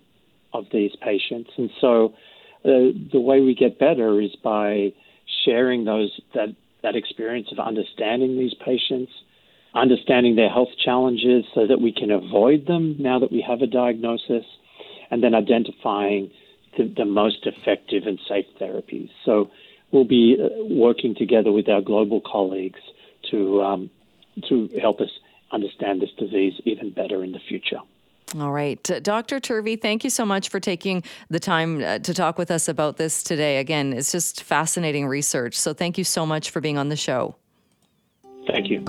of 0.53 0.65
these 0.71 0.91
patients. 1.01 1.49
And 1.57 1.69
so 1.81 2.13
uh, 2.65 2.93
the 3.11 3.19
way 3.19 3.41
we 3.41 3.55
get 3.55 3.79
better 3.79 4.21
is 4.21 4.35
by 4.43 4.93
sharing 5.45 5.85
those 5.85 6.11
that, 6.33 6.49
that 6.81 6.95
experience 6.95 7.47
of 7.51 7.59
understanding 7.59 8.37
these 8.37 8.53
patients, 8.53 9.11
understanding 9.73 10.35
their 10.35 10.49
health 10.49 10.69
challenges 10.83 11.45
so 11.53 11.67
that 11.67 11.81
we 11.81 11.91
can 11.91 12.11
avoid 12.11 12.67
them 12.67 12.95
now 12.99 13.19
that 13.19 13.31
we 13.31 13.41
have 13.45 13.61
a 13.61 13.67
diagnosis, 13.67 14.45
and 15.09 15.23
then 15.23 15.35
identifying 15.35 16.31
the, 16.77 16.91
the 16.95 17.05
most 17.05 17.45
effective 17.45 18.03
and 18.05 18.19
safe 18.27 18.45
therapies. 18.59 19.09
So 19.25 19.49
we'll 19.91 20.05
be 20.05 20.37
uh, 20.39 20.63
working 20.73 21.15
together 21.15 21.51
with 21.51 21.69
our 21.69 21.81
global 21.81 22.21
colleagues 22.21 22.79
to 23.31 23.61
um, 23.61 23.89
to 24.49 24.67
help 24.81 24.99
us 24.99 25.09
understand 25.51 26.01
this 26.01 26.09
disease 26.17 26.53
even 26.65 26.89
better 26.91 27.23
in 27.23 27.31
the 27.31 27.39
future. 27.47 27.79
All 28.39 28.51
right. 28.51 28.89
Uh, 28.89 28.99
Dr. 28.99 29.39
Turvey, 29.39 29.75
thank 29.75 30.03
you 30.03 30.09
so 30.09 30.25
much 30.25 30.49
for 30.49 30.59
taking 30.59 31.03
the 31.29 31.39
time 31.39 31.83
uh, 31.83 31.99
to 31.99 32.13
talk 32.13 32.37
with 32.37 32.49
us 32.49 32.67
about 32.67 32.97
this 32.97 33.23
today. 33.23 33.59
Again, 33.59 33.93
it's 33.93 34.11
just 34.11 34.43
fascinating 34.43 35.07
research. 35.07 35.55
So 35.55 35.73
thank 35.73 35.97
you 35.97 36.03
so 36.03 36.25
much 36.25 36.49
for 36.49 36.61
being 36.61 36.77
on 36.77 36.89
the 36.89 36.95
show. 36.95 37.35
Thank 38.47 38.69
you. 38.69 38.83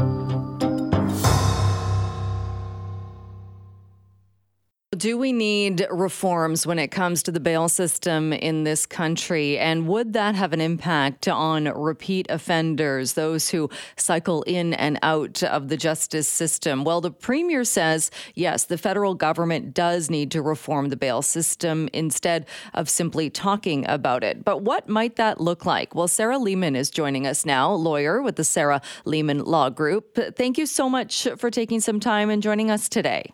Do 4.95 5.19
we 5.19 5.33
need 5.33 5.87
reforms 5.91 6.67
when 6.67 6.79
it 6.79 6.89
comes 6.89 7.23
to 7.25 7.33
the 7.33 7.41
bail 7.41 7.69
system 7.69 8.33
in 8.33 8.65
this 8.65 8.87
country? 8.87 9.59
And 9.59 9.89
would 9.89 10.13
that 10.13 10.35
have 10.35 10.53
an 10.53 10.61
impact 10.61 11.27
on 11.27 11.65
repeat 11.65 12.27
offenders, 12.29 13.15
those 13.15 13.49
who 13.51 13.71
cycle 13.97 14.43
in 14.43 14.73
and 14.75 14.99
out 15.03 15.43
of 15.43 15.69
the 15.69 15.77
justice 15.77 16.29
system? 16.29 16.85
Well, 16.85 17.01
the 17.01 17.11
Premier 17.11 17.65
says, 17.65 18.11
yes, 18.35 18.65
the 18.65 18.79
federal 18.79 19.15
government 19.15 19.75
does 19.75 20.11
need 20.11 20.31
to 20.31 20.43
reform 20.43 20.91
the 20.91 20.97
bail 20.97 21.23
system 21.23 21.89
instead 21.93 22.47
of 22.73 22.89
simply 22.89 23.31
talking 23.31 23.85
about 23.89 24.23
it. 24.23 24.45
But 24.45 24.63
what 24.63 24.89
might 24.89 25.17
that 25.17 25.41
look 25.41 25.67
like? 25.67 25.95
Well, 25.95 26.09
Sarah 26.09 26.39
Leamon 26.39 26.77
is 26.77 26.89
joining 26.91 27.27
us 27.27 27.45
now, 27.45 27.73
lawyer 27.73 28.23
with 28.23 28.37
the 28.37 28.45
Sarah 28.45 28.81
Leamon 29.05 29.45
Law 29.47 29.71
Group. 29.71 30.19
Thank 30.37 30.57
you 30.57 30.67
so 30.67 30.89
much 30.89 31.27
for 31.37 31.51
taking 31.51 31.81
some 31.81 32.01
time 32.01 32.31
and 32.31 32.43
joining 32.43 32.71
us 32.71 32.89
today. 32.89 33.33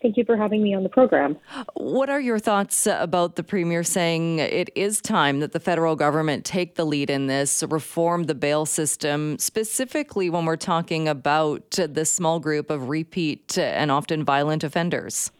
Thank 0.00 0.16
you 0.16 0.24
for 0.24 0.36
having 0.36 0.62
me 0.62 0.74
on 0.74 0.84
the 0.84 0.88
program. 0.88 1.36
What 1.74 2.08
are 2.08 2.20
your 2.20 2.38
thoughts 2.38 2.86
about 2.86 3.34
the 3.34 3.42
Premier 3.42 3.82
saying 3.82 4.38
it 4.38 4.70
is 4.76 5.00
time 5.00 5.40
that 5.40 5.52
the 5.52 5.58
federal 5.58 5.96
government 5.96 6.44
take 6.44 6.76
the 6.76 6.86
lead 6.86 7.10
in 7.10 7.26
this, 7.26 7.64
reform 7.68 8.24
the 8.24 8.34
bail 8.36 8.64
system, 8.64 9.38
specifically 9.38 10.30
when 10.30 10.44
we're 10.44 10.56
talking 10.56 11.08
about 11.08 11.70
this 11.72 12.12
small 12.12 12.38
group 12.38 12.70
of 12.70 12.88
repeat 12.88 13.58
and 13.58 13.90
often 13.90 14.24
violent 14.24 14.62
offenders? 14.62 15.32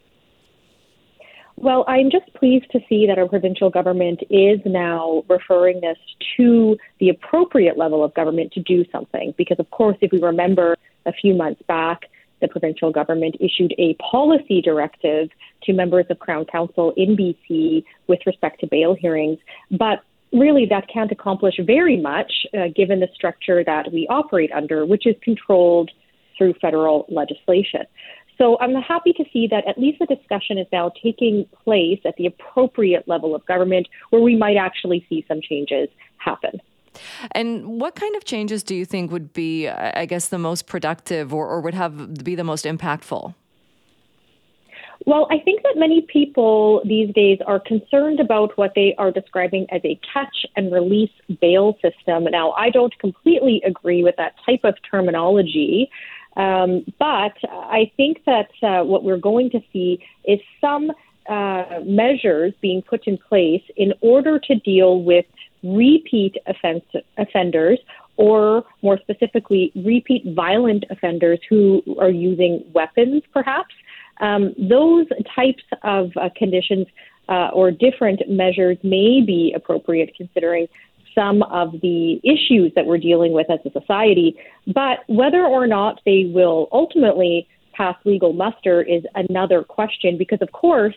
Well, 1.54 1.84
I'm 1.88 2.10
just 2.10 2.32
pleased 2.34 2.70
to 2.70 2.80
see 2.88 3.06
that 3.06 3.18
our 3.18 3.28
provincial 3.28 3.68
government 3.70 4.22
is 4.30 4.60
now 4.64 5.24
referring 5.28 5.80
this 5.80 5.98
to 6.36 6.76
the 7.00 7.08
appropriate 7.08 7.76
level 7.76 8.04
of 8.04 8.14
government 8.14 8.52
to 8.52 8.60
do 8.60 8.84
something. 8.92 9.34
Because, 9.36 9.58
of 9.58 9.70
course, 9.70 9.96
if 10.00 10.12
we 10.12 10.20
remember 10.20 10.76
a 11.04 11.12
few 11.12 11.34
months 11.34 11.60
back, 11.66 12.02
the 12.40 12.48
provincial 12.48 12.92
government 12.92 13.36
issued 13.40 13.74
a 13.78 13.94
policy 13.94 14.60
directive 14.60 15.28
to 15.64 15.72
members 15.72 16.06
of 16.10 16.18
Crown 16.18 16.44
Counsel 16.44 16.92
in 16.96 17.16
BC 17.16 17.84
with 18.06 18.20
respect 18.26 18.60
to 18.60 18.66
bail 18.66 18.94
hearings. 18.94 19.38
But 19.70 20.00
really, 20.32 20.66
that 20.66 20.88
can't 20.92 21.10
accomplish 21.10 21.54
very 21.64 21.96
much 21.96 22.32
uh, 22.54 22.68
given 22.74 23.00
the 23.00 23.08
structure 23.14 23.64
that 23.64 23.92
we 23.92 24.06
operate 24.08 24.52
under, 24.52 24.86
which 24.86 25.06
is 25.06 25.16
controlled 25.22 25.90
through 26.36 26.54
federal 26.60 27.06
legislation. 27.08 27.82
So 28.38 28.56
I'm 28.60 28.74
happy 28.76 29.12
to 29.14 29.24
see 29.32 29.48
that 29.50 29.66
at 29.66 29.78
least 29.78 29.98
the 29.98 30.06
discussion 30.06 30.58
is 30.58 30.66
now 30.72 30.92
taking 31.02 31.44
place 31.64 31.98
at 32.04 32.14
the 32.16 32.26
appropriate 32.26 33.08
level 33.08 33.34
of 33.34 33.44
government 33.46 33.88
where 34.10 34.22
we 34.22 34.36
might 34.36 34.56
actually 34.56 35.04
see 35.08 35.24
some 35.26 35.40
changes 35.42 35.88
happen. 36.18 36.60
And 37.32 37.80
what 37.80 37.94
kind 37.94 38.14
of 38.16 38.24
changes 38.24 38.62
do 38.62 38.74
you 38.74 38.84
think 38.84 39.10
would 39.10 39.32
be, 39.32 39.68
I 39.68 40.06
guess, 40.06 40.28
the 40.28 40.38
most 40.38 40.66
productive 40.66 41.32
or, 41.32 41.48
or 41.48 41.60
would 41.60 41.74
have 41.74 42.24
be 42.24 42.34
the 42.34 42.44
most 42.44 42.64
impactful? 42.64 43.34
Well, 45.06 45.26
I 45.30 45.38
think 45.38 45.62
that 45.62 45.76
many 45.76 46.02
people 46.02 46.82
these 46.84 47.14
days 47.14 47.38
are 47.46 47.60
concerned 47.60 48.20
about 48.20 48.58
what 48.58 48.72
they 48.74 48.94
are 48.98 49.10
describing 49.10 49.66
as 49.70 49.80
a 49.84 49.98
catch 50.12 50.44
and 50.56 50.70
release 50.72 51.10
bail 51.40 51.78
system. 51.80 52.24
Now, 52.24 52.50
I 52.52 52.68
don't 52.68 52.96
completely 52.98 53.62
agree 53.64 54.02
with 54.02 54.16
that 54.16 54.34
type 54.44 54.60
of 54.64 54.74
terminology, 54.90 55.88
um, 56.36 56.84
but 56.98 57.32
I 57.44 57.90
think 57.96 58.24
that 58.26 58.50
uh, 58.62 58.84
what 58.84 59.02
we're 59.02 59.16
going 59.18 59.50
to 59.50 59.60
see 59.72 60.04
is 60.24 60.40
some 60.60 60.92
uh, 61.28 61.80
measures 61.84 62.52
being 62.60 62.82
put 62.82 63.06
in 63.06 63.18
place 63.18 63.62
in 63.76 63.94
order 64.00 64.38
to 64.38 64.54
deal 64.56 65.02
with 65.02 65.26
repeat 65.62 66.36
offense, 66.46 66.84
offenders 67.16 67.78
or 68.16 68.64
more 68.82 68.98
specifically, 68.98 69.72
repeat 69.76 70.22
violent 70.34 70.84
offenders 70.90 71.38
who 71.48 71.82
are 72.00 72.10
using 72.10 72.64
weapons, 72.74 73.22
perhaps. 73.32 73.74
Um, 74.20 74.54
those 74.58 75.06
types 75.34 75.62
of 75.84 76.10
uh, 76.16 76.28
conditions 76.36 76.88
uh, 77.28 77.50
or 77.54 77.70
different 77.70 78.20
measures 78.28 78.76
may 78.82 79.22
be 79.24 79.52
appropriate 79.54 80.12
considering 80.16 80.66
some 81.14 81.42
of 81.44 81.72
the 81.80 82.20
issues 82.24 82.72
that 82.74 82.86
we're 82.86 82.98
dealing 82.98 83.32
with 83.32 83.46
as 83.50 83.60
a 83.64 83.70
society. 83.70 84.36
But 84.66 85.00
whether 85.06 85.44
or 85.44 85.66
not 85.66 86.00
they 86.04 86.30
will 86.32 86.68
ultimately 86.72 87.48
pass 87.72 87.96
legal 88.04 88.32
muster 88.32 88.82
is 88.82 89.04
another 89.14 89.62
question 89.62 90.18
because, 90.18 90.38
of 90.42 90.50
course, 90.52 90.94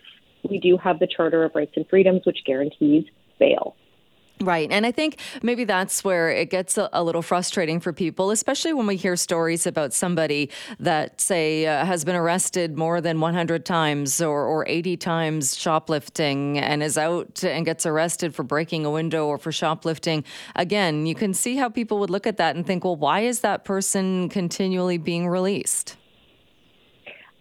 we 0.48 0.58
do 0.58 0.76
have 0.76 0.98
the 0.98 1.06
Charter 1.06 1.44
of 1.44 1.52
Rights 1.54 1.72
and 1.76 1.86
Freedoms, 1.88 2.22
which 2.24 2.38
guarantees 2.44 3.04
bail. 3.38 3.76
Right. 4.40 4.72
And 4.72 4.84
I 4.84 4.90
think 4.90 5.18
maybe 5.42 5.64
that's 5.64 6.02
where 6.02 6.30
it 6.30 6.50
gets 6.50 6.76
a, 6.76 6.88
a, 6.92 7.04
little 7.04 7.22
frustrating 7.22 7.78
for 7.78 7.92
people, 7.92 8.32
especially 8.32 8.72
when 8.72 8.86
we 8.86 8.96
hear 8.96 9.14
stories 9.14 9.66
about 9.66 9.92
somebody 9.92 10.50
that, 10.80 11.20
say, 11.20 11.66
uh, 11.66 11.84
has 11.84 12.04
been 12.04 12.16
arrested 12.16 12.76
more 12.76 13.00
than 13.00 13.20
100 13.20 13.64
times 13.64 14.20
or, 14.20 14.44
or 14.44 14.66
80 14.66 14.96
times 14.96 15.56
shoplifting 15.56 16.58
and 16.58 16.82
is 16.82 16.98
out 16.98 17.44
and 17.44 17.64
gets 17.64 17.86
arrested 17.86 18.34
for 18.34 18.42
breaking 18.42 18.84
a 18.84 18.90
window 18.90 19.26
or 19.26 19.38
for 19.38 19.52
shoplifting. 19.52 20.24
Again, 20.56 21.06
you 21.06 21.14
can 21.14 21.34
see 21.34 21.56
how 21.56 21.68
people 21.68 22.00
would 22.00 22.10
look 22.10 22.26
at 22.26 22.38
that 22.38 22.56
and 22.56 22.66
think, 22.66 22.84
well, 22.84 22.96
why 22.96 23.20
is 23.20 23.40
that 23.40 23.64
person 23.64 24.28
continually 24.28 24.98
being 24.98 25.28
released? 25.28 25.96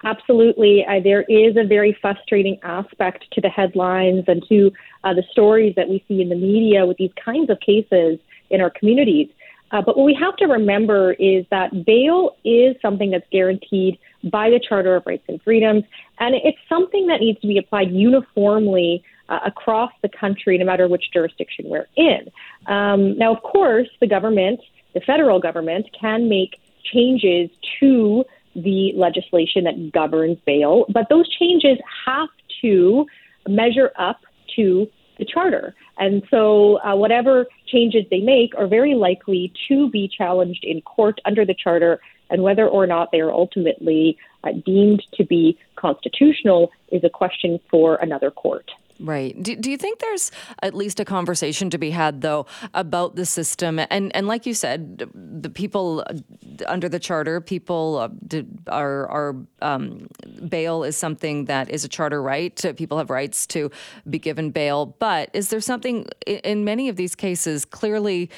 Absolutely. 0.04 0.86
Uh, 0.86 0.99
there 0.99 1.24
is 1.24 1.56
a 1.58 1.64
very 1.64 1.97
frustrating 2.02 2.58
aspect 2.64 3.26
to 3.32 3.41
the 3.41 3.49
headlines 3.49 4.24
and 4.28 4.43
to 4.49 4.72
uh, 5.04 5.14
the 5.14 5.24
stories 5.32 5.76
that 5.76 5.89
we 5.89 6.04
see 6.08 6.22
in 6.22 6.30
the 6.30 6.36
media 6.36 6.86
with 6.86 6.97
these 6.97 7.12
kinds 7.24 7.49
of 7.49 7.60
cases 7.60 8.20
in 8.49 8.62
our 8.62 8.70
communities. 8.70 9.30
Uh, 9.72 9.82
but 9.82 9.95
what 9.95 10.06
we 10.06 10.14
have 10.14 10.36
to 10.36 10.45
remember 10.45 11.14
is 11.14 11.45
that 11.49 11.86
bail 11.86 12.36
is 12.43 12.76
something 12.82 13.12
that's 13.12 13.28
guaranteed 13.32 13.97
by 14.26 14.49
the 14.49 14.60
Charter 14.60 14.95
of 14.95 15.06
Rights 15.06 15.24
and 15.30 15.41
Freedoms, 15.41 15.84
and 16.20 16.36
it's 16.36 16.58
something 16.68 17.08
that 17.08 17.22
needs 17.22 17.39
to 17.41 17.47
be 17.47 17.58
applied 17.58 17.91
uniformly 17.91 19.04
uh, 19.30 19.39
across 19.45 19.91
the 20.02 20.10
country, 20.10 20.58
no 20.58 20.66
matter 20.66 20.88
which 20.88 21.12
jurisdiction 21.14 21.66
we're 21.70 21.88
in. 21.95 22.30
Um, 22.68 23.18
now, 23.18 23.34
of 23.34 23.41
course, 23.43 23.88
the 24.02 24.08
government, 24.08 24.60
the 24.93 24.99
federal 24.99 25.39
government, 25.39 25.88
can 25.99 26.28
make 26.28 26.60
changes 26.84 27.49
to 27.80 28.26
the 28.56 28.93
legislation 28.95 29.64
that 29.64 29.91
governs 29.91 30.38
bail, 30.45 30.86
but 30.89 31.08
those 31.10 31.28
changes 31.30 31.78
have 32.06 32.30
to 32.62 33.06
measure 33.47 33.91
up 33.97 34.20
to 34.56 34.88
the 35.18 35.26
charter. 35.26 35.76
And 35.97 36.24
so, 36.32 36.80
uh, 36.82 36.95
whatever 36.95 37.45
changes 37.68 38.06
they 38.10 38.22
make 38.22 38.56
are 38.58 38.68
very 38.68 38.95
likely 38.95 39.54
to 39.68 39.89
be 39.89 40.10
challenged 40.10 40.64
in 40.64 40.82
court 40.82 41.20
under 41.26 41.45
the 41.45 41.54
charter, 41.54 41.99
and 42.30 42.43
whether 42.43 42.68
or 42.68 42.88
not 42.88 43.12
they 43.12 43.20
are 43.20 43.32
ultimately 43.32 44.18
uh, 44.43 44.52
deemed 44.66 45.04
to 45.14 45.24
be 45.24 45.58
constitutional 45.76 46.72
is 46.91 47.04
a 47.04 47.10
question 47.10 47.60
for 47.70 47.95
another 47.97 48.32
court. 48.32 48.72
Right. 49.00 49.42
Do, 49.42 49.56
do 49.56 49.72
you 49.72 49.78
think 49.78 50.00
there's 50.00 50.32
at 50.62 50.74
least 50.74 51.00
a 51.00 51.06
conversation 51.06 51.70
to 51.72 51.78
be 51.78 51.92
had, 51.92 52.22
though, 52.22 52.46
about 52.74 53.16
the 53.16 53.26
system? 53.26 53.80
And 53.80 54.16
and 54.16 54.28
like 54.28 54.46
you 54.46 54.54
said, 54.54 55.10
the 55.14 55.50
people 55.50 56.04
under 56.68 56.88
the 56.88 57.00
charter, 57.00 57.42
people 57.42 57.98
uh, 57.98 58.42
are 58.68 59.08
are 59.10 59.36
um, 59.62 60.08
bail 60.48 60.84
is 60.84 60.96
something 60.98 61.46
that 61.46 61.70
is 61.70 61.84
a 61.84 61.88
charter 61.88 62.22
right. 62.22 62.64
People 62.78 62.98
have 62.98 63.10
rights 63.10 63.48
to 63.48 63.72
be 64.10 64.20
given 64.20 64.52
bail. 64.52 64.96
But 65.00 65.30
is 65.34 65.50
there 65.50 65.62
something 65.62 66.08
in 66.28 66.64
many 66.64 66.89
of 66.89 66.96
these 66.96 67.16
cases? 67.16 67.66
Clearly, 67.66 68.30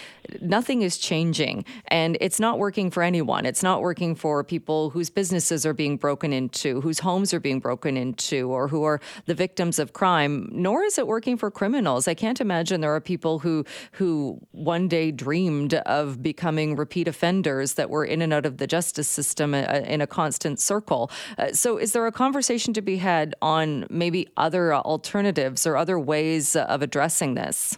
nothing 0.41 0.81
is 0.81 0.97
changing, 0.97 1.65
and 1.87 2.17
it's 2.21 2.39
not 2.39 2.59
working 2.59 2.89
for 2.89 3.03
anyone. 3.03 3.45
It's 3.45 3.63
not 3.63 3.81
working 3.81 4.15
for 4.15 4.43
people 4.43 4.91
whose 4.91 5.09
businesses 5.09 5.65
are 5.65 5.73
being 5.73 5.97
broken 5.97 6.31
into, 6.31 6.79
whose 6.81 6.99
homes 6.99 7.33
are 7.33 7.39
being 7.39 7.59
broken 7.59 7.97
into, 7.97 8.49
or 8.49 8.67
who 8.67 8.83
are 8.83 9.01
the 9.25 9.33
victims 9.33 9.79
of 9.79 9.93
crime 9.93 10.49
nor 10.53 10.83
is 10.83 10.97
it 10.97 11.07
working 11.07 11.37
for 11.37 11.51
criminals. 11.51 12.07
I 12.07 12.13
can't 12.13 12.39
imagine 12.39 12.81
there 12.81 12.95
are 12.95 13.01
people 13.01 13.39
who 13.39 13.65
who 13.93 14.39
one 14.51 14.87
day 14.87 15.11
dreamed 15.11 15.73
of 15.73 16.21
becoming 16.21 16.75
repeat 16.75 17.07
offenders 17.07 17.73
that 17.73 17.89
were 17.89 18.05
in 18.05 18.21
and 18.21 18.31
out 18.31 18.45
of 18.45 18.57
the 18.57 18.67
justice 18.67 19.07
system 19.07 19.53
uh, 19.53 19.81
in 19.85 20.01
a 20.01 20.07
constant 20.07 20.59
circle. 20.59 21.11
Uh, 21.37 21.51
so, 21.51 21.77
is 21.77 21.93
there 21.93 22.05
a 22.07 22.11
conversation 22.11 22.73
to 22.73 22.81
be 22.81 22.97
had 22.97 23.35
on 23.41 23.85
maybe 23.89 24.29
other 24.37 24.73
alternatives 24.73 25.65
or 25.65 25.75
other 25.75 25.99
ways 25.99 26.55
of 26.55 26.81
addressing 26.81 27.33
this? 27.33 27.77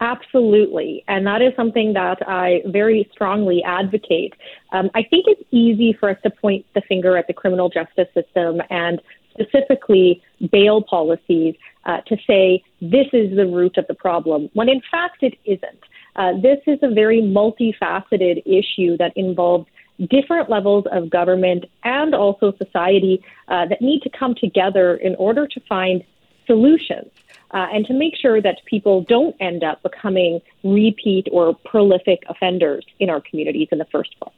Absolutely. 0.00 1.04
And 1.08 1.26
that 1.26 1.42
is 1.42 1.52
something 1.56 1.92
that 1.92 2.26
I 2.26 2.62
very 2.66 3.06
strongly 3.12 3.62
advocate. 3.62 4.32
Um, 4.72 4.90
I 4.94 5.02
think 5.02 5.26
it's 5.28 5.42
easy 5.50 5.92
for 5.92 6.08
us 6.08 6.16
to 6.22 6.30
point 6.30 6.64
the 6.74 6.80
finger 6.80 7.18
at 7.18 7.26
the 7.26 7.34
criminal 7.34 7.68
justice 7.68 8.08
system 8.14 8.62
and 8.70 9.02
specifically 9.30 10.22
bail 10.50 10.82
policies 10.82 11.54
uh, 11.86 12.00
to 12.06 12.16
say 12.26 12.62
this 12.80 13.06
is 13.12 13.34
the 13.36 13.46
root 13.46 13.76
of 13.76 13.86
the 13.86 13.94
problem, 13.94 14.50
when 14.52 14.68
in 14.68 14.82
fact 14.90 15.22
it 15.22 15.34
isn't. 15.44 15.84
Uh, 16.16 16.32
this 16.40 16.58
is 16.66 16.78
a 16.82 16.92
very 16.92 17.22
multifaceted 17.22 18.42
issue 18.44 18.96
that 18.96 19.12
involves 19.16 19.66
different 20.10 20.48
levels 20.48 20.84
of 20.92 21.10
government 21.10 21.64
and 21.84 22.14
also 22.14 22.52
society 22.56 23.22
uh, 23.48 23.66
that 23.66 23.80
need 23.80 24.00
to 24.02 24.10
come 24.10 24.34
together 24.34 24.96
in 24.96 25.14
order 25.16 25.46
to 25.46 25.60
find 25.68 26.02
solutions. 26.46 27.10
Uh, 27.52 27.66
and 27.72 27.84
to 27.84 27.92
make 27.92 28.14
sure 28.16 28.40
that 28.40 28.60
people 28.64 29.02
don't 29.08 29.34
end 29.40 29.64
up 29.64 29.82
becoming 29.82 30.40
repeat 30.62 31.26
or 31.32 31.52
prolific 31.64 32.22
offenders 32.28 32.86
in 33.00 33.10
our 33.10 33.20
communities 33.20 33.66
in 33.72 33.78
the 33.78 33.84
first 33.86 34.14
place. 34.20 34.34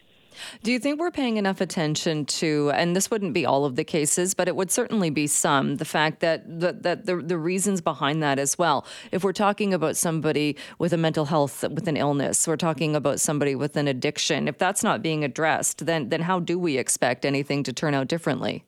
Do 0.62 0.72
you 0.72 0.78
think 0.78 1.00
we're 1.00 1.10
paying 1.10 1.36
enough 1.36 1.60
attention 1.60 2.24
to, 2.26 2.70
and 2.74 2.94
this 2.94 3.10
wouldn't 3.10 3.32
be 3.32 3.46
all 3.46 3.64
of 3.64 3.76
the 3.76 3.84
cases, 3.84 4.34
but 4.34 4.48
it 4.48 4.56
would 4.56 4.70
certainly 4.70 5.10
be 5.10 5.26
some, 5.26 5.76
the 5.76 5.84
fact 5.84 6.20
that 6.20 6.60
the, 6.60 6.72
that 6.72 7.06
the, 7.06 7.16
the 7.16 7.38
reasons 7.38 7.80
behind 7.80 8.22
that 8.22 8.38
as 8.38 8.58
well. 8.58 8.86
If 9.10 9.24
we're 9.24 9.32
talking 9.32 9.74
about 9.74 9.96
somebody 9.96 10.56
with 10.78 10.92
a 10.92 10.96
mental 10.96 11.26
health, 11.26 11.62
with 11.62 11.88
an 11.88 11.96
illness, 11.96 12.46
we're 12.46 12.56
talking 12.56 12.96
about 12.96 13.20
somebody 13.20 13.54
with 13.54 13.76
an 13.76 13.88
addiction, 13.88 14.48
if 14.48 14.58
that's 14.58 14.82
not 14.82 15.02
being 15.02 15.24
addressed, 15.24 15.86
then, 15.86 16.08
then 16.08 16.22
how 16.22 16.40
do 16.40 16.58
we 16.58 16.78
expect 16.78 17.24
anything 17.24 17.62
to 17.64 17.72
turn 17.72 17.94
out 17.94 18.08
differently? 18.08 18.64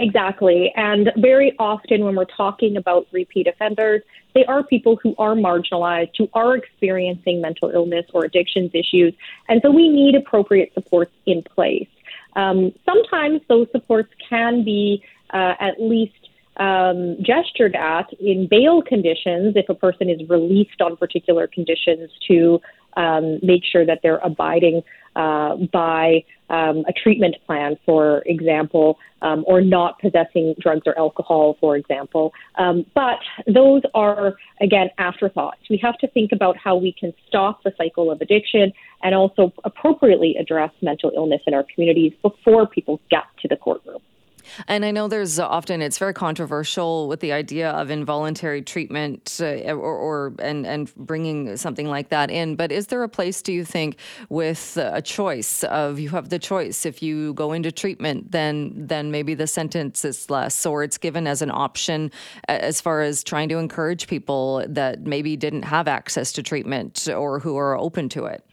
Exactly. 0.00 0.72
And 0.76 1.12
very 1.18 1.54
often 1.58 2.06
when 2.06 2.16
we're 2.16 2.24
talking 2.24 2.78
about 2.78 3.06
repeat 3.12 3.46
offenders, 3.46 4.00
they 4.34 4.46
are 4.46 4.62
people 4.62 4.98
who 5.02 5.14
are 5.18 5.34
marginalized, 5.34 6.12
who 6.16 6.26
are 6.32 6.56
experiencing 6.56 7.42
mental 7.42 7.68
illness 7.68 8.06
or 8.14 8.24
addictions 8.24 8.70
issues. 8.72 9.12
And 9.48 9.60
so 9.62 9.70
we 9.70 9.90
need 9.90 10.14
appropriate 10.14 10.72
supports 10.72 11.12
in 11.26 11.42
place. 11.42 11.88
Um, 12.34 12.72
sometimes 12.86 13.42
those 13.48 13.66
supports 13.72 14.10
can 14.26 14.64
be 14.64 15.02
uh, 15.34 15.54
at 15.60 15.74
least 15.78 16.30
um, 16.56 17.16
gestured 17.20 17.76
at 17.76 18.10
in 18.14 18.46
bail 18.48 18.80
conditions 18.80 19.54
if 19.54 19.68
a 19.68 19.74
person 19.74 20.08
is 20.08 20.26
released 20.30 20.80
on 20.80 20.96
particular 20.96 21.46
conditions 21.46 22.10
to 22.28 22.60
um, 22.96 23.38
make 23.42 23.62
sure 23.64 23.86
that 23.86 24.00
they're 24.02 24.18
abiding 24.18 24.82
uh, 25.16 25.56
by 25.72 26.24
um, 26.50 26.84
a 26.88 26.92
treatment 26.92 27.36
plan, 27.46 27.76
for 27.84 28.22
example, 28.26 28.98
um, 29.22 29.44
or 29.46 29.60
not 29.60 29.98
possessing 30.00 30.54
drugs 30.58 30.82
or 30.86 30.98
alcohol, 30.98 31.56
for 31.60 31.76
example. 31.76 32.32
Um, 32.56 32.86
but 32.94 33.18
those 33.46 33.82
are, 33.94 34.34
again, 34.60 34.90
afterthoughts. 34.98 35.60
We 35.68 35.78
have 35.82 35.98
to 35.98 36.08
think 36.08 36.32
about 36.32 36.56
how 36.56 36.76
we 36.76 36.92
can 36.92 37.12
stop 37.28 37.62
the 37.62 37.72
cycle 37.76 38.10
of 38.10 38.20
addiction 38.20 38.72
and 39.02 39.14
also 39.14 39.52
appropriately 39.64 40.36
address 40.36 40.70
mental 40.82 41.12
illness 41.14 41.42
in 41.46 41.54
our 41.54 41.64
communities 41.74 42.12
before 42.22 42.66
people 42.66 43.00
get 43.10 43.24
to 43.42 43.48
the 43.48 43.56
courtroom. 43.56 44.00
And 44.68 44.84
I 44.84 44.90
know 44.90 45.08
there's 45.08 45.38
often 45.38 45.82
it's 45.82 45.98
very 45.98 46.14
controversial 46.14 47.08
with 47.08 47.20
the 47.20 47.32
idea 47.32 47.70
of 47.70 47.90
involuntary 47.90 48.62
treatment 48.62 49.38
uh, 49.40 49.72
or, 49.72 49.76
or, 49.76 50.34
and 50.38 50.66
and 50.66 50.94
bringing 50.96 51.56
something 51.56 51.88
like 51.88 52.08
that 52.10 52.30
in. 52.30 52.56
But 52.56 52.72
is 52.72 52.88
there 52.88 53.02
a 53.02 53.08
place, 53.08 53.42
do 53.42 53.52
you 53.52 53.64
think, 53.64 53.96
with 54.28 54.76
a 54.76 55.02
choice 55.02 55.64
of 55.64 55.98
you 55.98 56.10
have 56.10 56.28
the 56.28 56.38
choice 56.38 56.86
if 56.86 57.02
you 57.02 57.34
go 57.34 57.52
into 57.52 57.72
treatment, 57.72 58.32
then 58.32 58.72
then 58.74 59.10
maybe 59.10 59.34
the 59.34 59.46
sentence 59.46 60.04
is 60.04 60.30
less, 60.30 60.66
or 60.66 60.82
it's 60.82 60.98
given 60.98 61.26
as 61.26 61.42
an 61.42 61.50
option 61.50 62.10
as 62.48 62.80
far 62.80 63.02
as 63.02 63.24
trying 63.24 63.48
to 63.48 63.58
encourage 63.58 64.06
people 64.06 64.64
that 64.68 65.00
maybe 65.06 65.36
didn't 65.36 65.62
have 65.62 65.88
access 65.88 66.32
to 66.32 66.42
treatment 66.42 67.08
or 67.08 67.38
who 67.38 67.56
are 67.56 67.76
open 67.76 68.08
to 68.10 68.24
it. 68.24 68.44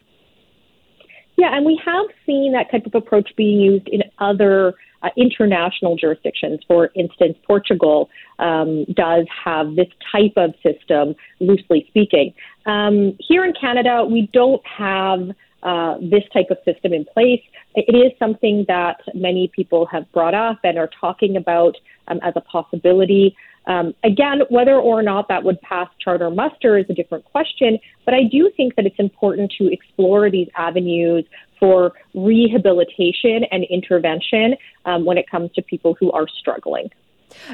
Yeah, 1.36 1.56
and 1.56 1.64
we 1.64 1.80
have 1.84 2.06
seen 2.26 2.52
that 2.52 2.68
type 2.70 2.84
of 2.84 2.96
approach 2.96 3.30
being 3.36 3.60
used 3.60 3.88
in 3.88 4.02
other 4.18 4.74
uh, 5.02 5.10
international 5.16 5.96
jurisdictions. 5.96 6.60
For 6.66 6.90
instance, 6.94 7.36
Portugal 7.46 8.08
um, 8.38 8.84
does 8.94 9.26
have 9.44 9.76
this 9.76 9.88
type 10.12 10.34
of 10.36 10.54
system, 10.62 11.14
loosely 11.40 11.86
speaking. 11.88 12.34
Um, 12.66 13.16
here 13.20 13.44
in 13.44 13.52
Canada, 13.58 14.04
we 14.04 14.28
don't 14.32 14.62
have 14.66 15.30
uh, 15.62 15.96
this 16.00 16.22
type 16.32 16.46
of 16.50 16.58
system 16.64 16.92
in 16.92 17.04
place. 17.04 17.42
It 17.74 17.94
is 17.94 18.12
something 18.18 18.64
that 18.68 19.00
many 19.14 19.50
people 19.54 19.86
have 19.86 20.10
brought 20.12 20.34
up 20.34 20.60
and 20.62 20.78
are 20.78 20.90
talking 21.00 21.36
about 21.36 21.74
um, 22.06 22.20
as 22.22 22.34
a 22.36 22.40
possibility. 22.40 23.36
Um, 23.68 23.94
again, 24.02 24.40
whether 24.48 24.76
or 24.76 25.02
not 25.02 25.28
that 25.28 25.44
would 25.44 25.60
pass 25.60 25.88
charter 26.02 26.30
muster 26.30 26.78
is 26.78 26.86
a 26.88 26.94
different 26.94 27.24
question, 27.26 27.78
but 28.06 28.14
I 28.14 28.22
do 28.24 28.50
think 28.56 28.74
that 28.76 28.86
it's 28.86 28.98
important 28.98 29.52
to 29.58 29.70
explore 29.70 30.30
these 30.30 30.48
avenues 30.56 31.26
for 31.60 31.92
rehabilitation 32.14 33.44
and 33.52 33.64
intervention 33.64 34.56
um, 34.86 35.04
when 35.04 35.18
it 35.18 35.28
comes 35.30 35.52
to 35.52 35.62
people 35.62 35.94
who 36.00 36.10
are 36.12 36.26
struggling. 36.26 36.88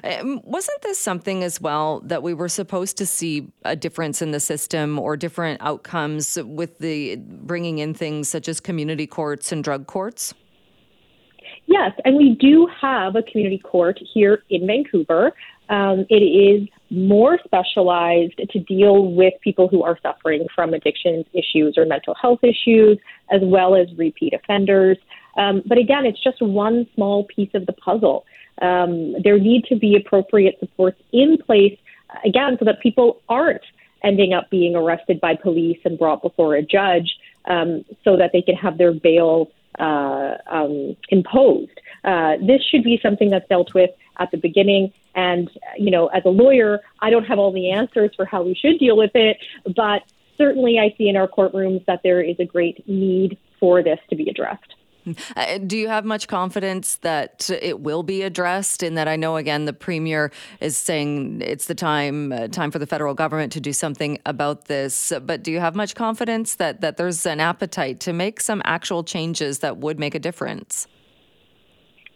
Um, 0.05 0.41
wasn't 0.45 0.81
this 0.83 1.01
something 1.01 1.43
as 1.43 1.61
well 1.61 2.01
that 2.05 2.23
we 2.23 2.33
were 2.33 2.49
supposed 2.49 2.97
to 2.99 3.07
see 3.07 3.51
a 3.65 3.75
difference 3.75 4.23
in 4.23 4.31
the 4.31 4.39
system 4.39 5.01
or 5.01 5.17
different 5.17 5.61
outcomes 5.63 6.39
with 6.45 6.79
the 6.79 7.17
bringing 7.17 7.79
in 7.79 7.93
things 7.93 8.29
such 8.29 8.49
as 8.49 8.61
community 8.61 9.09
courts 9.09 9.51
and 9.51 9.65
drug 9.65 9.89
courts? 9.89 10.33
Yes, 11.67 11.93
and 12.05 12.17
we 12.17 12.37
do 12.39 12.69
have 12.81 13.17
a 13.17 13.23
community 13.23 13.59
court 13.59 13.99
here 14.13 14.43
in 14.51 14.67
Vancouver. 14.67 15.33
Um, 15.69 16.07
it 16.11 16.17
is 16.17 16.69
more 16.91 17.39
specialized 17.45 18.39
to 18.51 18.59
deal 18.59 19.13
with 19.13 19.35
people 19.41 19.69
who 19.69 19.83
are 19.83 19.99
suffering 20.03 20.47
from 20.55 20.75
addictions 20.75 21.27
issues 21.33 21.77
or 21.77 21.87
mental 21.87 22.15
health 22.15 22.41
issues, 22.43 22.99
as 23.31 23.41
well 23.43 23.75
as 23.75 23.89
repeat 23.97 24.35
offenders. 24.35 24.99
Um, 25.37 25.63
but 25.67 25.79
again, 25.79 26.07
it's 26.07 26.23
just 26.23 26.41
one 26.41 26.87
small 26.95 27.25
piece 27.25 27.51
of 27.55 27.67
the 27.67 27.73
puzzle. 27.73 28.25
Um, 28.63 29.21
there 29.23 29.39
need 29.39 29.65
to 29.65 29.77
be 29.77 29.97
appropriate 29.97 30.59
supports 30.61 31.01
in 31.13 31.39
place, 31.39 31.77
again, 32.25 32.57
so 32.59 32.65
that 32.67 32.81
people 32.81 33.21
aren't 33.29 33.65
ending 34.05 34.35
up 34.35 34.51
being 34.51 34.77
arrested 34.77 35.21
by 35.21 35.35
police 35.35 35.79
and 35.85 35.99
brought 35.99 36.23
before 36.23 36.55
a 36.55 36.63
judge 36.63 37.19
um, 37.47 37.85
so 38.05 38.17
that 38.17 38.31
they 38.33 38.43
can 38.43 38.55
have 38.55 38.79
their 38.79 38.93
bail 38.93 39.51
uh, 39.79 40.37
um, 40.47 40.97
imposed. 41.09 41.81
Uh, 42.05 42.37
this 42.37 42.63
should 42.63 42.85
be 42.85 43.01
something 43.03 43.31
that's 43.31 43.49
dealt 43.49 43.75
with 43.75 43.91
at 44.19 44.31
the 44.31 44.37
beginning. 44.37 44.93
And, 45.15 45.51
you 45.79 45.91
know, 45.91 46.07
as 46.09 46.23
a 46.25 46.31
lawyer, 46.31 46.81
I 47.01 47.11
don't 47.11 47.25
have 47.25 47.39
all 47.39 47.53
the 47.53 47.71
answers 47.71 48.11
for 48.17 48.25
how 48.25 48.43
we 48.43 48.55
should 48.55 48.79
deal 48.79 48.97
with 48.97 49.13
it, 49.15 49.37
but 49.65 50.03
certainly 50.37 50.79
I 50.79 50.95
see 50.97 51.09
in 51.09 51.17
our 51.17 51.29
courtrooms 51.29 51.85
that 51.87 52.01
there 52.03 52.21
is 52.21 52.37
a 52.39 52.45
great 52.45 52.87
need 52.89 53.39
for 53.61 53.83
this 53.83 53.99
to 54.11 54.17
be 54.17 54.29
addressed. 54.29 54.75
Uh, 55.37 55.59
do 55.59 55.77
you 55.77 55.89
have 55.89 56.05
much 56.05 56.29
confidence 56.29 56.97
that 56.97 57.51
it 57.51 57.81
will 57.81 58.03
be 58.03 58.23
addressed? 58.23 58.83
In 58.83 58.95
that, 58.95 59.07
I 59.07 59.17
know 59.17 59.37
again 59.37 59.67
the 59.67 59.73
premier 59.73 60.33
is 60.61 60.77
saying 60.77 61.43
it's 61.43 61.67
the 61.67 61.75
time 61.75 62.33
uh, 62.33 62.49
time 62.49 62.71
for 62.71 62.79
the 62.79 62.87
federal 62.87 63.13
government 63.13 63.53
to 63.53 63.61
do 63.61 63.73
something 63.73 64.19
about 64.25 64.65
this. 64.65 65.13
But 65.23 65.43
do 65.43 65.53
you 65.53 65.61
have 65.61 65.75
much 65.75 65.95
confidence 65.95 66.55
that 66.55 66.81
that 66.81 66.97
there's 66.97 67.27
an 67.27 67.41
appetite 67.41 68.01
to 68.01 68.13
make 68.15 68.41
some 68.41 68.63
actual 68.65 69.05
changes 69.05 69.59
that 69.59 69.77
would 69.77 69.99
make 69.99 70.15
a 70.15 70.19
difference? 70.19 70.87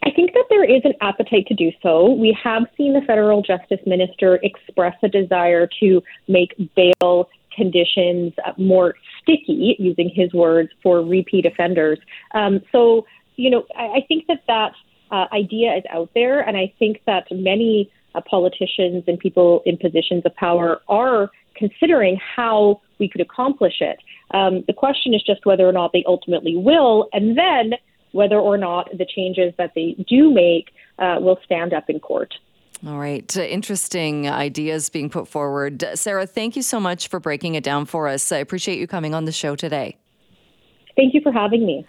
I 0.03 0.11
think 0.11 0.33
there 0.51 0.65
is 0.65 0.83
an 0.85 0.95
appetite 1.01 1.47
to 1.49 1.55
do 1.55 1.71
so. 1.83 2.13
We 2.13 2.37
have 2.43 2.65
seen 2.77 2.93
the 2.93 3.01
federal 3.03 3.43
justice 3.43 3.81
minister 3.87 4.39
express 4.43 4.97
a 5.03 5.09
desire 5.09 5.69
to 5.81 6.03
make 6.27 6.55
bail 6.75 7.29
conditions 7.55 8.33
more 8.57 8.95
sticky, 9.21 9.77
using 9.79 10.11
his 10.15 10.33
words, 10.33 10.71
for 10.83 11.03
repeat 11.03 11.45
offenders. 11.45 11.99
Um, 12.33 12.61
so, 12.73 13.05
you 13.37 13.51
know, 13.51 13.65
I, 13.77 13.99
I 13.99 14.05
think 14.07 14.27
that 14.29 14.43
that 14.47 14.73
uh, 15.11 15.27
idea 15.33 15.75
is 15.77 15.83
out 15.91 16.11
there, 16.15 16.41
and 16.41 16.57
I 16.57 16.73
think 16.79 17.01
that 17.07 17.27
many 17.31 17.91
uh, 18.15 18.21
politicians 18.21 19.05
and 19.07 19.19
people 19.19 19.63
in 19.67 19.77
positions 19.77 20.23
of 20.25 20.35
power 20.37 20.81
are 20.89 21.31
considering 21.57 22.19
how 22.37 22.81
we 22.99 23.09
could 23.09 23.21
accomplish 23.21 23.81
it. 23.81 23.99
Um, 24.31 24.65
the 24.67 24.73
question 24.73 25.15
is 25.15 25.23
just 25.23 25.45
whether 25.45 25.69
or 25.69 25.73
not 25.73 25.93
they 25.93 26.05
ultimately 26.07 26.57
will, 26.57 27.09
and 27.13 27.37
then 27.37 27.73
whether 28.13 28.39
or 28.39 28.57
not 28.57 28.91
the 28.97 29.07
changes 29.07 29.53
that 29.59 29.73
they 29.75 29.97
do 30.09 30.33
make 30.33 30.71
uh, 30.99 31.17
will 31.21 31.39
stand 31.45 31.73
up 31.73 31.89
in 31.89 32.01
court. 32.01 32.35
All 32.87 32.99
right. 32.99 33.37
Uh, 33.37 33.43
interesting 33.43 34.29
ideas 34.29 34.89
being 34.89 35.11
put 35.11 35.27
forward. 35.27 35.85
Sarah, 35.95 36.27
thank 36.27 36.55
you 36.55 36.63
so 36.63 36.79
much 36.79 37.09
for 37.09 37.19
breaking 37.19 37.55
it 37.55 37.65
down 37.65 37.87
for 37.87 38.07
us. 38.07 38.31
I 38.31 38.39
appreciate 38.39 38.79
you 38.79 38.87
coming 38.87 39.15
on 39.15 39.25
the 39.25 39.33
show 39.33 39.57
today. 39.57 39.97
Thank 40.97 41.15
you 41.15 41.21
for 41.21 41.33
having 41.33 41.67
me. 41.67 41.87